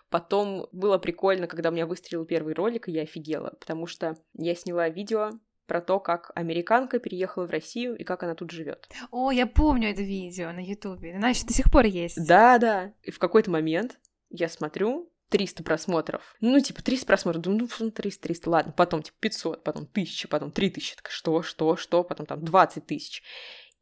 Потом 0.09 0.67
было 0.73 0.99
прикольно, 0.99 1.47
когда 1.47 1.69
у 1.69 1.73
меня 1.73 1.87
выстрелил 1.87 2.25
первый 2.25 2.55
ролик, 2.55 2.89
и 2.89 2.93
я 2.93 3.03
офигела, 3.03 3.51
потому 3.61 3.87
что 3.87 4.17
я 4.35 4.55
сняла 4.55 4.89
видео 4.89 5.31
про 5.67 5.81
то, 5.81 6.01
как 6.01 6.33
американка 6.35 6.99
переехала 6.99 7.47
в 7.47 7.51
Россию 7.51 7.97
и 7.97 8.03
как 8.03 8.25
она 8.25 8.35
тут 8.35 8.51
живет. 8.51 8.89
О, 9.13 9.31
я 9.31 9.47
помню 9.47 9.91
это 9.91 10.03
видео 10.03 10.51
на 10.51 10.59
Ютубе. 10.59 11.15
Она 11.15 11.29
еще 11.29 11.47
до 11.47 11.53
сих 11.53 11.71
пор 11.71 11.85
есть. 11.85 12.27
Да, 12.27 12.59
да. 12.59 12.93
И 13.03 13.13
в 13.13 13.21
какой-то 13.21 13.53
момент 13.53 14.01
я 14.31 14.49
смотрю, 14.49 15.13
300 15.31 15.63
просмотров. 15.63 16.35
Ну, 16.41 16.61
типа, 16.61 16.83
300 16.83 17.07
просмотров. 17.07 17.43
Думаю, 17.43 17.69
ну, 17.79 17.91
300, 17.91 18.23
300, 18.23 18.51
ладно. 18.51 18.73
Потом, 18.73 19.03
типа, 19.03 19.17
500, 19.21 19.65
потом 19.65 19.83
1000, 19.85 20.29
потом 20.29 20.51
3000. 20.51 20.97
Так 20.97 21.11
что, 21.11 21.43
что, 21.43 21.77
что? 21.77 22.03
Потом 22.03 22.27
там 22.27 22.45
20 22.45 22.87
тысяч. 22.87 23.23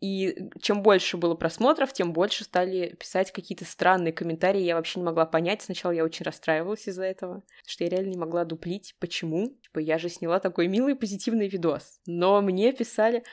И 0.01 0.49
чем 0.61 0.83
больше 0.83 1.17
было 1.17 1.35
просмотров, 1.35 1.93
тем 1.93 2.13
больше 2.13 2.45
стали 2.45 2.95
писать 3.01 3.33
какие-то 3.33 3.65
странные 3.65 4.13
комментарии. 4.13 4.61
Я 4.61 4.77
вообще 4.77 5.01
не 5.01 5.05
могла 5.05 5.27
понять. 5.27 5.63
Сначала 5.63 5.93
я 5.93 6.05
очень 6.05 6.25
расстраивалась 6.25 6.87
из-за 6.87 7.05
этого, 7.05 7.43
что 7.67 7.85
я 7.85 7.91
реально 7.91 8.11
не 8.11 8.17
могла 8.17 8.45
дуплить. 8.45 8.95
Почему? 9.01 9.49
Типа, 9.63 9.81
я 9.81 9.99
же 9.99 10.09
сняла 10.09 10.39
такой 10.39 10.69
милый 10.69 10.95
позитивный 10.95 11.49
видос. 11.49 12.01
Но 12.07 12.41
мне 12.41 12.73
писали, 12.73 13.25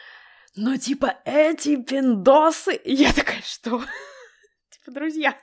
ну, 0.55 0.75
типа, 0.77 1.17
эти 1.25 1.81
пиндосы. 1.81 2.81
Я 2.83 3.13
такая, 3.13 3.41
что? 3.43 3.83
Типа, 4.71 4.91
друзья, 4.91 5.37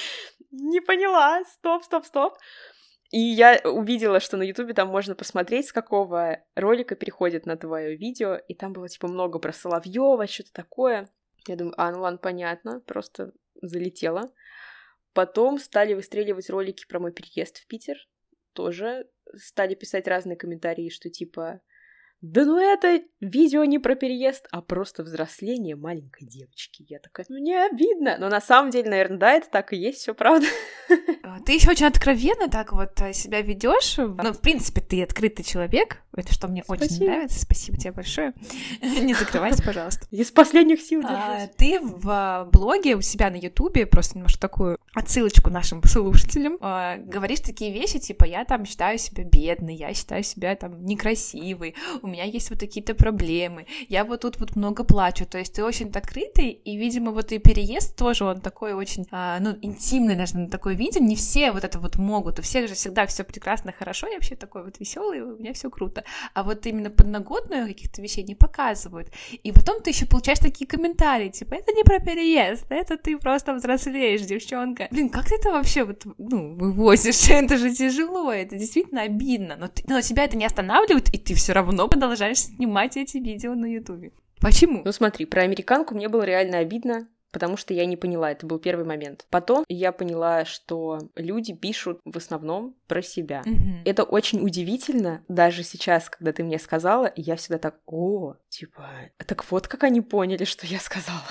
не 0.50 0.80
поняла. 0.80 1.42
Стоп, 1.44 1.84
стоп, 1.84 2.04
стоп. 2.04 2.34
И 3.10 3.18
я 3.18 3.60
увидела, 3.64 4.20
что 4.20 4.36
на 4.36 4.42
Ютубе 4.42 4.74
там 4.74 4.88
можно 4.88 5.14
посмотреть, 5.14 5.68
с 5.68 5.72
какого 5.72 6.44
ролика 6.54 6.94
переходит 6.94 7.46
на 7.46 7.56
твое 7.56 7.96
видео, 7.96 8.34
и 8.34 8.54
там 8.54 8.74
было 8.74 8.88
типа 8.88 9.08
много 9.08 9.38
про 9.38 9.52
Соловьева, 9.52 10.26
что-то 10.26 10.52
такое. 10.52 11.08
Я 11.46 11.56
думаю, 11.56 11.74
а, 11.78 11.90
ну 11.90 12.00
ладно, 12.00 12.18
понятно, 12.18 12.80
просто 12.80 13.32
залетела. 13.62 14.30
Потом 15.14 15.58
стали 15.58 15.94
выстреливать 15.94 16.50
ролики 16.50 16.86
про 16.86 17.00
мой 17.00 17.12
переезд 17.12 17.58
в 17.58 17.66
Питер. 17.66 17.96
Тоже 18.52 19.08
стали 19.36 19.74
писать 19.74 20.06
разные 20.06 20.36
комментарии, 20.36 20.90
что 20.90 21.08
типа 21.08 21.62
да 22.20 22.44
ну 22.44 22.58
это 22.58 23.00
видео 23.20 23.64
не 23.64 23.78
про 23.78 23.94
переезд, 23.94 24.46
а 24.50 24.60
просто 24.60 25.04
взросление 25.04 25.76
маленькой 25.76 26.26
девочки. 26.26 26.84
Я 26.88 26.98
такая, 26.98 27.26
ну 27.28 27.38
не 27.38 27.54
обидно. 27.54 28.16
Но 28.18 28.28
на 28.28 28.40
самом 28.40 28.70
деле, 28.70 28.90
наверное, 28.90 29.18
да, 29.18 29.32
это 29.34 29.48
так 29.50 29.72
и 29.72 29.76
есть, 29.76 29.98
все 29.98 30.14
правда. 30.14 30.46
А, 31.22 31.40
ты 31.40 31.52
еще 31.52 31.70
очень 31.70 31.86
откровенно 31.86 32.48
так 32.48 32.72
вот 32.72 33.00
э, 33.02 33.12
себя 33.12 33.42
ведешь. 33.42 33.98
Ну, 33.98 34.32
в 34.32 34.40
принципе, 34.40 34.80
ты 34.80 35.02
открытый 35.02 35.44
человек. 35.44 36.02
Это 36.16 36.32
что 36.32 36.48
мне 36.48 36.64
Спасибо. 36.64 36.84
очень 36.84 37.04
нравится. 37.04 37.40
Спасибо 37.40 37.76
тебе 37.76 37.92
большое. 37.92 38.32
Не 38.82 39.14
закрывайся, 39.14 39.62
пожалуйста. 39.62 40.06
Из 40.10 40.30
последних 40.30 40.80
сил. 40.80 41.02
А, 41.04 41.46
ты 41.56 41.78
в 41.80 42.08
а, 42.08 42.44
блоге 42.46 42.96
у 42.96 43.02
себя 43.02 43.30
на 43.30 43.36
Ютубе, 43.36 43.86
просто 43.86 44.16
немножко 44.16 44.40
такую 44.40 44.78
отсылочку 44.94 45.50
нашим 45.50 45.82
слушателям, 45.84 46.56
говоришь 47.06 47.40
такие 47.40 47.72
вещи, 47.72 48.00
типа, 48.00 48.24
я 48.24 48.44
там 48.44 48.64
считаю 48.64 48.98
себя 48.98 49.22
бедной, 49.22 49.76
я 49.76 49.94
считаю 49.94 50.24
себя 50.24 50.56
там 50.56 50.84
некрасивой, 50.84 51.76
у 52.08 52.12
меня 52.12 52.24
есть 52.24 52.50
вот 52.50 52.58
такие-то 52.58 52.94
проблемы, 52.94 53.66
я 53.88 54.04
вот 54.04 54.20
тут 54.22 54.38
вот 54.40 54.56
много 54.56 54.84
плачу, 54.84 55.26
то 55.26 55.38
есть 55.38 55.54
ты 55.54 55.64
очень 55.64 55.90
открытый, 55.90 56.50
и, 56.50 56.76
видимо, 56.76 57.12
вот 57.12 57.32
и 57.32 57.38
переезд 57.38 57.96
тоже, 57.96 58.24
он 58.24 58.40
такой 58.40 58.72
очень, 58.72 59.06
а, 59.10 59.38
ну, 59.40 59.56
интимный, 59.62 60.16
наверное, 60.16 60.48
такой 60.48 60.74
виден, 60.74 61.06
не 61.06 61.16
все 61.16 61.52
вот 61.52 61.64
это 61.64 61.78
вот 61.78 61.96
могут, 61.96 62.38
у 62.38 62.42
всех 62.42 62.68
же 62.68 62.74
всегда 62.74 63.06
все 63.06 63.24
прекрасно, 63.24 63.72
хорошо, 63.72 64.08
я 64.08 64.14
вообще 64.14 64.34
такой 64.34 64.64
вот 64.64 64.80
веселый, 64.80 65.20
у 65.20 65.36
меня 65.36 65.52
все 65.52 65.70
круто, 65.70 66.04
а 66.34 66.42
вот 66.42 66.66
именно 66.66 66.90
подноготную 66.90 67.66
каких-то 67.66 68.02
вещей 68.02 68.24
не 68.24 68.34
показывают, 68.34 69.08
и 69.42 69.52
потом 69.52 69.82
ты 69.82 69.90
еще 69.90 70.06
получаешь 70.06 70.38
такие 70.38 70.66
комментарии, 70.66 71.28
типа, 71.28 71.54
это 71.54 71.72
не 71.72 71.84
про 71.84 71.98
переезд, 72.00 72.66
это 72.70 72.96
ты 72.96 73.16
просто 73.18 73.54
взрослеешь, 73.54 74.22
девчонка. 74.22 74.88
Блин, 74.90 75.10
как 75.10 75.26
ты 75.26 75.36
это 75.36 75.50
вообще 75.50 75.84
вот, 75.84 76.04
ну, 76.18 76.54
вывозишь? 76.56 77.28
это 77.30 77.56
же 77.56 77.74
тяжело, 77.74 78.32
это 78.32 78.56
действительно 78.56 79.02
обидно, 79.02 79.56
но, 79.56 79.68
ты, 79.68 79.82
но 79.86 80.00
тебя 80.00 80.24
это 80.24 80.36
не 80.36 80.46
останавливает, 80.46 81.14
и 81.14 81.18
ты 81.18 81.34
все 81.34 81.52
равно 81.52 81.88
продолжаешь 81.98 82.38
снимать 82.38 82.96
эти 82.96 83.16
видео 83.18 83.54
на 83.54 83.66
Ютубе. 83.66 84.12
Почему? 84.40 84.82
Ну 84.84 84.92
смотри, 84.92 85.26
про 85.26 85.42
американку 85.42 85.96
мне 85.96 86.08
было 86.08 86.22
реально 86.22 86.58
обидно, 86.58 87.08
потому 87.32 87.56
что 87.56 87.74
я 87.74 87.86
не 87.86 87.96
поняла, 87.96 88.30
это 88.30 88.46
был 88.46 88.60
первый 88.60 88.84
момент. 88.86 89.26
Потом 89.30 89.64
я 89.68 89.90
поняла, 89.90 90.44
что 90.44 91.00
люди 91.16 91.54
пишут 91.54 91.98
в 92.04 92.16
основном 92.16 92.76
про 92.86 93.02
себя. 93.02 93.42
Mm-hmm. 93.44 93.82
Это 93.84 94.04
очень 94.04 94.40
удивительно, 94.40 95.24
даже 95.26 95.64
сейчас, 95.64 96.08
когда 96.08 96.32
ты 96.32 96.44
мне 96.44 96.60
сказала, 96.60 97.12
я 97.16 97.34
всегда 97.34 97.58
так, 97.58 97.80
о, 97.86 98.36
типа, 98.48 98.88
так 99.16 99.44
вот 99.50 99.66
как 99.66 99.82
они 99.82 100.00
поняли, 100.00 100.44
что 100.44 100.68
я 100.68 100.78
сказала. 100.78 101.24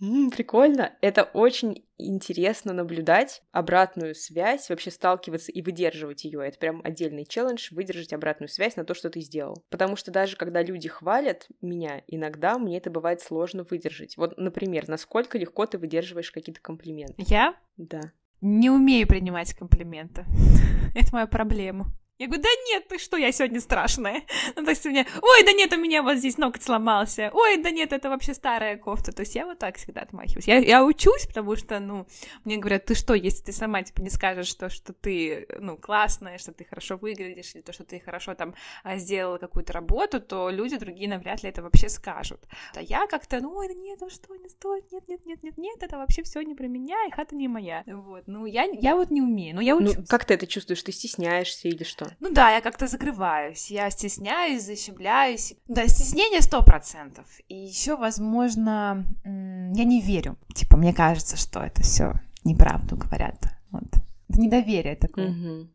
М, 0.00 0.30
прикольно. 0.30 0.92
Это 1.00 1.24
очень 1.24 1.84
интересно 1.98 2.72
наблюдать 2.72 3.42
обратную 3.50 4.14
связь, 4.14 4.68
вообще 4.68 4.90
сталкиваться 4.90 5.50
и 5.50 5.60
выдерживать 5.62 6.24
ее. 6.24 6.46
Это 6.46 6.58
прям 6.58 6.80
отдельный 6.84 7.24
челлендж 7.24 7.68
выдержать 7.72 8.12
обратную 8.12 8.48
связь 8.48 8.76
на 8.76 8.84
то, 8.84 8.94
что 8.94 9.10
ты 9.10 9.20
сделал. 9.20 9.64
Потому 9.70 9.96
что 9.96 10.12
даже 10.12 10.36
когда 10.36 10.62
люди 10.62 10.88
хвалят 10.88 11.48
меня, 11.60 12.02
иногда 12.06 12.58
мне 12.58 12.78
это 12.78 12.90
бывает 12.90 13.20
сложно 13.20 13.64
выдержать. 13.68 14.16
Вот, 14.16 14.38
например, 14.38 14.88
насколько 14.88 15.36
легко 15.38 15.66
ты 15.66 15.78
выдерживаешь 15.78 16.30
какие-то 16.30 16.60
комплименты? 16.60 17.14
Я? 17.18 17.56
Да. 17.76 18.12
Не 18.40 18.70
умею 18.70 19.08
принимать 19.08 19.52
комплименты. 19.54 20.24
Это 20.94 21.08
моя 21.12 21.26
проблема. 21.26 21.92
Я 22.18 22.26
говорю, 22.26 22.42
да 22.42 22.48
нет, 22.66 22.88
ты 22.88 22.98
что, 22.98 23.16
я 23.16 23.30
сегодня 23.30 23.60
страшная. 23.60 24.22
Ну, 24.56 24.64
то 24.64 24.70
есть 24.70 24.84
мне, 24.86 25.06
ой, 25.22 25.44
да 25.44 25.52
нет, 25.52 25.72
у 25.72 25.76
меня 25.76 26.02
вот 26.02 26.16
здесь 26.16 26.36
ноготь 26.36 26.62
сломался. 26.62 27.30
Ой, 27.32 27.58
да 27.58 27.70
нет, 27.70 27.92
это 27.92 28.08
вообще 28.08 28.34
старая 28.34 28.76
кофта. 28.76 29.12
То 29.12 29.20
есть 29.20 29.36
я 29.36 29.46
вот 29.46 29.58
так 29.58 29.76
всегда 29.76 30.00
отмахиваюсь. 30.00 30.48
Я, 30.48 30.56
я 30.56 30.84
учусь, 30.84 31.26
потому 31.26 31.54
что, 31.54 31.78
ну, 31.78 32.06
мне 32.44 32.56
говорят, 32.56 32.86
ты 32.86 32.94
что, 32.94 33.14
если 33.14 33.44
ты 33.44 33.52
сама, 33.52 33.82
типа, 33.82 34.00
не 34.00 34.10
скажешь, 34.10 34.48
что, 34.48 34.68
что 34.68 34.92
ты, 34.92 35.46
ну, 35.60 35.76
классная, 35.76 36.38
что 36.38 36.52
ты 36.52 36.64
хорошо 36.64 36.96
выглядишь, 36.96 37.54
или 37.54 37.62
то, 37.62 37.72
что 37.72 37.84
ты 37.84 38.00
хорошо 38.00 38.34
там 38.34 38.54
а, 38.82 38.96
сделала 38.96 39.38
какую-то 39.38 39.72
работу, 39.72 40.20
то 40.20 40.50
люди 40.50 40.76
другие 40.76 41.08
навряд 41.08 41.44
ли 41.44 41.50
это 41.50 41.62
вообще 41.62 41.88
скажут. 41.88 42.40
А 42.74 42.82
я 42.82 43.06
как-то, 43.06 43.38
ну, 43.40 43.54
ой, 43.54 43.68
да 43.68 43.74
нет, 43.74 44.00
ну 44.00 44.10
что, 44.10 44.34
не 44.34 44.48
стоит, 44.48 44.90
нет, 44.90 45.06
нет, 45.06 45.24
нет, 45.24 45.42
нет, 45.44 45.58
нет, 45.58 45.82
это 45.82 45.96
вообще 45.98 46.24
все 46.24 46.40
не 46.40 46.56
про 46.56 46.66
меня, 46.66 46.96
и 47.06 47.10
хата 47.12 47.36
не 47.36 47.46
моя. 47.46 47.84
Вот, 47.86 48.24
ну, 48.26 48.44
я, 48.46 48.64
я 48.64 48.96
вот 48.96 49.10
не 49.10 49.22
умею, 49.22 49.54
но 49.54 49.60
я 49.60 49.74
ну, 49.76 49.82
учусь. 49.82 49.96
Ну, 49.98 50.04
как 50.08 50.24
ты 50.24 50.34
это 50.34 50.48
чувствуешь? 50.48 50.82
Ты 50.82 50.90
стесняешься 50.90 51.68
или 51.68 51.84
что? 51.84 52.07
Ну 52.20 52.30
да, 52.32 52.50
я 52.50 52.60
как-то 52.60 52.86
закрываюсь, 52.86 53.70
я 53.70 53.90
стесняюсь, 53.90 54.64
защемляюсь. 54.64 55.54
Да, 55.66 55.86
стеснение 55.86 56.42
сто 56.42 56.62
процентов. 56.62 57.26
И 57.48 57.54
еще, 57.54 57.96
возможно, 57.96 59.04
я 59.24 59.84
не 59.84 60.00
верю. 60.00 60.36
Типа, 60.54 60.76
мне 60.76 60.92
кажется, 60.92 61.36
что 61.36 61.60
это 61.60 61.82
все 61.82 62.14
неправду 62.44 62.96
говорят. 62.96 63.36
Вот. 63.70 63.88
Это 64.28 64.40
недоверие 64.40 64.96
такое. 64.96 65.30
Угу. 65.30 65.68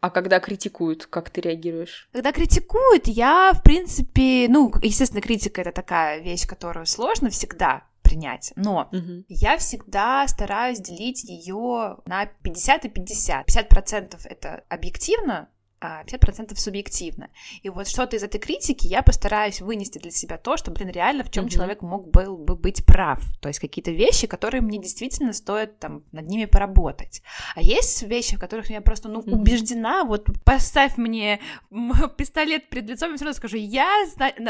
А 0.00 0.10
когда 0.10 0.38
критикуют, 0.38 1.06
как 1.06 1.30
ты 1.30 1.40
реагируешь? 1.40 2.08
Когда 2.12 2.32
критикуют, 2.32 3.08
я, 3.08 3.52
в 3.52 3.62
принципе, 3.62 4.46
ну, 4.48 4.72
естественно, 4.80 5.20
критика 5.20 5.60
это 5.60 5.72
такая 5.72 6.20
вещь, 6.20 6.46
которую 6.46 6.86
сложно 6.86 7.30
всегда 7.30 7.82
принять. 8.08 8.52
Но 8.56 8.88
угу. 8.92 9.24
я 9.28 9.58
всегда 9.58 10.26
стараюсь 10.28 10.80
делить 10.80 11.24
ее 11.24 11.98
на 12.06 12.26
50 12.26 12.86
и 12.86 12.88
50. 12.88 13.46
50% 13.48 14.20
это 14.24 14.64
объективно, 14.68 15.48
50% 15.80 16.56
субъективно. 16.56 17.28
И 17.62 17.68
вот 17.68 17.88
что-то 17.88 18.16
из 18.16 18.22
этой 18.22 18.38
критики 18.38 18.86
я 18.86 19.02
постараюсь 19.02 19.60
вынести 19.60 19.98
для 19.98 20.10
себя 20.10 20.38
то, 20.38 20.56
что, 20.56 20.70
блин, 20.70 20.90
реально 20.90 21.24
в 21.24 21.30
чем 21.30 21.46
mm-hmm. 21.46 21.50
человек 21.50 21.82
мог 21.82 22.10
был 22.10 22.36
бы 22.36 22.56
быть 22.56 22.84
прав. 22.84 23.22
То 23.40 23.48
есть 23.48 23.60
какие-то 23.60 23.90
вещи, 23.90 24.26
которые 24.26 24.60
мне 24.60 24.78
действительно 24.78 25.32
стоит 25.32 25.78
там 25.78 26.02
над 26.12 26.28
ними 26.28 26.46
поработать. 26.46 27.22
А 27.54 27.62
есть 27.62 28.02
вещи, 28.02 28.36
в 28.36 28.40
которых 28.40 28.70
я 28.70 28.80
просто, 28.80 29.08
ну, 29.08 29.20
mm-hmm. 29.20 29.32
убеждена, 29.32 30.04
вот 30.04 30.26
поставь 30.44 30.96
мне 30.96 31.40
пистолет 32.16 32.68
перед 32.68 32.88
лицом, 32.88 33.12
и 33.12 33.16
все 33.16 33.24
равно 33.24 33.36
скажу, 33.36 33.56
я 33.56 33.88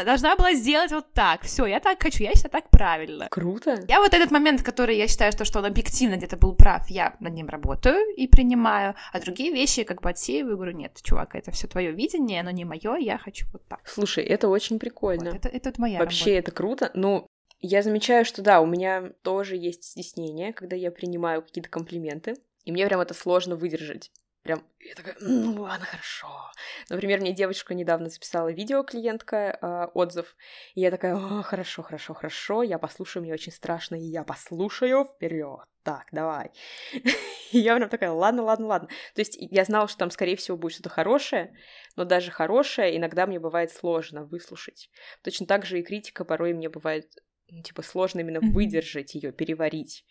должна 0.04 0.36
была 0.36 0.54
сделать 0.54 0.92
вот 0.92 1.12
так. 1.12 1.42
Все, 1.42 1.66
я 1.66 1.80
так 1.80 2.02
хочу, 2.02 2.22
я 2.22 2.32
считаю 2.32 2.50
так 2.50 2.70
правильно. 2.70 3.28
Круто. 3.30 3.84
Я 3.88 4.00
вот 4.00 4.14
этот 4.14 4.30
момент, 4.30 4.62
который 4.62 4.96
я 4.96 5.08
считаю, 5.08 5.32
что, 5.32 5.44
что 5.44 5.58
он 5.58 5.66
объективно 5.66 6.16
где-то 6.16 6.36
был 6.36 6.54
прав, 6.54 6.88
я 6.88 7.16
над 7.20 7.34
ним 7.34 7.48
работаю 7.48 7.98
и 8.16 8.26
принимаю, 8.26 8.94
а 9.12 9.20
другие 9.20 9.52
вещи 9.52 9.84
как 9.84 10.02
бы 10.02 10.10
отсеиваю, 10.10 10.56
говорю, 10.56 10.76
нет, 10.76 10.98
чувак, 11.02 11.17
чувак, 11.18 11.34
это 11.34 11.50
все 11.50 11.66
твое 11.66 11.92
видение, 11.92 12.40
оно 12.40 12.50
не 12.50 12.64
мое, 12.64 12.96
я 12.96 13.18
хочу 13.18 13.46
вот 13.52 13.66
так. 13.68 13.80
Слушай, 13.86 14.24
это 14.24 14.48
очень 14.48 14.78
прикольно. 14.78 15.32
Вот, 15.32 15.44
это, 15.44 15.48
это 15.48 15.80
моя 15.80 15.98
Вообще 15.98 16.32
работа. 16.32 16.38
это 16.38 16.50
круто. 16.52 16.90
Ну, 16.94 17.26
я 17.60 17.82
замечаю, 17.82 18.24
что 18.24 18.42
да, 18.42 18.60
у 18.60 18.66
меня 18.66 19.12
тоже 19.22 19.56
есть 19.56 19.84
стеснение, 19.84 20.52
когда 20.52 20.76
я 20.76 20.90
принимаю 20.90 21.42
какие-то 21.42 21.70
комплименты, 21.70 22.36
и 22.64 22.72
мне 22.72 22.86
прям 22.86 23.00
это 23.00 23.14
сложно 23.14 23.56
выдержать. 23.56 24.10
Прям, 24.48 24.64
я 24.80 24.94
такая, 24.94 25.14
ну 25.20 25.60
ладно, 25.60 25.84
хорошо. 25.84 26.50
Например, 26.88 27.20
мне 27.20 27.34
девочка 27.34 27.74
недавно 27.74 28.08
записала 28.08 28.50
видео, 28.50 28.82
клиентка, 28.82 29.58
э, 29.60 29.88
отзыв, 29.92 30.34
и 30.74 30.80
я 30.80 30.90
такая, 30.90 31.16
О, 31.16 31.42
хорошо, 31.42 31.82
хорошо, 31.82 32.14
хорошо, 32.14 32.62
я 32.62 32.78
послушаю, 32.78 33.24
мне 33.24 33.34
очень 33.34 33.52
страшно, 33.52 33.96
и 33.96 34.06
я 34.06 34.24
послушаю 34.24 35.04
вперед. 35.04 35.60
Так, 35.82 36.06
давай. 36.12 36.50
И 37.52 37.58
я 37.58 37.76
прям 37.76 37.90
такая, 37.90 38.10
ладно, 38.10 38.42
ладно, 38.42 38.66
ладно. 38.68 38.88
То 39.14 39.20
есть 39.20 39.36
я 39.38 39.64
знала, 39.64 39.86
что 39.86 39.98
там, 39.98 40.10
скорее 40.10 40.36
всего, 40.36 40.56
будет 40.56 40.72
что-то 40.72 40.88
хорошее, 40.88 41.54
но 41.96 42.06
даже 42.06 42.30
хорошее 42.30 42.96
иногда 42.96 43.26
мне 43.26 43.38
бывает 43.38 43.70
сложно 43.70 44.24
выслушать. 44.24 44.88
Точно 45.22 45.46
так 45.46 45.66
же 45.66 45.78
и 45.78 45.82
критика 45.82 46.24
порой 46.24 46.54
мне 46.54 46.70
бывает, 46.70 47.12
ну, 47.50 47.62
типа, 47.62 47.82
сложно 47.82 48.20
именно 48.20 48.40
выдержать 48.40 49.14
ее, 49.14 49.30
переварить 49.30 50.06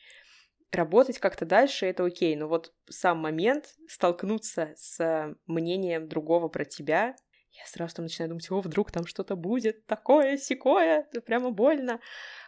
работать 0.72 1.20
как-то 1.20 1.46
дальше, 1.46 1.86
это 1.86 2.06
окей, 2.06 2.36
но 2.36 2.48
вот 2.48 2.74
сам 2.90 3.20
момент 3.20 3.76
столкнуться 3.88 4.74
с 4.76 5.36
мнением 5.46 6.08
другого 6.08 6.48
про 6.50 6.66
тебя, 6.66 7.16
я 7.52 7.66
сразу 7.66 7.96
там 7.96 8.06
начинаю 8.06 8.30
думать, 8.30 8.52
о, 8.52 8.62
вдруг 8.62 8.92
там 8.92 9.06
что-то 9.06 9.36
будет 9.36 9.86
такое, 9.86 10.38
секое, 10.38 11.08
это 11.10 11.22
прямо 11.22 11.50
больно. 11.50 12.00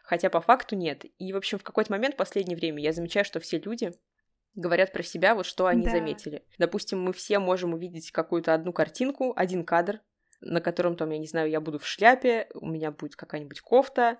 Хотя 0.04 0.30
по 0.30 0.42
факту 0.42 0.76
нет. 0.76 1.06
И, 1.18 1.34
в 1.34 1.38
общем, 1.38 1.58
в 1.58 1.64
какой-то 1.64 1.92
момент 1.92 2.16
в 2.16 2.18
последнее 2.18 2.58
время 2.58 2.82
я 2.82 2.94
замечаю, 2.94 3.26
что 3.26 3.40
все 3.40 3.58
люди 3.58 3.92
говорят 4.56 4.92
про 4.92 5.04
себя, 5.04 5.36
вот 5.36 5.46
что 5.46 5.66
они 5.66 5.86
да. 5.86 5.92
заметили. 5.92 6.44
Допустим, 6.58 7.02
мы 7.02 7.14
все 7.14 7.40
можем 7.40 7.74
увидеть 7.74 8.12
какую-то 8.12 8.54
одну 8.54 8.74
картинку, 8.74 9.34
один 9.36 9.64
кадр, 9.64 10.02
на 10.42 10.62
котором 10.62 10.96
там, 10.96 11.10
я 11.10 11.18
не 11.18 11.28
знаю, 11.28 11.50
я 11.50 11.60
буду 11.60 11.80
в 11.80 11.88
шляпе, 11.88 12.48
у 12.54 12.68
меня 12.68 12.92
будет 12.92 13.16
какая-нибудь 13.16 13.62
кофта, 13.62 14.18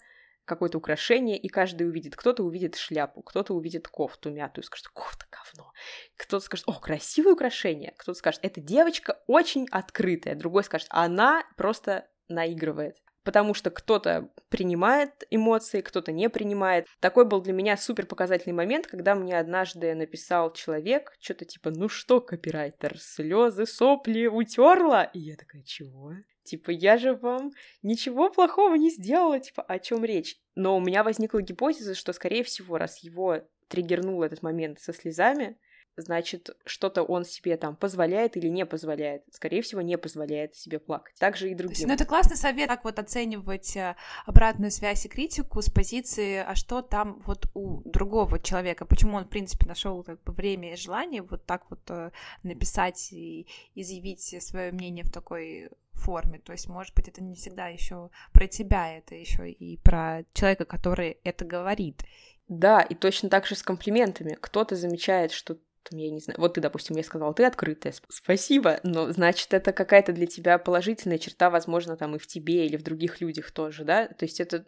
какое-то 0.50 0.78
украшение, 0.78 1.38
и 1.38 1.48
каждый 1.48 1.88
увидит. 1.88 2.16
Кто-то 2.16 2.44
увидит 2.44 2.76
шляпу, 2.76 3.22
кто-то 3.22 3.54
увидит 3.54 3.88
кофту 3.88 4.32
мятую, 4.32 4.66
скажет, 4.66 4.88
кофта 4.90 5.26
говно. 5.32 5.72
Кто-то 6.18 6.44
скажет, 6.44 6.66
о, 6.68 6.74
красивое 6.74 7.34
украшение. 7.34 7.94
Кто-то 7.98 8.18
скажет, 8.18 8.42
эта 8.44 8.60
девочка 8.60 9.22
очень 9.28 9.68
открытая. 9.72 10.36
Другой 10.36 10.64
скажет, 10.64 10.88
она 10.90 11.44
просто 11.56 12.08
наигрывает 12.28 12.98
потому 13.24 13.54
что 13.54 13.70
кто-то 13.70 14.32
принимает 14.50 15.12
эмоции, 15.30 15.82
кто-то 15.82 16.12
не 16.12 16.30
принимает. 16.30 16.88
Такой 17.00 17.26
был 17.26 17.42
для 17.42 17.54
меня 17.54 17.78
супер 17.78 18.08
показательный 18.08 18.56
момент, 18.56 18.88
когда 18.88 19.14
мне 19.14 19.38
однажды 19.38 19.94
написал 19.94 20.52
человек 20.54 21.14
что-то 21.20 21.46
типа 21.46 21.70
«Ну 21.70 21.90
что, 21.90 22.22
копирайтер, 22.22 22.98
слезы, 22.98 23.68
сопли 23.68 24.26
утерла?» 24.26 25.04
И 25.04 25.20
я 25.20 25.36
такая 25.36 25.62
«Чего?» 25.62 26.14
Типа, 26.50 26.72
я 26.72 26.98
же 26.98 27.14
вам 27.14 27.52
ничего 27.84 28.32
плохого 28.32 28.74
не 28.74 28.90
сделала, 28.90 29.40
типа, 29.40 29.62
о 29.62 29.78
чем 29.78 30.04
речь? 30.04 30.36
Но 30.56 30.76
у 30.78 30.82
меня 30.82 31.04
возникла 31.04 31.44
гипотеза, 31.44 31.94
что, 31.94 32.12
скорее 32.12 32.44
всего, 32.44 32.80
раз 32.80 33.04
его 33.04 33.42
триггернул 33.68 34.24
этот 34.24 34.42
момент 34.42 34.80
со 34.80 34.92
слезами, 34.92 35.60
значит, 36.02 36.50
что-то 36.66 37.04
он 37.04 37.26
себе 37.26 37.58
там 37.58 37.76
позволяет 37.76 38.38
или 38.38 38.48
не 38.48 38.66
позволяет. 38.66 39.24
Скорее 39.32 39.62
всего, 39.62 39.82
не 39.82 39.98
позволяет 39.98 40.56
себе 40.56 40.80
плакать. 40.80 41.16
Также 41.20 41.50
и 41.50 41.56
другим. 41.56 41.76
Есть, 41.76 41.88
ну, 41.88 41.94
это 41.94 42.06
классный 42.06 42.38
совет, 42.38 42.70
как 42.70 42.84
вот 42.84 43.00
оценивать 43.00 43.76
э, 43.76 43.96
обратную 44.26 44.72
связь 44.72 45.06
и 45.06 45.10
критику 45.10 45.62
с 45.62 45.70
позиции, 45.70 46.38
а 46.38 46.56
что 46.56 46.82
там 46.82 47.22
вот 47.26 47.48
у 47.54 47.82
другого 47.88 48.40
человека, 48.40 48.86
почему 48.86 49.18
он, 49.18 49.26
в 49.26 49.30
принципе, 49.30 49.68
нашел 49.68 50.04
как 50.04 50.24
бы 50.24 50.32
время 50.32 50.74
и 50.74 50.78
желание 50.78 51.22
вот 51.22 51.46
так 51.46 51.70
вот 51.70 51.82
э, 51.90 52.12
написать 52.44 53.12
и 53.12 53.48
изъявить 53.76 54.42
свое 54.42 54.72
мнение 54.72 55.04
в 55.04 55.12
такой 55.12 55.70
форме. 56.00 56.40
То 56.40 56.52
есть, 56.52 56.68
может 56.68 56.96
быть, 56.96 57.08
это 57.08 57.22
не 57.22 57.36
всегда 57.36 57.68
еще 57.68 58.10
про 58.34 58.48
тебя, 58.48 58.98
это 58.98 59.16
еще 59.16 59.50
и 59.50 59.78
про 59.78 60.24
человека, 60.34 60.66
который 60.66 61.18
это 61.24 61.46
говорит. 61.46 62.04
Да, 62.48 62.82
и 62.82 62.96
точно 62.96 63.30
так 63.30 63.46
же 63.46 63.56
с 63.56 63.62
комплиментами. 63.62 64.36
Кто-то 64.40 64.76
замечает, 64.76 65.32
что 65.32 65.60
там, 65.84 66.00
я 66.00 66.10
не 66.10 66.20
знаю, 66.20 66.40
вот 66.40 66.56
ты, 66.56 66.62
допустим, 66.62 66.96
мне 66.96 67.04
сказал, 67.04 67.34
ты 67.34 67.46
открытая, 67.46 67.94
спасибо, 68.10 68.80
но 68.84 69.12
значит, 69.12 69.54
это 69.54 69.72
какая-то 69.72 70.12
для 70.14 70.28
тебя 70.28 70.58
положительная 70.58 71.18
черта, 71.18 71.50
возможно, 71.50 71.96
там 71.96 72.16
и 72.16 72.20
в 72.20 72.28
тебе 72.28 72.66
или 72.66 72.76
в 72.76 72.84
других 72.84 73.22
людях 73.22 73.52
тоже, 73.52 73.86
да, 73.86 74.08
то 74.08 74.26
есть 74.26 74.40
это 74.40 74.66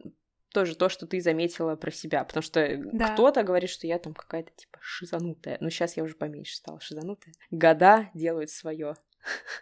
тоже 0.53 0.75
то, 0.75 0.89
что 0.89 1.07
ты 1.07 1.21
заметила 1.21 1.75
про 1.75 1.91
себя, 1.91 2.23
потому 2.23 2.43
что 2.43 2.77
да. 2.93 3.13
кто-то 3.13 3.43
говорит, 3.43 3.69
что 3.69 3.87
я 3.87 3.99
там 3.99 4.13
какая-то 4.13 4.51
типа 4.55 4.79
шизанутая, 4.81 5.57
но 5.59 5.69
сейчас 5.69 5.97
я 5.97 6.03
уже 6.03 6.15
поменьше 6.15 6.55
стала 6.55 6.79
шизанутая. 6.79 7.33
Года 7.51 8.09
делают 8.13 8.49
свое. 8.49 8.95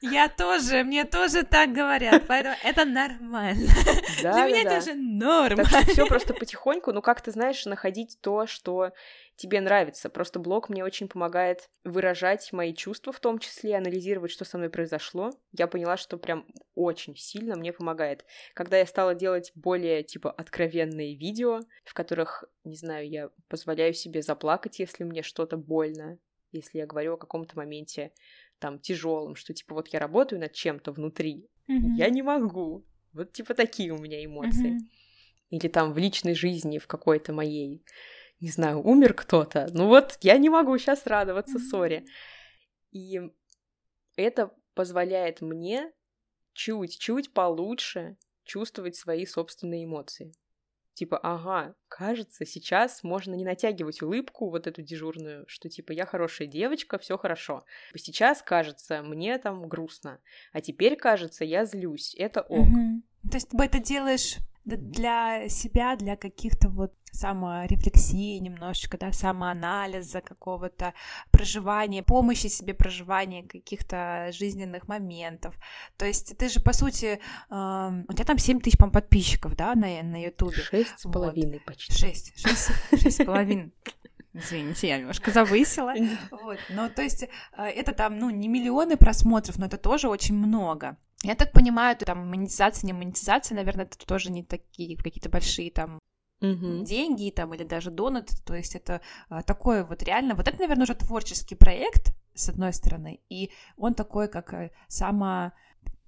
Я 0.02 0.30
тоже, 0.30 0.84
мне 0.84 1.06
тоже 1.06 1.44
так 1.44 1.74
говорят, 1.74 2.24
поэтому 2.28 2.56
это 2.64 2.86
нормально. 2.86 3.70
Да, 4.24 4.34
Для 4.34 4.46
меня 4.48 4.64
да. 4.64 4.70
это 4.70 4.78
уже 4.80 4.94
норма. 4.96 5.64
Так 5.64 5.88
все 5.88 6.06
просто 6.06 6.34
потихоньку, 6.34 6.92
ну 6.92 7.02
как 7.02 7.22
ты 7.22 7.32
знаешь, 7.32 7.66
находить 7.66 8.18
то, 8.22 8.48
что 8.48 8.92
тебе 9.36 9.62
нравится. 9.62 10.10
Просто 10.10 10.40
блог 10.40 10.70
мне 10.70 10.84
очень 10.84 11.08
помогает 11.08 11.70
выражать 11.84 12.52
мои 12.52 12.74
чувства, 12.74 13.14
в 13.14 13.20
том 13.20 13.40
числе 13.40 13.78
анализировать, 13.78 14.32
что 14.32 14.46
со 14.46 14.58
мной 14.58 14.70
произошло. 14.70 15.32
Я 15.52 15.68
поняла, 15.68 15.98
что 15.98 16.18
прям 16.18 16.46
очень 16.76 17.16
сильно 17.16 17.56
мне 17.56 17.72
помогает. 17.72 18.26
Когда 18.54 18.78
я 18.78 18.86
стала 18.86 19.16
делать 19.16 19.52
более, 19.56 20.04
типа, 20.04 20.32
откровенные 20.32 21.16
видео, 21.16 21.62
в 21.86 21.94
которых, 21.94 22.44
не 22.66 22.76
знаю, 22.76 23.10
я 23.10 23.30
позволяю 23.48 23.94
себе 23.94 24.22
заплакать, 24.22 24.80
если 24.80 25.06
мне 25.06 25.24
что-то 25.24 25.56
больно, 25.56 26.20
если 26.52 26.80
я 26.80 26.86
говорю 26.86 27.14
о 27.14 27.18
каком-то 27.18 27.56
моменте 27.56 28.12
там 28.60 28.80
тяжелым, 28.80 29.36
что 29.36 29.54
типа 29.54 29.76
вот 29.76 29.88
я 29.90 30.00
работаю 30.00 30.40
над 30.40 30.54
чем-то 30.54 30.92
внутри, 30.92 31.50
mm-hmm. 31.68 31.96
я 31.98 32.10
не 32.10 32.22
могу. 32.22 32.86
Вот 33.14 33.32
типа 33.32 33.54
такие 33.54 33.92
у 33.92 33.98
меня 33.98 34.24
эмоции. 34.24 34.76
Mm-hmm. 34.76 34.90
Или 35.50 35.68
там 35.68 35.94
в 35.94 35.98
личной 35.98 36.36
жизни, 36.36 36.78
в 36.78 36.88
какой-то 36.88 37.34
моей, 37.34 37.84
не 38.40 38.50
знаю, 38.50 38.82
умер 38.82 39.16
кто-то. 39.16 39.68
Ну 39.74 39.88
вот 39.88 40.18
я 40.22 40.38
не 40.38 40.50
могу 40.50 40.78
сейчас 40.78 41.06
радоваться 41.08 41.58
mm-hmm. 41.58 41.70
ссоре. 41.70 42.06
И 42.92 43.22
это 44.16 44.52
позволяет 44.76 45.42
мне 45.42 45.92
чуть-чуть 46.54 47.34
получше 47.34 48.18
чувствовать 48.44 48.96
свои 48.96 49.26
собственные 49.26 49.86
эмоции 49.86 50.34
типа, 51.00 51.18
ага, 51.18 51.76
кажется, 51.88 52.46
сейчас 52.46 53.04
можно 53.04 53.34
не 53.34 53.46
натягивать 53.46 54.02
улыбку 54.02 54.50
вот 54.50 54.68
эту 54.68 54.82
дежурную, 54.82 55.46
что 55.48 55.70
типа 55.70 55.94
я 55.94 56.06
хорошая 56.06 56.48
девочка, 56.50 56.98
все 56.98 57.18
хорошо. 57.18 57.64
Сейчас 57.96 58.42
кажется, 58.42 59.02
мне 59.02 59.38
там 59.38 59.70
грустно, 59.70 60.20
а 60.52 60.60
теперь 60.60 60.98
кажется, 60.98 61.46
я 61.46 61.64
злюсь, 61.64 62.16
это 62.18 62.42
ок. 62.42 62.68
Угу. 62.68 63.30
То 63.32 63.38
есть 63.38 63.50
ты 63.50 63.64
это 63.64 63.80
делаешь 63.80 64.40
для 64.78 65.50
себя, 65.50 65.96
для 65.96 66.16
каких-то 66.16 66.70
вот 66.70 66.94
саморефлексии 67.12 68.38
немножечко, 68.40 68.98
да, 68.98 69.12
самоанализа 69.12 70.22
какого-то 70.22 70.94
проживания, 71.32 72.04
помощи 72.04 72.48
себе 72.48 72.74
проживания 72.74 73.44
каких-то 73.44 74.30
жизненных 74.32 74.88
моментов. 74.88 75.56
То 75.98 76.06
есть 76.06 76.38
ты 76.38 76.50
же, 76.50 76.60
по 76.60 76.74
сути, 76.74 77.20
э, 77.50 78.04
у 78.08 78.14
тебя 78.14 78.26
там 78.26 78.38
7 78.38 78.60
тысяч, 78.60 78.78
по 78.78 78.90
подписчиков, 78.90 79.56
да, 79.56 79.76
на, 79.76 80.02
на 80.04 80.24
Ютубе? 80.24 80.62
Шесть 80.62 81.00
с 81.00 81.10
половиной 81.10 81.60
почти. 81.60 81.94
Шесть, 81.94 82.40
шесть, 82.40 82.72
шесть 82.92 83.22
с 83.22 83.26
половиной. 83.26 83.74
Извините, 84.34 84.88
я 84.88 84.98
немножко 85.00 85.32
завысила. 85.32 85.94
Вот. 86.32 86.60
Но 86.70 86.90
то 86.90 87.02
есть 87.02 87.24
э, 87.24 87.28
это 87.64 87.94
там, 87.94 88.20
ну, 88.20 88.30
не 88.30 88.48
миллионы 88.48 88.96
просмотров, 88.96 89.58
но 89.58 89.66
это 89.66 89.78
тоже 89.78 90.08
очень 90.08 90.36
много. 90.36 90.98
Я 91.24 91.36
так 91.36 91.52
понимаю, 91.52 91.98
там 91.98 92.30
монетизация, 92.30 92.88
не 92.88 92.94
монетизация, 92.94 93.56
наверное, 93.56 93.86
это 93.86 93.98
тоже 94.06 94.32
не 94.32 94.44
такие 94.44 94.98
какие-то 94.98 95.30
большие 95.30 95.70
там 95.70 96.00
угу. 96.42 96.84
деньги 96.84 97.30
там 97.30 97.54
или 97.54 97.64
даже 97.64 97.92
донат, 97.92 98.32
то 98.46 98.56
есть 98.56 98.76
это 98.76 99.02
а, 99.28 99.44
такое 99.44 99.84
вот 99.84 100.02
реально, 100.04 100.36
вот 100.36 100.48
это, 100.48 100.58
наверное, 100.60 100.84
уже 100.84 100.96
творческий 100.96 101.56
проект, 101.56 102.14
с 102.34 102.50
одной 102.50 102.74
стороны, 102.74 103.20
и 103.30 103.52
он 103.76 103.96
такой, 103.96 104.30
как 104.30 104.54
э, 104.54 104.72
само 104.88 105.52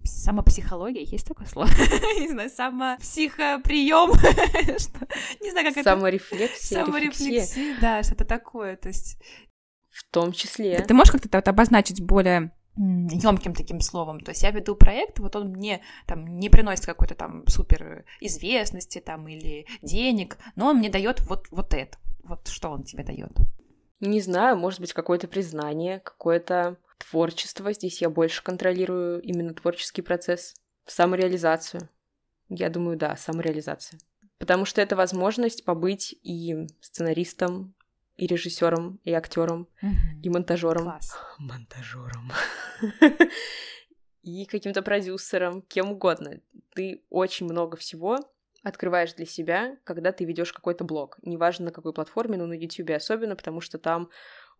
самопсихология, 0.03 1.03
есть 1.03 1.28
такое 1.28 1.45
слово? 1.45 1.68
Не 2.20 2.30
знаю, 2.30 2.49
самопсихоприем, 2.49 4.09
не 5.41 5.51
знаю, 5.51 5.68
как 5.68 5.78
это... 5.78 5.84
Саморефлексия, 5.91 6.86
Саморефлексия, 6.86 7.78
да, 7.80 8.01
что-то 8.01 8.26
такое, 8.26 8.78
то 8.78 8.88
есть... 8.88 9.22
В 9.91 10.09
том 10.12 10.32
числе. 10.32 10.82
Ты 10.82 10.93
можешь 10.93 11.12
как-то 11.12 11.38
обозначить 11.38 12.01
более 12.01 12.51
емким 12.76 13.53
таким 13.53 13.82
словом. 13.82 14.19
То 14.22 14.32
есть 14.32 14.43
я 14.43 14.51
веду 14.51 14.76
проект, 14.76 15.19
вот 15.19 15.36
он 15.36 15.49
мне 15.49 15.82
там 16.07 16.39
не 16.39 16.49
приносит 16.49 16.86
какой-то 16.86 17.15
там 17.15 17.45
супер 17.47 18.05
известности 18.19 18.99
там 18.99 19.28
или 19.28 19.67
денег, 19.82 20.38
но 20.55 20.67
он 20.67 20.78
мне 20.78 20.89
дает 20.89 21.22
вот, 21.22 21.47
вот 21.51 21.74
это. 21.74 21.97
Вот 22.24 22.47
что 22.47 22.69
он 22.69 22.84
тебе 22.84 23.03
дает? 23.03 23.32
Не 23.99 24.22
знаю, 24.22 24.57
может 24.57 24.80
быть, 24.80 24.93
какое-то 24.93 25.28
признание, 25.28 25.99
какое-то 25.99 26.78
творчество. 26.97 27.72
Здесь 27.74 28.01
я 28.01 28.09
больше 28.09 28.43
контролирую 28.43 29.22
именно 29.22 29.53
творческий 29.53 30.01
процесс. 30.01 30.55
Самореализацию. 30.86 31.88
Я 32.49 32.69
думаю, 32.69 32.97
да, 32.97 33.15
самореализация. 33.15 33.99
Потому 34.39 34.65
что 34.65 34.82
это 34.82 34.95
возможность 34.95 35.63
побыть 35.63 36.15
и 36.24 36.67
сценаристом, 36.82 37.76
и 38.22 38.28
режиссером, 38.28 38.99
и 39.03 39.13
актером, 39.13 39.67
mm-hmm. 39.82 40.22
и 40.22 40.30
монтажером. 40.30 40.84
Класс. 40.84 41.17
Монтажером. 41.39 42.32
и 44.22 44.45
каким-то 44.45 44.84
продюсером, 44.84 45.63
кем 45.63 45.91
угодно. 45.91 46.39
Ты 46.76 47.03
очень 47.09 47.47
много 47.47 47.78
всего 47.78 48.19
открываешь 48.61 49.13
для 49.15 49.26
себя, 49.26 49.76
когда 49.84 50.11
ты 50.11 50.26
ведешь 50.26 50.53
какой-то 50.53 50.84
блог. 50.84 51.17
Неважно 51.24 51.65
на 51.65 51.72
какой 51.72 51.93
платформе, 51.93 52.38
но 52.38 52.45
на 52.45 52.53
YouTube 52.53 52.91
особенно, 52.91 53.36
потому 53.36 53.59
что 53.59 53.80
там 53.80 54.11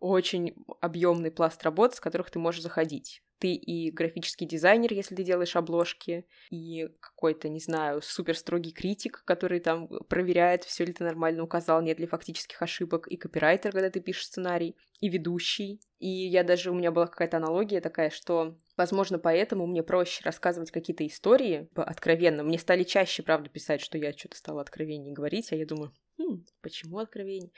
очень 0.02 0.52
объемный 0.80 1.30
пласт 1.30 1.62
работ, 1.62 1.94
с 1.94 2.00
которых 2.00 2.28
ты 2.28 2.40
можешь 2.40 2.60
заходить. 2.60 3.22
Ты 3.38 3.54
и 3.54 3.92
графический 3.92 4.48
дизайнер, 4.48 4.92
если 4.92 5.14
ты 5.14 5.22
делаешь 5.22 5.54
обложки, 5.54 6.26
и 6.50 6.88
какой-то, 7.00 7.48
не 7.48 7.60
знаю, 7.60 8.02
супер 8.02 8.36
строгий 8.36 8.72
критик, 8.72 9.22
который 9.24 9.60
там 9.60 9.86
проверяет, 10.08 10.64
все 10.64 10.84
ли 10.84 10.92
ты 10.92 11.04
нормально 11.04 11.44
указал, 11.44 11.80
нет 11.82 12.00
ли 12.00 12.06
фактических 12.06 12.60
ошибок, 12.60 13.06
и 13.06 13.16
копирайтер, 13.16 13.70
когда 13.70 13.90
ты 13.90 14.00
пишешь 14.00 14.26
сценарий, 14.26 14.76
и 15.00 15.08
ведущий. 15.08 15.80
И 16.00 16.08
я 16.08 16.42
даже, 16.42 16.72
у 16.72 16.74
меня 16.74 16.90
была 16.90 17.06
какая-то 17.06 17.36
аналогия 17.36 17.80
такая, 17.80 18.10
что, 18.10 18.58
возможно, 18.76 19.20
поэтому 19.20 19.68
мне 19.68 19.84
проще 19.84 20.24
рассказывать 20.24 20.72
какие-то 20.72 21.06
истории 21.06 21.68
откровенно. 21.76 22.42
Мне 22.42 22.58
стали 22.58 22.82
чаще, 22.82 23.22
правда, 23.22 23.48
писать, 23.48 23.80
что 23.80 23.98
я 23.98 24.12
что-то 24.12 24.36
стала 24.36 24.62
откровеннее 24.62 25.14
говорить, 25.14 25.52
а 25.52 25.56
я 25.56 25.64
думаю, 25.64 25.92
хм, 26.18 26.44
почему 26.60 26.98
откровение? 26.98 27.52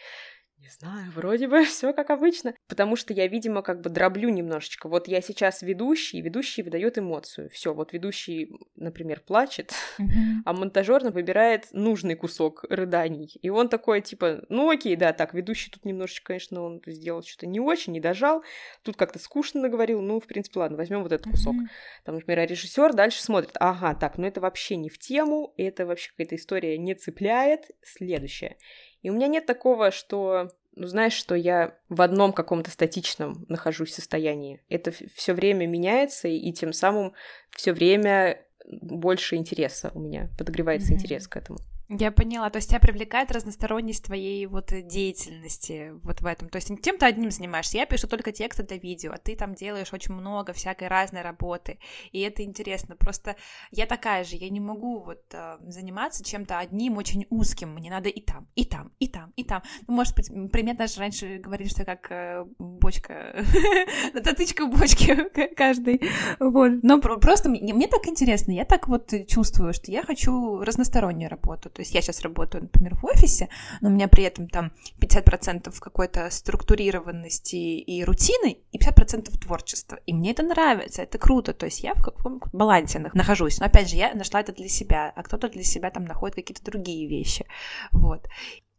Не 0.65 0.71
знаю, 0.71 1.13
вроде 1.15 1.47
бы 1.47 1.63
все 1.67 1.93
как 1.93 2.09
обычно. 2.09 2.55
Потому 2.69 2.97
что 2.97 3.13
я, 3.13 3.27
видимо, 3.27 3.61
как 3.61 3.83
бы 3.83 3.91
дроблю 3.91 4.31
немножечко. 4.31 4.89
Вот 4.89 5.09
я 5.09 5.21
сейчас 5.21 5.61
ведущий, 5.61 6.23
ведущий 6.23 6.63
выдает 6.63 6.97
эмоцию. 6.97 7.51
Все, 7.51 7.75
вот 7.75 7.93
ведущий, 7.93 8.51
например, 8.75 9.21
плачет, 9.21 9.75
а 10.47 10.53
монтажер 10.55 11.11
выбирает 11.11 11.67
нужный 11.73 12.15
кусок 12.15 12.65
рыданий. 12.71 13.39
И 13.43 13.51
он 13.51 13.69
такой, 13.69 14.01
типа, 14.01 14.47
ну 14.49 14.71
окей, 14.71 14.97
да, 14.97 15.13
так, 15.13 15.35
ведущий 15.35 15.71
тут 15.71 15.85
немножечко, 15.85 16.29
конечно, 16.29 16.63
он 16.63 16.81
сделал 16.87 17.23
что-то 17.23 17.47
не 17.47 17.61
очень, 17.61 17.93
не 17.93 18.01
дожал. 18.01 18.43
Тут 18.83 18.97
как-то 18.97 19.19
скучно 19.19 19.61
наговорил. 19.61 20.01
Ну, 20.01 20.19
в 20.19 20.27
принципе, 20.27 20.61
ладно, 20.61 20.79
возьмем 20.79 21.03
вот 21.03 21.13
этот 21.13 21.31
кусок. 21.31 21.57
Там, 22.05 22.15
например, 22.15 22.39
а 22.39 22.47
режиссер 22.47 22.95
дальше 22.95 23.23
смотрит, 23.23 23.53
ага, 23.61 23.95
так, 23.95 24.17
ну 24.17 24.27
это 24.27 24.41
вообще 24.41 24.77
не 24.77 24.89
в 24.89 24.99
тему, 24.99 25.53
это 25.59 25.85
вообще 25.85 26.11
какая-то 26.13 26.37
история 26.37 26.79
не 26.79 26.95
цепляет. 26.95 27.67
Следующее. 27.83 28.57
И 29.05 29.11
у 29.11 29.13
меня 29.13 29.29
нет 29.29 29.45
такого, 29.45 29.91
что 29.91 30.51
ну, 30.75 30.87
знаешь, 30.87 31.13
что 31.13 31.35
я 31.35 31.77
в 31.91 32.01
одном 32.01 32.33
каком-то 32.33 32.71
статичном 32.71 33.45
нахожусь 33.49 33.95
состоянии. 33.95 34.63
Это 34.71 34.93
все 35.15 35.35
время 35.35 35.67
меняется, 35.67 36.27
и 36.27 36.51
тем 36.53 36.73
самым 36.73 37.13
все 37.51 37.75
время 37.75 38.41
больше 38.67 39.37
интереса 39.37 39.93
у 39.95 40.01
меня, 40.01 40.31
подогревается 40.39 40.93
mm-hmm. 40.93 40.97
интерес 40.97 41.29
к 41.29 41.37
этому. 41.37 41.59
Я 41.91 42.11
поняла, 42.11 42.49
то 42.49 42.57
есть 42.57 42.71
тебя 42.71 42.81
привлекает 42.81 43.31
разносторонность 43.31 44.05
твоей 44.05 44.47
вот 44.47 44.73
деятельности 44.87 45.93
вот 46.03 46.23
в 46.23 46.27
этом. 46.27 46.49
То 46.49 46.57
есть 46.57 46.71
тем 46.81 46.97
ты 46.97 47.05
одним 47.05 47.31
занимаешься. 47.31 47.77
Я 47.77 47.85
пишу 47.85 48.09
только 48.09 48.33
тексты 48.33 48.63
для 48.63 48.79
видео, 48.79 49.13
а 49.13 49.19
ты 49.19 49.37
там 49.37 49.55
делаешь 49.55 49.93
очень 49.93 50.15
много 50.15 50.55
всякой 50.55 50.89
разной 50.89 51.21
работы, 51.21 51.79
и 52.11 52.21
это 52.21 52.43
интересно. 52.43 52.97
Просто 52.97 53.37
я 53.71 53.85
такая 53.85 54.25
же, 54.25 54.37
я 54.37 54.49
не 54.49 54.61
могу 54.61 55.01
вот 55.01 55.23
э, 55.33 55.59
заниматься 55.67 56.25
чем-то 56.25 56.59
одним 56.59 56.97
очень 56.97 57.27
узким. 57.29 57.75
Мне 57.75 57.91
надо 57.91 58.09
и 58.09 58.21
там, 58.23 58.49
и 58.55 58.65
там, 58.65 58.91
и 58.99 59.07
там, 59.07 59.33
и 59.37 59.45
там. 59.45 59.63
Ну, 59.87 59.95
может 59.95 60.17
быть, 60.17 60.31
пример 60.51 60.77
даже 60.77 61.01
раньше 61.01 61.37
говорили, 61.37 61.69
что 61.69 61.85
как 61.85 62.11
э, 62.11 62.47
бочка, 62.59 63.45
затычка 64.15 64.67
бочки 64.67 65.29
каждый. 65.55 66.01
Вот. 66.41 66.83
Но 66.83 66.99
просто 66.99 67.51
мне 67.51 67.89
так 67.89 68.07
интересно, 68.07 68.53
я 68.53 68.65
так 68.65 68.89
вот 68.89 69.13
чувствую, 69.29 69.75
что 69.75 69.93
я 69.93 70.03
хочу 70.03 70.61
разностороннюю 70.61 71.29
работу. 71.29 71.74
То 71.75 71.83
есть 71.83 71.95
я 71.95 72.03
сейчас 72.03 72.23
работаю, 72.23 72.63
например, 72.63 72.95
в 72.97 73.05
офисе, 73.05 73.49
но 73.81 73.89
у 73.89 73.93
меня 73.93 74.09
при 74.09 74.25
этом 74.25 74.49
там 74.49 74.73
50% 75.01 75.79
какой-то 75.81 76.31
структурированности 76.31 77.57
и 77.57 78.05
рутины, 78.05 78.59
и 78.73 78.79
50% 78.79 79.39
творчества. 79.39 79.99
И 80.07 80.15
мне 80.15 80.31
это 80.31 80.43
нравится, 80.43 81.03
это 81.03 81.19
круто. 81.19 81.53
То 81.53 81.67
есть 81.67 81.83
я 81.83 81.95
в 81.95 82.03
каком-то 82.03 82.49
балансе 82.53 82.99
нахожусь. 83.13 83.59
Но 83.59 83.67
опять 83.67 83.91
же, 83.91 83.97
я 83.97 84.15
нашла 84.15 84.41
это 84.41 84.53
для 84.53 84.69
себя, 84.69 85.13
а 85.15 85.23
кто-то 85.23 85.49
для 85.49 85.65
себя 85.65 85.91
там 85.91 86.05
находит 86.05 86.37
какие-то 86.37 86.65
другие 86.65 87.09
вещи. 87.09 87.45
Вот 87.93 88.29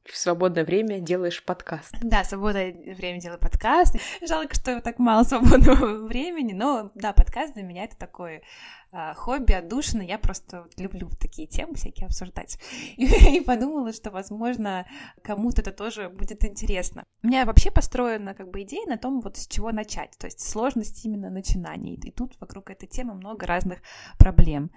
в 0.06 0.16
свободное 0.18 0.64
время 0.64 1.00
делаешь 1.00 1.44
подкаст. 1.44 1.96
Да, 2.02 2.24
в 2.24 2.28
свободное 2.28 2.74
время 2.74 3.20
делаю 3.20 3.40
подкаст. 3.40 3.96
Жалко, 4.22 4.54
что 4.54 4.80
так 4.82 5.00
мало 5.00 5.24
свободного 5.24 6.06
времени, 6.08 6.54
но 6.54 6.92
да, 6.96 7.12
подкаст 7.12 7.56
для 7.56 7.64
меня 7.64 7.86
это 7.86 7.98
такое 7.98 8.44
а, 8.85 8.85
хобби, 9.16 9.54
отдушина. 9.54 10.02
Я 10.02 10.18
просто 10.18 10.68
люблю 10.78 11.10
такие 11.20 11.48
темы 11.48 11.76
всякие 11.76 12.08
обсуждать. 12.08 12.60
И, 12.98 13.06
и 13.38 13.42
подумала, 13.42 13.94
что, 13.94 14.12
возможно, 14.12 14.86
кому-то 15.24 15.62
это 15.62 15.72
тоже 15.72 16.10
будет 16.10 16.44
интересно. 16.46 17.04
У 17.24 17.28
меня 17.28 17.46
вообще 17.46 17.72
построена 17.72 18.34
как 18.34 18.50
бы 18.50 18.62
идея 18.64 18.86
на 18.88 18.98
том, 18.98 19.22
вот 19.22 19.38
с 19.38 19.48
чего 19.48 19.72
начать. 19.72 20.16
То 20.18 20.28
есть 20.28 20.42
сложность 20.42 21.06
именно 21.06 21.30
начинаний. 21.30 21.96
И 21.96 22.12
тут 22.12 22.40
вокруг 22.40 22.70
этой 22.70 22.88
темы 22.88 23.14
много 23.16 23.46
разных 23.46 23.80
проблем. 24.18 24.72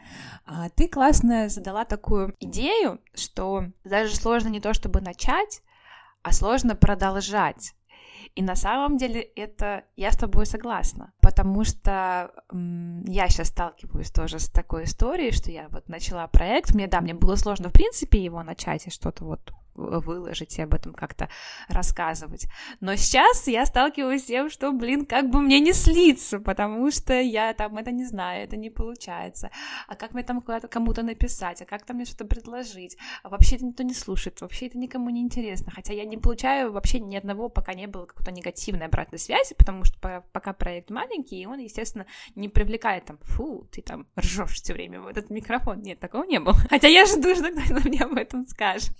А, 0.44 0.68
ты 0.70 0.88
классно 0.88 1.48
задала 1.48 1.84
такую 1.84 2.34
идею, 2.40 3.00
что 3.14 3.64
даже 3.84 4.16
сложно 4.16 4.48
не 4.48 4.60
то, 4.60 4.74
чтобы 4.74 5.00
начать, 5.00 5.62
а 6.22 6.32
сложно 6.32 6.74
продолжать. 6.74 7.74
И 8.34 8.42
на 8.42 8.56
самом 8.56 8.96
деле 8.96 9.20
это 9.20 9.84
я 9.96 10.12
с 10.12 10.16
тобой 10.16 10.46
согласна, 10.46 11.12
потому 11.20 11.64
что 11.64 12.30
я 13.06 13.28
сейчас 13.28 13.48
сталкиваюсь 13.48 14.10
тоже 14.10 14.38
с 14.38 14.48
такой 14.48 14.84
историей, 14.84 15.32
что 15.32 15.50
я 15.50 15.68
вот 15.70 15.88
начала 15.88 16.26
проект, 16.26 16.74
мне 16.74 16.86
да, 16.86 17.00
мне 17.00 17.14
было 17.14 17.36
сложно 17.36 17.68
в 17.68 17.72
принципе 17.72 18.22
его 18.22 18.42
начать 18.42 18.86
и 18.86 18.90
что-то 18.90 19.24
вот 19.24 19.52
выложить 19.78 20.58
и 20.58 20.62
об 20.62 20.74
этом 20.74 20.92
как-то 20.92 21.28
рассказывать. 21.68 22.46
Но 22.80 22.96
сейчас 22.96 23.46
я 23.46 23.64
сталкиваюсь 23.64 24.22
с 24.22 24.26
тем, 24.26 24.50
что, 24.50 24.72
блин, 24.72 25.06
как 25.06 25.30
бы 25.30 25.40
мне 25.40 25.60
не 25.60 25.72
слиться, 25.72 26.40
потому 26.40 26.90
что 26.90 27.14
я 27.20 27.54
там 27.54 27.76
это 27.78 27.90
не 27.90 28.04
знаю, 28.04 28.44
это 28.44 28.56
не 28.56 28.70
получается. 28.70 29.50
А 29.86 29.94
как 29.94 30.14
мне 30.14 30.22
там 30.22 30.42
кому-то 30.42 31.02
написать, 31.02 31.62
а 31.62 31.64
как 31.64 31.84
там 31.84 31.96
мне 31.96 32.06
что-то 32.06 32.24
предложить? 32.24 32.96
А 33.22 33.28
вообще 33.28 33.56
это 33.56 33.66
никто 33.66 33.82
не 33.82 33.94
слушает, 33.94 34.40
вообще 34.40 34.66
это 34.66 34.78
никому 34.78 35.10
не 35.10 35.20
интересно. 35.20 35.72
Хотя 35.74 35.92
я 35.92 36.04
не 36.04 36.16
получаю 36.16 36.72
вообще 36.72 37.00
ни 37.00 37.16
одного, 37.16 37.48
пока 37.48 37.74
не 37.74 37.86
было 37.86 38.06
какой-то 38.06 38.32
негативной 38.32 38.86
обратной 38.86 39.18
связи, 39.18 39.54
потому 39.54 39.84
что 39.84 40.24
пока 40.32 40.52
проект 40.52 40.90
маленький, 40.90 41.40
и 41.40 41.46
он, 41.46 41.58
естественно, 41.58 42.06
не 42.34 42.48
привлекает 42.48 43.04
там, 43.04 43.18
фу, 43.22 43.68
ты 43.70 43.82
там 43.82 44.06
ржешь 44.18 44.60
все 44.60 44.72
время 44.72 45.00
в 45.00 45.06
этот 45.06 45.30
микрофон. 45.30 45.80
Нет, 45.82 46.00
такого 46.00 46.24
не 46.24 46.40
было. 46.40 46.54
Хотя 46.68 46.88
я 46.88 47.06
жду, 47.06 47.34
что 47.34 47.50
кто-то 47.50 47.88
мне 47.88 48.00
об 48.00 48.14
этом 48.14 48.46
скажет. 48.46 48.90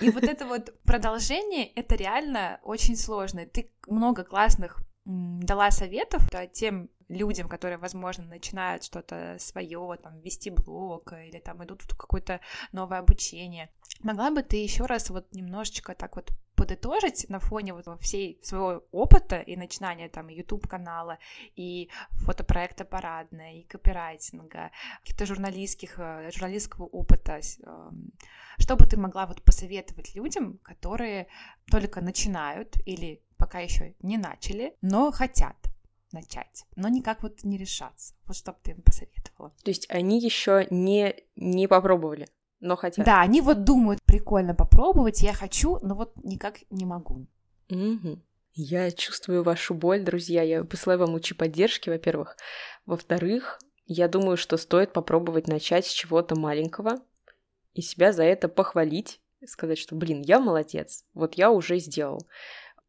И 0.00 0.10
вот 0.10 0.24
это 0.24 0.46
вот 0.46 0.74
продолжение, 0.82 1.66
это 1.68 1.94
реально 1.94 2.60
очень 2.62 2.96
сложно. 2.96 3.46
Ты 3.46 3.70
много 3.86 4.24
классных 4.24 4.78
дала 5.04 5.70
советов 5.70 6.22
тем 6.52 6.90
людям, 7.08 7.48
которые, 7.48 7.78
возможно, 7.78 8.24
начинают 8.24 8.82
что-то 8.82 9.36
свое, 9.38 9.98
там, 10.02 10.20
вести 10.20 10.50
блог 10.50 11.12
или 11.12 11.38
там 11.38 11.64
идут 11.64 11.82
в 11.82 11.96
какое-то 11.96 12.40
новое 12.72 12.98
обучение. 12.98 13.70
Могла 14.00 14.30
бы 14.30 14.42
ты 14.42 14.56
еще 14.56 14.86
раз 14.86 15.10
вот 15.10 15.32
немножечко 15.32 15.94
так 15.94 16.16
вот 16.16 16.32
подытожить 16.66 17.30
на 17.30 17.38
фоне 17.38 17.72
вот 17.72 17.86
всей 18.00 18.40
своего 18.42 18.82
опыта 18.90 19.36
и 19.36 19.56
начинания 19.56 20.08
там 20.08 20.28
YouTube-канала, 20.28 21.18
и 21.54 21.88
фотопроекта 22.10 22.84
парадная, 22.84 23.54
и 23.54 23.62
копирайтинга, 23.62 24.70
каких-то 25.00 25.26
журналистских, 25.26 25.98
э, 25.98 26.30
журналистского 26.32 26.86
опыта, 26.86 27.40
эм, 27.62 28.12
что 28.58 28.76
бы 28.76 28.86
ты 28.86 28.96
могла 28.96 29.26
вот 29.26 29.42
посоветовать 29.42 30.14
людям, 30.16 30.58
которые 30.58 31.28
только 31.70 32.00
начинают 32.00 32.76
или 32.84 33.22
пока 33.36 33.60
еще 33.60 33.94
не 34.02 34.18
начали, 34.18 34.74
но 34.82 35.12
хотят 35.12 35.56
начать, 36.12 36.64
но 36.74 36.88
никак 36.88 37.22
вот 37.22 37.44
не 37.44 37.58
решаться. 37.58 38.14
Вот 38.24 38.36
что 38.36 38.52
бы 38.52 38.58
ты 38.62 38.70
им 38.72 38.82
посоветовала? 38.82 39.52
То 39.62 39.70
есть 39.70 39.86
они 39.90 40.18
еще 40.18 40.66
не, 40.70 41.14
не 41.36 41.68
попробовали, 41.68 42.26
но 42.60 42.76
хотят. 42.76 43.04
Да, 43.04 43.20
они 43.20 43.40
вот 43.40 43.64
думают, 43.64 44.00
прикольно 44.04 44.54
попробовать, 44.54 45.22
я 45.22 45.32
хочу, 45.32 45.78
но 45.82 45.94
вот 45.94 46.12
никак 46.24 46.58
не 46.70 46.84
могу. 46.84 47.26
Угу. 47.70 48.20
Я 48.54 48.90
чувствую 48.90 49.42
вашу 49.42 49.74
боль, 49.74 50.02
друзья. 50.02 50.42
Я 50.42 50.64
посылаю 50.64 51.00
вам 51.00 51.10
лучи 51.10 51.34
поддержки, 51.34 51.90
во-первых. 51.90 52.36
Во-вторых, 52.86 53.58
я 53.84 54.08
думаю, 54.08 54.36
что 54.36 54.56
стоит 54.56 54.92
попробовать 54.92 55.48
начать 55.48 55.86
с 55.86 55.90
чего-то 55.90 56.38
маленького 56.38 57.00
и 57.74 57.82
себя 57.82 58.12
за 58.12 58.24
это 58.24 58.48
похвалить, 58.48 59.20
сказать, 59.44 59.78
что, 59.78 59.94
блин, 59.94 60.22
я 60.22 60.40
молодец, 60.40 61.04
вот 61.12 61.34
я 61.34 61.50
уже 61.50 61.78
сделал 61.78 62.26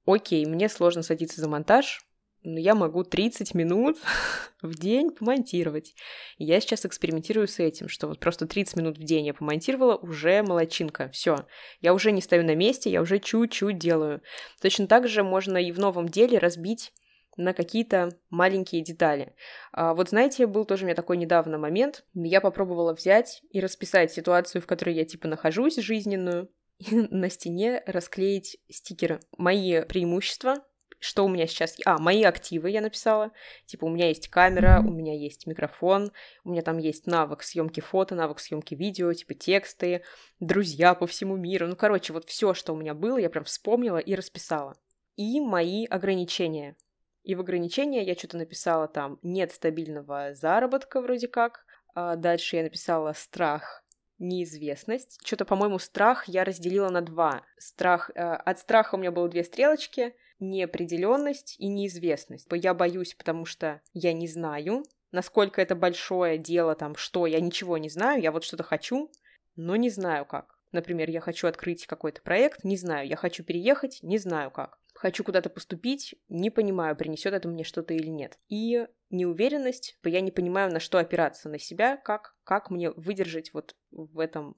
окей, 0.07 0.45
мне 0.45 0.70
сложно 0.70 1.03
садиться 1.03 1.41
за 1.41 1.49
монтаж, 1.49 2.07
я 2.56 2.76
могу 2.76 3.04
30 3.04 3.54
минут 3.54 3.98
в 4.62 4.76
день 4.76 5.12
помонтировать. 5.12 5.95
Я 6.38 6.60
сейчас 6.60 6.86
экспериментирую 6.86 7.48
с 7.48 7.60
этим, 7.60 7.89
что 7.89 8.08
вот 8.08 8.20
просто 8.20 8.48
30 8.48 8.78
минут 8.78 8.98
в 8.98 9.04
день 9.04 9.26
я 9.26 9.34
помонтировала, 9.34 9.95
уже 9.95 10.41
молочинка, 10.43 11.10
все. 11.10 11.45
Я 11.82 11.93
уже 11.93 12.12
не 12.12 12.22
стою 12.22 12.43
на 12.43 12.56
месте, 12.56 12.89
я 12.89 13.02
уже 13.02 13.20
чуть-чуть 13.20 13.78
делаю. 13.78 14.22
Точно 14.62 14.88
так 14.88 15.08
же 15.08 15.24
можно 15.24 15.58
и 15.58 15.72
в 15.72 15.80
новом 15.80 16.08
деле 16.08 16.38
разбить 16.38 16.93
на 17.36 17.54
какие-то 17.54 18.10
маленькие 18.30 18.82
детали. 18.82 19.36
А 19.72 19.93
вот 19.93 20.10
знаете, 20.10 20.48
был 20.48 20.66
тоже 20.66 20.84
у 20.84 20.86
меня 20.88 20.95
такой 20.95 21.18
недавно 21.18 21.58
момент. 21.58 22.04
Я 22.14 22.41
попробовала 22.41 22.93
взять 22.93 23.43
и 23.52 23.60
расписать 23.60 24.12
ситуацию, 24.12 24.62
в 24.62 24.66
которой 24.66 24.95
я 24.95 25.06
типа 25.06 25.28
нахожусь, 25.28 25.78
жизненную, 25.78 26.50
и 26.80 26.95
на 26.95 27.30
стене 27.30 27.84
расклеить 27.86 28.58
стикеры. 28.70 29.20
Мои 29.38 29.82
преимущества, 29.84 30.56
что 31.00 31.26
у 31.26 31.30
меня 31.30 31.48
сейчас... 31.48 31.78
А, 31.86 31.98
мои 31.98 32.24
активы 32.24 32.70
я 32.70 32.82
написала. 32.82 33.32
Типа, 33.66 33.86
у 33.86 33.89
меня 33.89 34.08
есть 34.08 34.30
камера, 34.30 34.82
у 34.86 34.91
меня 34.91 35.14
есть 35.14 35.45
микрофон, 35.45 36.12
у 36.43 36.52
меня 36.52 36.62
там 36.62 36.78
есть 36.78 37.08
навык 37.08 37.43
съемки 37.43 37.80
фото, 37.80 38.16
навык 38.16 38.39
съемки 38.39 38.74
видео, 38.74 39.14
типа 39.14 39.34
тексты, 39.34 40.04
друзья 40.39 40.95
по 40.95 41.08
всему 41.08 41.36
миру. 41.36 41.68
Ну, 41.68 41.76
короче, 41.76 42.14
вот 42.14 42.26
все, 42.26 42.54
что 42.54 42.74
у 42.74 42.78
меня 42.78 42.93
было, 42.93 43.18
я 43.18 43.30
прям 43.30 43.43
вспомнила 43.43 43.98
и 43.98 44.16
расписала. 44.16 44.78
И 45.16 45.39
мои 45.39 45.86
ограничения. 45.86 46.76
И 47.24 47.36
в 47.36 47.41
ограничения 47.41 48.04
я 48.04 48.16
что-то 48.16 48.38
написала 48.38 48.88
там 48.88 49.20
«нет 49.22 49.52
стабильного 49.52 50.34
заработка» 50.34 51.02
вроде 51.02 51.28
как. 51.28 51.66
А 51.93 52.16
дальше 52.16 52.56
я 52.56 52.64
написала 52.64 53.14
«страх 53.14 53.84
неизвестность. 54.20 55.20
Что-то, 55.24 55.45
по-моему, 55.45 55.80
страх 55.80 56.28
я 56.28 56.43
разделила 56.43 56.89
на 56.89 57.02
два. 57.02 57.43
Страх, 57.58 58.10
э, 58.16 58.22
от 58.22 58.60
страха 58.60 58.95
у 58.95 58.98
меня 58.98 59.12
было 59.12 59.30
две 59.30 59.43
стрелочки, 59.43 60.16
неопределенность 60.39 61.55
и 61.59 61.67
неизвестность. 61.67 62.47
Я 62.51 62.73
боюсь, 62.73 63.15
потому 63.15 63.45
что 63.45 63.81
я 63.93 64.13
не 64.13 64.27
знаю, 64.27 64.83
насколько 65.11 65.61
это 65.61 65.75
большое 65.75 66.38
дело, 66.38 66.75
там, 66.75 66.95
что, 66.95 67.25
я 67.25 67.39
ничего 67.39 67.77
не 67.77 67.89
знаю, 67.89 68.21
я 68.21 68.31
вот 68.31 68.43
что-то 68.43 68.63
хочу, 68.63 69.11
но 69.55 69.75
не 69.75 69.89
знаю 69.89 70.25
как. 70.25 70.57
Например, 70.71 71.09
я 71.09 71.21
хочу 71.21 71.47
открыть 71.47 71.88
какой-то 71.88 72.21
проект, 72.21 72.63
не 72.63 72.77
знаю, 72.77 73.07
я 73.07 73.15
хочу 73.15 73.43
переехать, 73.43 73.99
не 74.03 74.17
знаю 74.17 74.51
как. 74.51 74.79
Хочу 74.93 75.23
куда-то 75.23 75.49
поступить, 75.49 76.15
не 76.27 76.49
понимаю, 76.49 76.95
принесет 76.95 77.33
это 77.33 77.47
мне 77.47 77.63
что-то 77.63 77.93
или 77.93 78.07
нет. 78.07 78.38
И 78.49 78.88
неуверенность, 79.09 79.97
я 80.03 80.21
не 80.21 80.31
понимаю, 80.31 80.71
на 80.71 80.79
что 80.79 80.97
опираться, 80.97 81.49
на 81.49 81.59
себя, 81.59 81.97
как, 81.97 82.35
как 82.43 82.69
мне 82.69 82.91
выдержать 82.91 83.53
вот 83.53 83.75
в 83.91 84.19
этом 84.19 84.55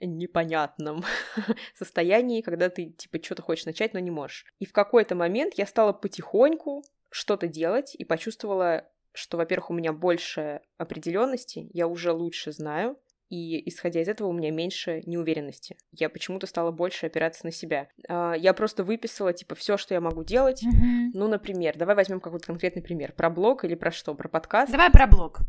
непонятном 0.00 1.04
состоянии, 1.74 2.42
когда 2.42 2.68
ты, 2.68 2.90
типа, 2.90 3.22
что-то 3.22 3.42
хочешь 3.42 3.66
начать, 3.66 3.94
но 3.94 4.00
не 4.00 4.10
можешь. 4.10 4.46
И 4.58 4.66
в 4.66 4.72
какой-то 4.72 5.14
момент 5.14 5.54
я 5.56 5.66
стала 5.66 5.92
потихоньку 5.92 6.84
что-то 7.10 7.48
делать 7.48 7.94
и 7.94 8.04
почувствовала, 8.04 8.88
что, 9.12 9.36
во-первых, 9.36 9.70
у 9.70 9.74
меня 9.74 9.92
больше 9.92 10.60
определенности, 10.76 11.68
я 11.72 11.88
уже 11.88 12.12
лучше 12.12 12.52
знаю, 12.52 12.98
и 13.28 13.68
исходя 13.68 14.00
из 14.00 14.08
этого 14.08 14.28
у 14.28 14.32
меня 14.32 14.50
меньше 14.50 15.02
неуверенности. 15.04 15.76
Я 15.92 16.08
почему-то 16.08 16.46
стала 16.46 16.70
больше 16.70 17.06
опираться 17.06 17.44
на 17.44 17.52
себя. 17.52 17.88
А, 18.08 18.32
я 18.34 18.54
просто 18.54 18.84
выписала, 18.84 19.32
типа, 19.32 19.54
все, 19.54 19.76
что 19.76 19.94
я 19.94 20.00
могу 20.00 20.24
делать. 20.24 20.62
Mm-hmm. 20.62 21.10
Ну, 21.12 21.28
например, 21.28 21.76
давай 21.76 21.94
возьмем 21.94 22.20
какой-то 22.20 22.46
конкретный 22.46 22.82
пример. 22.82 23.12
Про 23.12 23.28
блог 23.28 23.64
или 23.64 23.74
про 23.74 23.90
что? 23.90 24.14
Про 24.14 24.28
подкаст? 24.28 24.72
Давай 24.72 24.90
про 24.90 25.06
блог. 25.06 25.40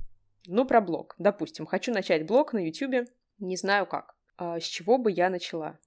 Ну, 0.46 0.66
про 0.66 0.82
блог. 0.82 1.16
Допустим, 1.20 1.66
хочу 1.66 1.94
начать 1.94 2.26
блог 2.26 2.52
на 2.54 2.66
YouTube, 2.66 3.08
не 3.40 3.56
знаю 3.56 3.86
как. 3.86 4.14
А 4.40 4.58
с 4.58 4.64
чего 4.64 4.98
бы 4.98 5.12
я 5.12 5.30
начала? 5.30 5.78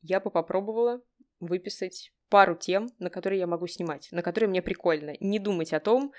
Я 0.00 0.18
бы 0.18 0.28
попробовала 0.28 1.00
выписать 1.38 2.12
пару 2.28 2.56
тем, 2.56 2.88
на 2.98 3.10
которые 3.10 3.38
я 3.38 3.46
могу 3.46 3.68
снимать, 3.68 4.08
на 4.10 4.22
которые 4.22 4.50
мне 4.50 4.60
прикольно. 4.60 5.14
Не 5.20 5.38
думать 5.38 5.72
о 5.72 5.78
том, 5.78 6.12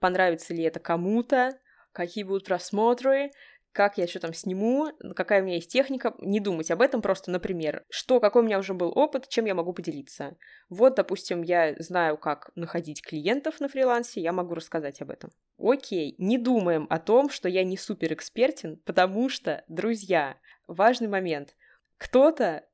понравится 0.00 0.54
ли 0.54 0.62
это 0.62 0.80
кому-то, 0.80 1.60
какие 1.92 2.24
будут 2.24 2.46
просмотры, 2.46 3.32
как 3.72 3.98
я 3.98 4.06
что 4.06 4.20
там 4.20 4.32
сниму, 4.32 4.88
какая 5.14 5.42
у 5.42 5.44
меня 5.44 5.56
есть 5.56 5.70
техника, 5.70 6.14
не 6.20 6.40
думать 6.40 6.70
об 6.70 6.80
этом 6.80 7.02
просто, 7.02 7.30
например, 7.30 7.84
что, 7.90 8.18
какой 8.18 8.40
у 8.40 8.46
меня 8.46 8.58
уже 8.58 8.72
был 8.72 8.90
опыт, 8.96 9.28
чем 9.28 9.44
я 9.44 9.54
могу 9.54 9.74
поделиться. 9.74 10.38
Вот, 10.70 10.94
допустим, 10.94 11.42
я 11.42 11.74
знаю, 11.78 12.16
как 12.16 12.50
находить 12.54 13.02
клиентов 13.02 13.60
на 13.60 13.68
фрилансе, 13.68 14.22
я 14.22 14.32
могу 14.32 14.54
рассказать 14.54 15.02
об 15.02 15.10
этом. 15.10 15.30
Окей, 15.58 16.14
не 16.16 16.38
думаем 16.38 16.86
о 16.88 16.98
том, 16.98 17.28
что 17.28 17.50
я 17.50 17.62
не 17.64 17.76
супер 17.76 18.14
экспертен, 18.14 18.80
потому 18.86 19.28
что, 19.28 19.62
друзья, 19.68 20.38
важный 20.66 21.08
момент. 21.08 21.54
Кто-то, 21.98 22.66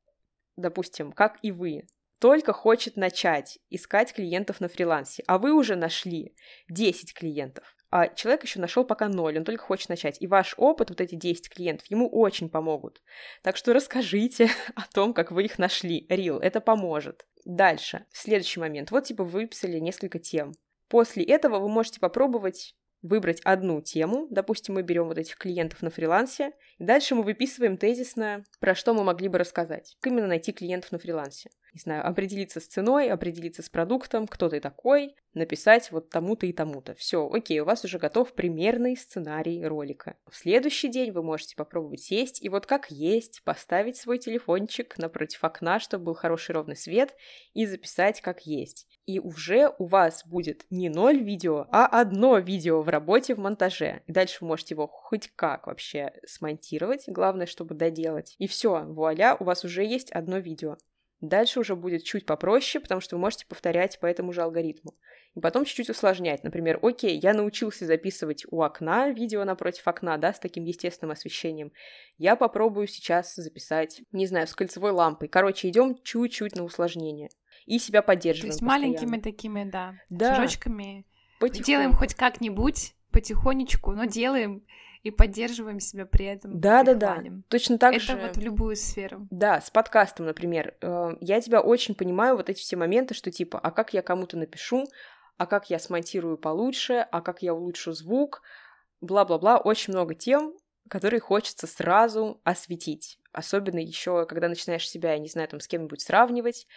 допустим, 0.57 1.13
как 1.13 1.39
и 1.43 1.53
вы, 1.53 1.87
только 2.19 2.53
хочет 2.53 2.97
начать 2.97 3.59
искать 3.69 4.13
клиентов 4.13 4.61
на 4.61 4.69
фрилансе, 4.69 5.25
а 5.27 5.39
вы 5.39 5.53
уже 5.53 5.77
нашли 5.77 6.37
10 6.69 7.15
клиентов 7.15 7.77
а 7.93 8.09
человек 8.09 8.43
еще 8.43 8.59
нашел 8.59 8.85
пока 8.87 9.07
ноль, 9.09 9.37
он 9.37 9.45
только 9.45 9.63
хочет 9.63 9.91
начать. 9.91 10.17
И 10.19 10.27
ваш 10.27 10.55
опыт, 10.57 10.89
вот 10.89 11.03
эти 11.03 11.15
10 11.15 11.51
клиентов, 11.51 11.87
ему 11.91 12.09
очень 12.09 12.49
помогут. 12.49 13.03
Так 13.43 13.59
что 13.59 13.75
расскажите 13.75 14.49
о 14.75 14.91
том, 14.91 15.13
как 15.13 15.31
вы 15.31 15.45
их 15.45 15.59
нашли. 15.59 16.07
Рил, 16.09 16.39
это 16.39 16.63
поможет. 16.63 17.27
Дальше, 17.45 18.07
следующий 18.11 18.61
момент. 18.61 18.91
Вот 18.91 19.05
типа 19.05 19.25
вы 19.25 19.41
выписали 19.41 19.79
несколько 19.79 20.19
тем. 20.19 20.53
После 20.89 21.23
этого 21.23 21.59
вы 21.59 21.69
можете 21.69 22.01
попробовать 22.01 22.75
выбрать 23.03 23.41
одну 23.43 23.81
тему, 23.81 24.27
допустим, 24.31 24.75
мы 24.75 24.83
берем 24.83 25.09
вот 25.09 25.19
этих 25.19 25.37
клиентов 25.37 25.83
на 25.83 25.91
фрилансе, 25.91 26.53
и 26.79 26.85
дальше 26.85 27.15
мы 27.15 27.23
выписываем 27.23 27.77
тезисно, 27.77 28.45
про 28.61 28.75
что 28.75 28.95
мы 28.95 29.05
могли 29.05 29.29
бы 29.29 29.39
рассказать. 29.39 29.97
Как 30.01 30.13
именно 30.13 30.29
найти 30.29 30.53
клиентов 30.53 30.93
на 30.93 30.99
фрилансе. 30.99 31.51
Не 31.73 31.81
знаю, 31.81 32.07
определиться 32.07 32.61
с 32.61 32.67
ценой, 32.67 33.09
определиться 33.09 33.63
с 33.63 33.69
продуктом, 33.69 34.27
кто 34.27 34.49
ты 34.49 34.61
такой, 34.61 35.15
написать 35.33 35.91
вот 35.91 36.11
тому-то 36.11 36.47
и 36.47 36.53
тому-то. 36.53 36.95
Все, 36.95 37.29
окей, 37.29 37.61
у 37.61 37.65
вас 37.65 37.85
уже 37.85 37.99
готов 37.99 38.35
примерный 38.35 38.97
сценарий 38.97 39.65
ролика. 39.65 40.17
В 40.31 40.37
следующий 40.37 40.89
день 40.89 41.13
вы 41.13 41.23
можете 41.23 41.57
попробовать 41.57 42.01
сесть 42.01 42.43
и 42.43 42.49
вот 42.49 42.67
как 42.67 42.91
есть 42.91 43.43
поставить 43.45 43.97
свой 43.97 44.19
телефончик 44.19 44.99
напротив 44.99 45.43
окна, 45.45 45.81
чтобы 45.81 46.05
был 46.05 46.15
хороший 46.15 46.53
ровный 46.53 46.77
свет, 46.77 47.17
и 47.55 47.65
записать 47.65 48.21
как 48.21 48.47
есть 48.47 48.87
и 49.07 49.19
уже 49.19 49.75
у 49.79 49.87
вас 49.87 50.25
будет 50.27 50.65
не 50.71 50.89
ноль 50.89 51.19
видео, 51.19 51.67
а 51.71 51.87
одно 51.87 52.39
видео 52.39 52.83
в 52.83 52.89
работе 52.89 53.35
в 53.35 53.39
монтаже. 53.39 54.03
И 54.07 54.13
дальше 54.13 54.39
вы 54.41 54.49
можете 54.49 54.75
его 54.75 54.87
хоть 54.87 55.31
как 55.35 55.67
вообще 55.67 56.13
смонтировать, 56.27 57.05
главное, 57.09 57.47
чтобы 57.47 57.75
доделать. 57.75 58.37
И 58.39 58.47
все, 58.47 58.85
вуаля, 58.85 59.37
у 59.39 59.45
вас 59.45 59.65
уже 59.65 59.85
есть 59.85 60.13
одно 60.13 60.39
видео. 60.39 60.77
Дальше 61.23 61.61
уже 61.61 61.77
будет 61.77 62.03
чуть 62.03 62.27
попроще, 62.27 62.83
потому 62.83 63.01
что 63.01 63.15
вы 63.15 63.21
можете 63.21 63.47
повторять 63.47 64.01
по 64.01 64.07
этому 64.07 64.33
же 64.33 64.43
алгоритму. 64.43 64.95
И 65.35 65.41
потом 65.41 65.65
чуть-чуть 65.65 65.89
усложнять. 65.89 66.43
Например, 66.43 66.81
окей, 66.83 67.17
я 67.17 67.33
научился 67.33 67.87
записывать 67.87 68.45
у 68.51 68.61
окна 68.61 69.09
видео 69.09 69.45
напротив 69.45 69.87
окна, 69.87 70.19
да, 70.19 70.35
с 70.35 70.41
таким 70.41 70.65
естественным 70.65 71.13
освещением. 71.13 71.73
Я 72.19 72.35
попробую 72.35 72.89
сейчас 72.89 73.37
записать, 73.37 74.03
не 74.11 74.27
знаю, 74.27 74.49
с 74.49 74.55
кольцевой 74.55 74.91
лампой. 74.91 75.29
Короче, 75.29 75.69
идем 75.69 75.97
чуть-чуть 76.03 76.57
на 76.57 76.65
усложнение 76.65 77.29
и 77.67 77.79
себя 77.79 78.03
поддерживаем. 78.03 78.51
То 78.51 78.55
есть 78.55 78.61
постоянно. 78.61 78.87
маленькими 78.89 79.21
такими, 79.21 79.65
да, 79.71 79.95
да. 80.11 80.35
шажочками. 80.35 81.07
Потихоньку. 81.39 81.67
Делаем 81.67 81.93
хоть 81.93 82.15
как-нибудь, 82.15 82.95
потихонечку, 83.13 83.93
но 83.93 84.07
делаем 84.07 84.65
и 85.03 85.11
поддерживаем 85.11 85.81
себя 85.81 86.07
при 86.07 86.27
этом. 86.27 86.61
Да, 86.61 86.83
да, 86.85 86.95
да. 86.95 87.23
Точно 87.49 87.79
так 87.79 87.95
Это 87.95 88.05
же. 88.05 88.13
Это 88.13 88.27
вот 88.29 88.37
в 88.37 88.41
любую 88.41 88.77
сферу. 88.77 89.27
Да, 89.31 89.61
с 89.61 89.71
подкастом, 89.71 90.27
например. 90.27 90.77
Э, 90.81 91.17
я 91.21 91.41
тебя 91.41 91.61
очень 91.61 91.95
понимаю, 91.95 92.37
вот 92.37 92.49
эти 92.49 92.61
все 92.61 92.77
моменты, 92.77 93.15
что 93.15 93.31
типа, 93.31 93.59
а 93.59 93.71
как 93.71 93.93
я 93.95 94.03
кому-то 94.03 94.37
напишу, 94.37 94.87
а 95.39 95.47
как 95.47 95.71
я 95.71 95.79
смонтирую 95.79 96.39
получше, 96.39 97.07
а 97.11 97.21
как 97.21 97.43
я 97.43 97.53
улучшу 97.53 97.93
звук, 97.93 98.43
бла-бла-бла. 99.01 99.59
Очень 99.59 99.93
много 99.93 100.15
тем, 100.15 100.55
которые 100.89 101.21
хочется 101.21 101.67
сразу 101.67 102.41
осветить. 102.45 103.19
Особенно 103.33 103.79
еще, 103.79 104.25
когда 104.27 104.49
начинаешь 104.49 104.89
себя, 104.89 105.13
я 105.13 105.19
не 105.19 105.29
знаю, 105.29 105.49
там 105.49 105.59
с 105.59 105.67
кем-нибудь 105.67 106.01
сравнивать, 106.01 106.69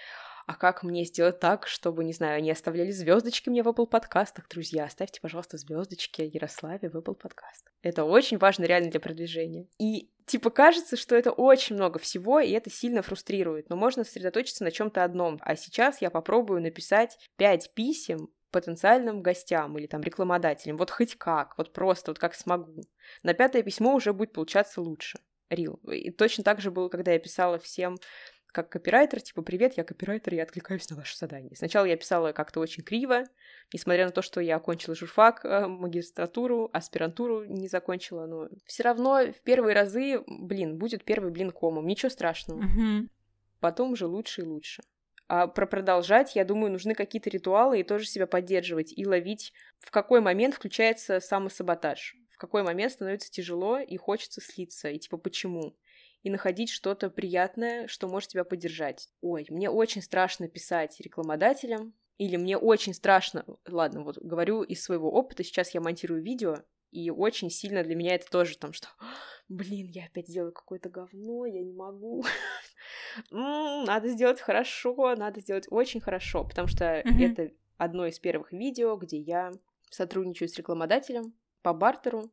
а 0.46 0.56
как 0.56 0.84
мне 0.84 1.06
сделать 1.06 1.40
так, 1.40 1.68
чтобы, 1.68 2.04
не 2.04 2.14
знаю, 2.14 2.38
они 2.38 2.52
оставляли 2.52 2.92
звездочки 2.92 3.50
мне 3.50 3.64
в 3.64 3.68
Apple 3.68 3.88
подкастах, 3.88 4.48
друзья, 4.48 4.86
оставьте, 4.86 5.20
пожалуйста, 5.22 5.58
звездочки 5.58 6.22
Ярославе 6.22 6.90
в 6.90 6.96
Apple 6.96 7.16
подкастах. 7.16 7.74
Это 7.82 8.04
очень 8.04 8.38
важно 8.38 8.66
реально 8.66 8.92
для 8.92 9.00
продвижения. 9.00 9.68
И 9.80 10.12
типа 10.26 10.52
кажется, 10.52 10.98
что 10.98 11.16
это 11.16 11.32
очень 11.32 11.76
много 11.76 12.00
всего, 12.00 12.40
и 12.40 12.52
это 12.52 12.70
сильно 12.70 13.02
фрустрирует, 13.02 13.70
но 13.70 13.76
можно 13.76 14.04
сосредоточиться 14.04 14.64
на 14.64 14.72
чем-то 14.72 15.04
одном. 15.04 15.40
А 15.42 15.56
сейчас 15.56 16.02
я 16.02 16.10
попробую 16.12 16.62
написать 16.62 17.18
пять 17.38 17.74
писем 17.74 18.30
потенциальным 18.52 19.22
гостям 19.22 19.78
или 19.78 19.88
там 19.88 20.02
рекламодателям, 20.02 20.78
вот 20.78 20.90
хоть 20.90 21.16
как, 21.16 21.58
вот 21.58 21.74
просто, 21.74 22.12
вот 22.12 22.20
как 22.20 22.36
смогу. 22.36 22.84
На 23.22 23.34
пятое 23.34 23.64
письмо 23.64 23.94
уже 23.96 24.14
будет 24.14 24.32
получаться 24.32 24.82
лучше. 24.82 25.20
Рил. 25.50 25.80
И 25.92 26.10
точно 26.10 26.44
так 26.44 26.60
же 26.60 26.72
было, 26.72 26.90
когда 26.90 27.12
я 27.12 27.20
писала 27.20 27.60
всем 27.60 27.98
как 28.56 28.70
копирайтер, 28.70 29.20
типа, 29.20 29.42
привет, 29.42 29.74
я 29.76 29.84
копирайтер, 29.84 30.34
я 30.34 30.44
откликаюсь 30.44 30.90
на 30.90 30.96
ваше 30.96 31.18
задание. 31.18 31.54
Сначала 31.58 31.84
я 31.84 31.98
писала 31.98 32.32
как-то 32.32 32.62
очень 32.62 32.84
криво, 32.84 33.26
несмотря 33.74 34.06
на 34.06 34.12
то, 34.12 34.22
что 34.22 34.40
я 34.40 34.56
окончила 34.56 34.96
журфак, 34.96 35.44
э, 35.44 35.68
магистратуру, 35.68 36.70
аспирантуру 36.72 37.44
не 37.44 37.68
закончила, 37.68 38.26
но 38.28 38.48
все 38.66 38.84
равно 38.84 39.26
в 39.34 39.42
первые 39.42 39.76
разы, 39.76 40.24
блин, 40.26 40.78
будет 40.78 41.04
первый 41.04 41.32
блин 41.32 41.52
комом, 41.52 41.86
ничего 41.86 42.10
страшного. 42.10 42.62
Mm-hmm. 42.62 43.10
Потом 43.60 43.92
уже 43.92 44.08
лучше 44.08 44.44
и 44.44 44.46
лучше. 44.46 44.84
А 45.28 45.48
про 45.48 45.68
продолжать, 45.68 46.38
я 46.38 46.46
думаю, 46.46 46.72
нужны 46.72 46.96
какие-то 46.96 47.30
ритуалы 47.30 47.82
и 47.82 47.84
тоже 47.84 48.06
себя 48.06 48.26
поддерживать 48.26 48.94
и 48.98 49.06
ловить, 49.06 49.52
в 49.80 49.92
какой 49.92 50.22
момент 50.22 50.56
включается 50.56 51.20
самосаботаж, 51.20 52.16
в 52.30 52.38
какой 52.38 52.64
момент 52.64 52.94
становится 52.94 53.30
тяжело 53.30 53.80
и 53.80 53.98
хочется 53.98 54.40
слиться, 54.40 54.90
и 54.90 54.98
типа 54.98 55.18
почему 55.18 55.76
и 56.26 56.30
находить 56.32 56.72
что-то 56.72 57.12
приятное, 57.12 57.86
что 57.88 58.08
может 58.08 58.32
тебя 58.32 58.44
поддержать. 58.44 59.10
Ой, 59.22 59.46
мне 59.50 59.70
очень 59.70 60.02
страшно 60.02 60.48
писать 60.48 61.00
рекламодателям, 61.00 61.94
или 62.18 62.36
мне 62.36 62.58
очень 62.58 62.96
страшно, 62.96 63.46
ладно, 63.68 64.02
вот 64.02 64.18
говорю 64.18 64.64
из 64.64 64.84
своего 64.84 65.12
опыта, 65.12 65.44
сейчас 65.44 65.76
я 65.76 65.82
монтирую 65.82 66.24
видео, 66.24 66.64
и 66.90 67.12
очень 67.12 67.52
сильно 67.52 67.84
для 67.84 67.96
меня 67.96 68.16
это 68.16 68.28
тоже 68.28 68.58
там, 68.58 68.74
что, 68.74 68.88
блин, 69.50 69.86
я 69.90 70.06
опять 70.06 70.26
делаю 70.26 70.52
какое-то 70.52 70.90
говно, 70.90 71.46
я 71.46 71.62
не 71.64 71.74
могу. 71.74 72.26
Надо 73.30 74.10
сделать 74.10 74.42
хорошо, 74.42 75.16
надо 75.16 75.42
сделать 75.42 75.68
очень 75.70 76.02
хорошо, 76.02 76.44
потому 76.44 76.68
что 76.68 76.86
это 76.86 77.52
одно 77.78 78.08
из 78.08 78.18
первых 78.18 78.52
видео, 78.52 78.96
где 78.96 79.20
я 79.20 79.52
сотрудничаю 79.92 80.50
с 80.50 80.58
рекламодателем 80.58 81.36
по 81.62 81.72
бартеру, 81.74 82.32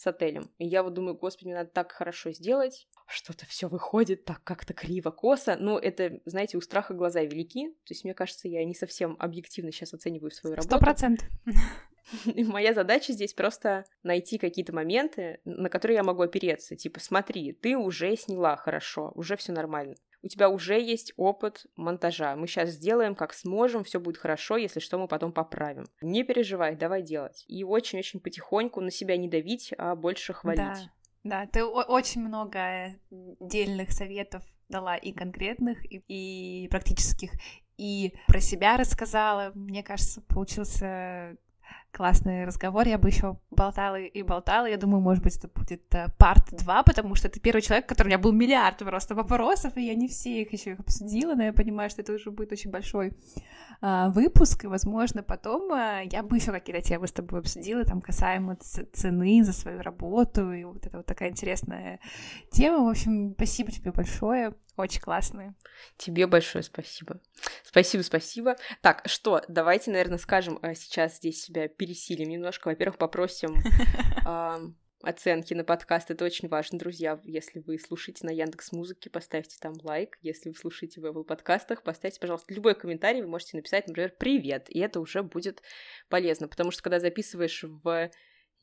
с 0.00 0.06
отелем. 0.06 0.50
И 0.58 0.66
я 0.66 0.82
вот 0.82 0.94
думаю, 0.94 1.16
господи, 1.16 1.48
мне 1.48 1.56
надо 1.56 1.70
так 1.70 1.92
хорошо 1.92 2.32
сделать, 2.32 2.88
что-то 3.10 3.46
все 3.46 3.68
выходит 3.68 4.24
так 4.24 4.42
как-то 4.44 4.72
криво-косо. 4.72 5.56
Ну, 5.58 5.78
это, 5.78 6.20
знаете, 6.24 6.56
у 6.56 6.60
страха 6.60 6.94
глаза 6.94 7.22
велики. 7.22 7.70
То 7.84 7.90
есть, 7.90 8.04
мне 8.04 8.14
кажется, 8.14 8.48
я 8.48 8.64
не 8.64 8.74
совсем 8.74 9.16
объективно 9.18 9.72
сейчас 9.72 9.92
оцениваю 9.94 10.30
свою 10.30 10.56
работу. 10.56 10.76
Сто 10.76 10.78
процентов. 10.78 11.28
И 12.24 12.44
моя 12.44 12.74
задача 12.74 13.12
здесь 13.12 13.34
просто 13.34 13.84
найти 14.02 14.38
какие-то 14.38 14.74
моменты, 14.74 15.40
на 15.44 15.68
которые 15.68 15.96
я 15.96 16.02
могу 16.02 16.22
опереться. 16.22 16.76
Типа, 16.76 16.98
смотри, 17.00 17.52
ты 17.52 17.76
уже 17.76 18.16
сняла 18.16 18.56
хорошо, 18.56 19.12
уже 19.14 19.36
все 19.36 19.52
нормально 19.52 19.94
у 20.22 20.28
тебя 20.28 20.48
уже 20.50 20.80
есть 20.80 21.12
опыт 21.16 21.66
монтажа. 21.76 22.36
Мы 22.36 22.46
сейчас 22.46 22.70
сделаем, 22.70 23.14
как 23.14 23.32
сможем, 23.32 23.84
все 23.84 24.00
будет 24.00 24.18
хорошо, 24.18 24.56
если 24.56 24.80
что, 24.80 24.98
мы 24.98 25.08
потом 25.08 25.32
поправим. 25.32 25.86
Не 26.02 26.24
переживай, 26.24 26.76
давай 26.76 27.02
делать. 27.02 27.44
И 27.48 27.64
очень-очень 27.64 28.20
потихоньку 28.20 28.80
на 28.80 28.90
себя 28.90 29.16
не 29.16 29.28
давить, 29.28 29.72
а 29.78 29.94
больше 29.96 30.32
хвалить. 30.32 30.60
Да. 30.60 30.92
Да, 31.22 31.46
ты 31.46 31.64
очень 31.64 32.22
много 32.22 32.96
дельных 33.10 33.92
советов 33.92 34.42
дала 34.68 34.96
и 34.96 35.12
конкретных, 35.12 35.84
и, 35.84 36.02
и 36.08 36.68
практических, 36.68 37.32
и 37.76 38.14
про 38.26 38.40
себя 38.40 38.76
рассказала. 38.76 39.52
Мне 39.54 39.82
кажется, 39.82 40.22
получился 40.22 41.36
классный 41.92 42.44
разговор. 42.44 42.86
Я 42.86 42.98
бы 42.98 43.08
еще 43.08 43.38
болтала 43.50 43.96
и 44.00 44.22
болтала. 44.22 44.66
Я 44.66 44.76
думаю, 44.76 45.00
может 45.00 45.22
быть, 45.22 45.36
это 45.36 45.48
будет 45.48 45.82
парт 46.18 46.52
2, 46.52 46.82
потому 46.82 47.14
что 47.14 47.28
ты 47.28 47.40
первый 47.40 47.62
человек, 47.62 47.86
который 47.86 48.08
у 48.08 48.10
меня 48.10 48.18
был 48.18 48.32
миллиард 48.32 48.78
просто 48.78 49.14
вопросов, 49.14 49.76
и 49.76 49.86
я 49.86 49.94
не 49.94 50.08
все 50.08 50.42
их 50.42 50.52
еще 50.52 50.72
обсудила, 50.72 51.34
но 51.34 51.44
я 51.44 51.52
понимаю, 51.52 51.90
что 51.90 52.02
это 52.02 52.12
уже 52.12 52.30
будет 52.30 52.52
очень 52.52 52.70
большой 52.70 53.12
а, 53.82 54.10
выпуск, 54.10 54.64
и, 54.64 54.66
возможно, 54.66 55.22
потом 55.22 55.72
а, 55.72 56.02
я 56.02 56.22
бы 56.22 56.36
еще 56.36 56.52
какие-то 56.52 56.82
темы 56.82 57.06
с 57.06 57.12
тобой 57.12 57.40
обсудила, 57.40 57.84
там, 57.84 58.00
касаемо 58.00 58.56
цены 58.56 59.42
за 59.42 59.52
свою 59.52 59.80
работу, 59.82 60.52
и 60.52 60.64
вот 60.64 60.86
это 60.86 60.98
вот 60.98 61.06
такая 61.06 61.30
интересная 61.30 62.00
тема. 62.50 62.84
В 62.84 62.88
общем, 62.88 63.32
спасибо 63.34 63.72
тебе 63.72 63.92
большое, 63.92 64.54
очень 64.76 65.00
классные. 65.00 65.54
Тебе 65.96 66.26
большое 66.26 66.62
спасибо. 66.62 67.20
Спасибо, 67.64 68.02
спасибо. 68.02 68.56
Так, 68.82 69.02
что, 69.06 69.42
давайте, 69.48 69.90
наверное, 69.90 70.18
скажем 70.18 70.58
сейчас 70.74 71.16
здесь 71.16 71.42
себя 71.42 71.68
пересилим 71.80 72.28
немножко. 72.28 72.68
Во-первых, 72.68 72.98
попросим 72.98 73.56
оценки 75.02 75.54
на 75.54 75.64
подкаст. 75.64 76.10
Это 76.10 76.26
очень 76.26 76.48
важно, 76.48 76.78
друзья. 76.78 77.18
Если 77.24 77.60
вы 77.60 77.78
слушаете 77.78 78.26
на 78.26 78.30
Яндекс 78.30 78.72
Музыке, 78.72 79.08
поставьте 79.08 79.56
там 79.58 79.72
лайк. 79.82 80.18
Если 80.20 80.50
вы 80.50 80.56
слушаете 80.56 81.00
в 81.00 81.06
Apple 81.06 81.24
подкастах, 81.24 81.82
поставьте, 81.82 82.20
пожалуйста, 82.20 82.52
любой 82.52 82.74
комментарий. 82.74 83.22
Вы 83.22 83.28
можете 83.28 83.56
написать, 83.56 83.88
например, 83.88 84.14
«Привет», 84.18 84.66
и 84.68 84.78
это 84.78 85.00
уже 85.00 85.22
будет 85.22 85.62
полезно, 86.10 86.48
потому 86.48 86.70
что 86.70 86.82
когда 86.82 87.00
записываешь 87.00 87.64
в 87.64 88.10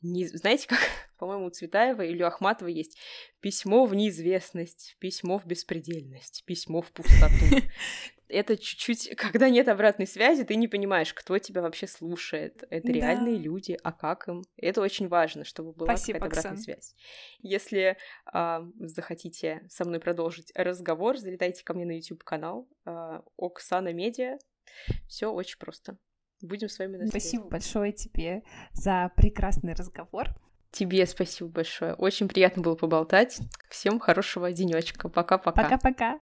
не... 0.00 0.28
Знаете, 0.28 0.68
как, 0.68 0.78
по-моему, 1.18 1.46
у 1.46 1.50
Цветаева 1.50 2.02
или 2.02 2.22
у 2.22 2.26
Ахматова 2.26 2.68
есть 2.68 2.98
письмо 3.40 3.84
в 3.84 3.96
неизвестность, 3.96 4.96
письмо 5.00 5.40
в 5.40 5.46
беспредельность, 5.46 6.44
письмо 6.46 6.82
в 6.82 6.92
пустоту. 6.92 7.66
Это 8.28 8.56
чуть-чуть, 8.56 9.10
когда 9.16 9.48
нет 9.48 9.68
обратной 9.68 10.06
связи, 10.06 10.44
ты 10.44 10.56
не 10.56 10.68
понимаешь, 10.68 11.12
кто 11.14 11.38
тебя 11.38 11.62
вообще 11.62 11.86
слушает. 11.86 12.64
Это 12.70 12.86
да. 12.88 12.92
реальные 12.92 13.36
люди, 13.36 13.78
а 13.82 13.92
как 13.92 14.28
им? 14.28 14.42
Это 14.56 14.80
очень 14.80 15.08
важно, 15.08 15.44
чтобы 15.44 15.72
была 15.72 15.94
Спасибо, 15.94 16.18
какая-то 16.18 16.40
обратная 16.40 16.62
связь. 16.62 16.94
Если 17.40 17.96
а, 18.26 18.62
захотите 18.78 19.62
со 19.68 19.84
мной 19.84 20.00
продолжить 20.00 20.52
разговор, 20.54 21.16
залетайте 21.16 21.64
ко 21.64 21.74
мне 21.74 21.86
на 21.86 21.92
YouTube 21.92 22.24
канал 22.24 22.68
а, 22.84 23.22
Оксана 23.36 23.92
Медиа. 23.92 24.38
Все 25.06 25.32
очень 25.32 25.58
просто. 25.58 25.98
Будем 26.40 26.68
с 26.68 26.78
вами 26.78 26.96
на 26.96 27.06
связи. 27.06 27.10
Спасибо 27.10 27.48
большое 27.48 27.92
тебе 27.92 28.42
за 28.72 29.10
прекрасный 29.16 29.72
разговор. 29.72 30.28
Тебе 30.70 31.06
спасибо 31.06 31.48
большое. 31.48 31.94
Очень 31.94 32.28
приятно 32.28 32.62
было 32.62 32.74
поболтать. 32.74 33.40
Всем 33.70 33.98
хорошего 33.98 34.52
денечка. 34.52 35.08
Пока-пока. 35.08 35.62
Пока-пока. 35.62 36.20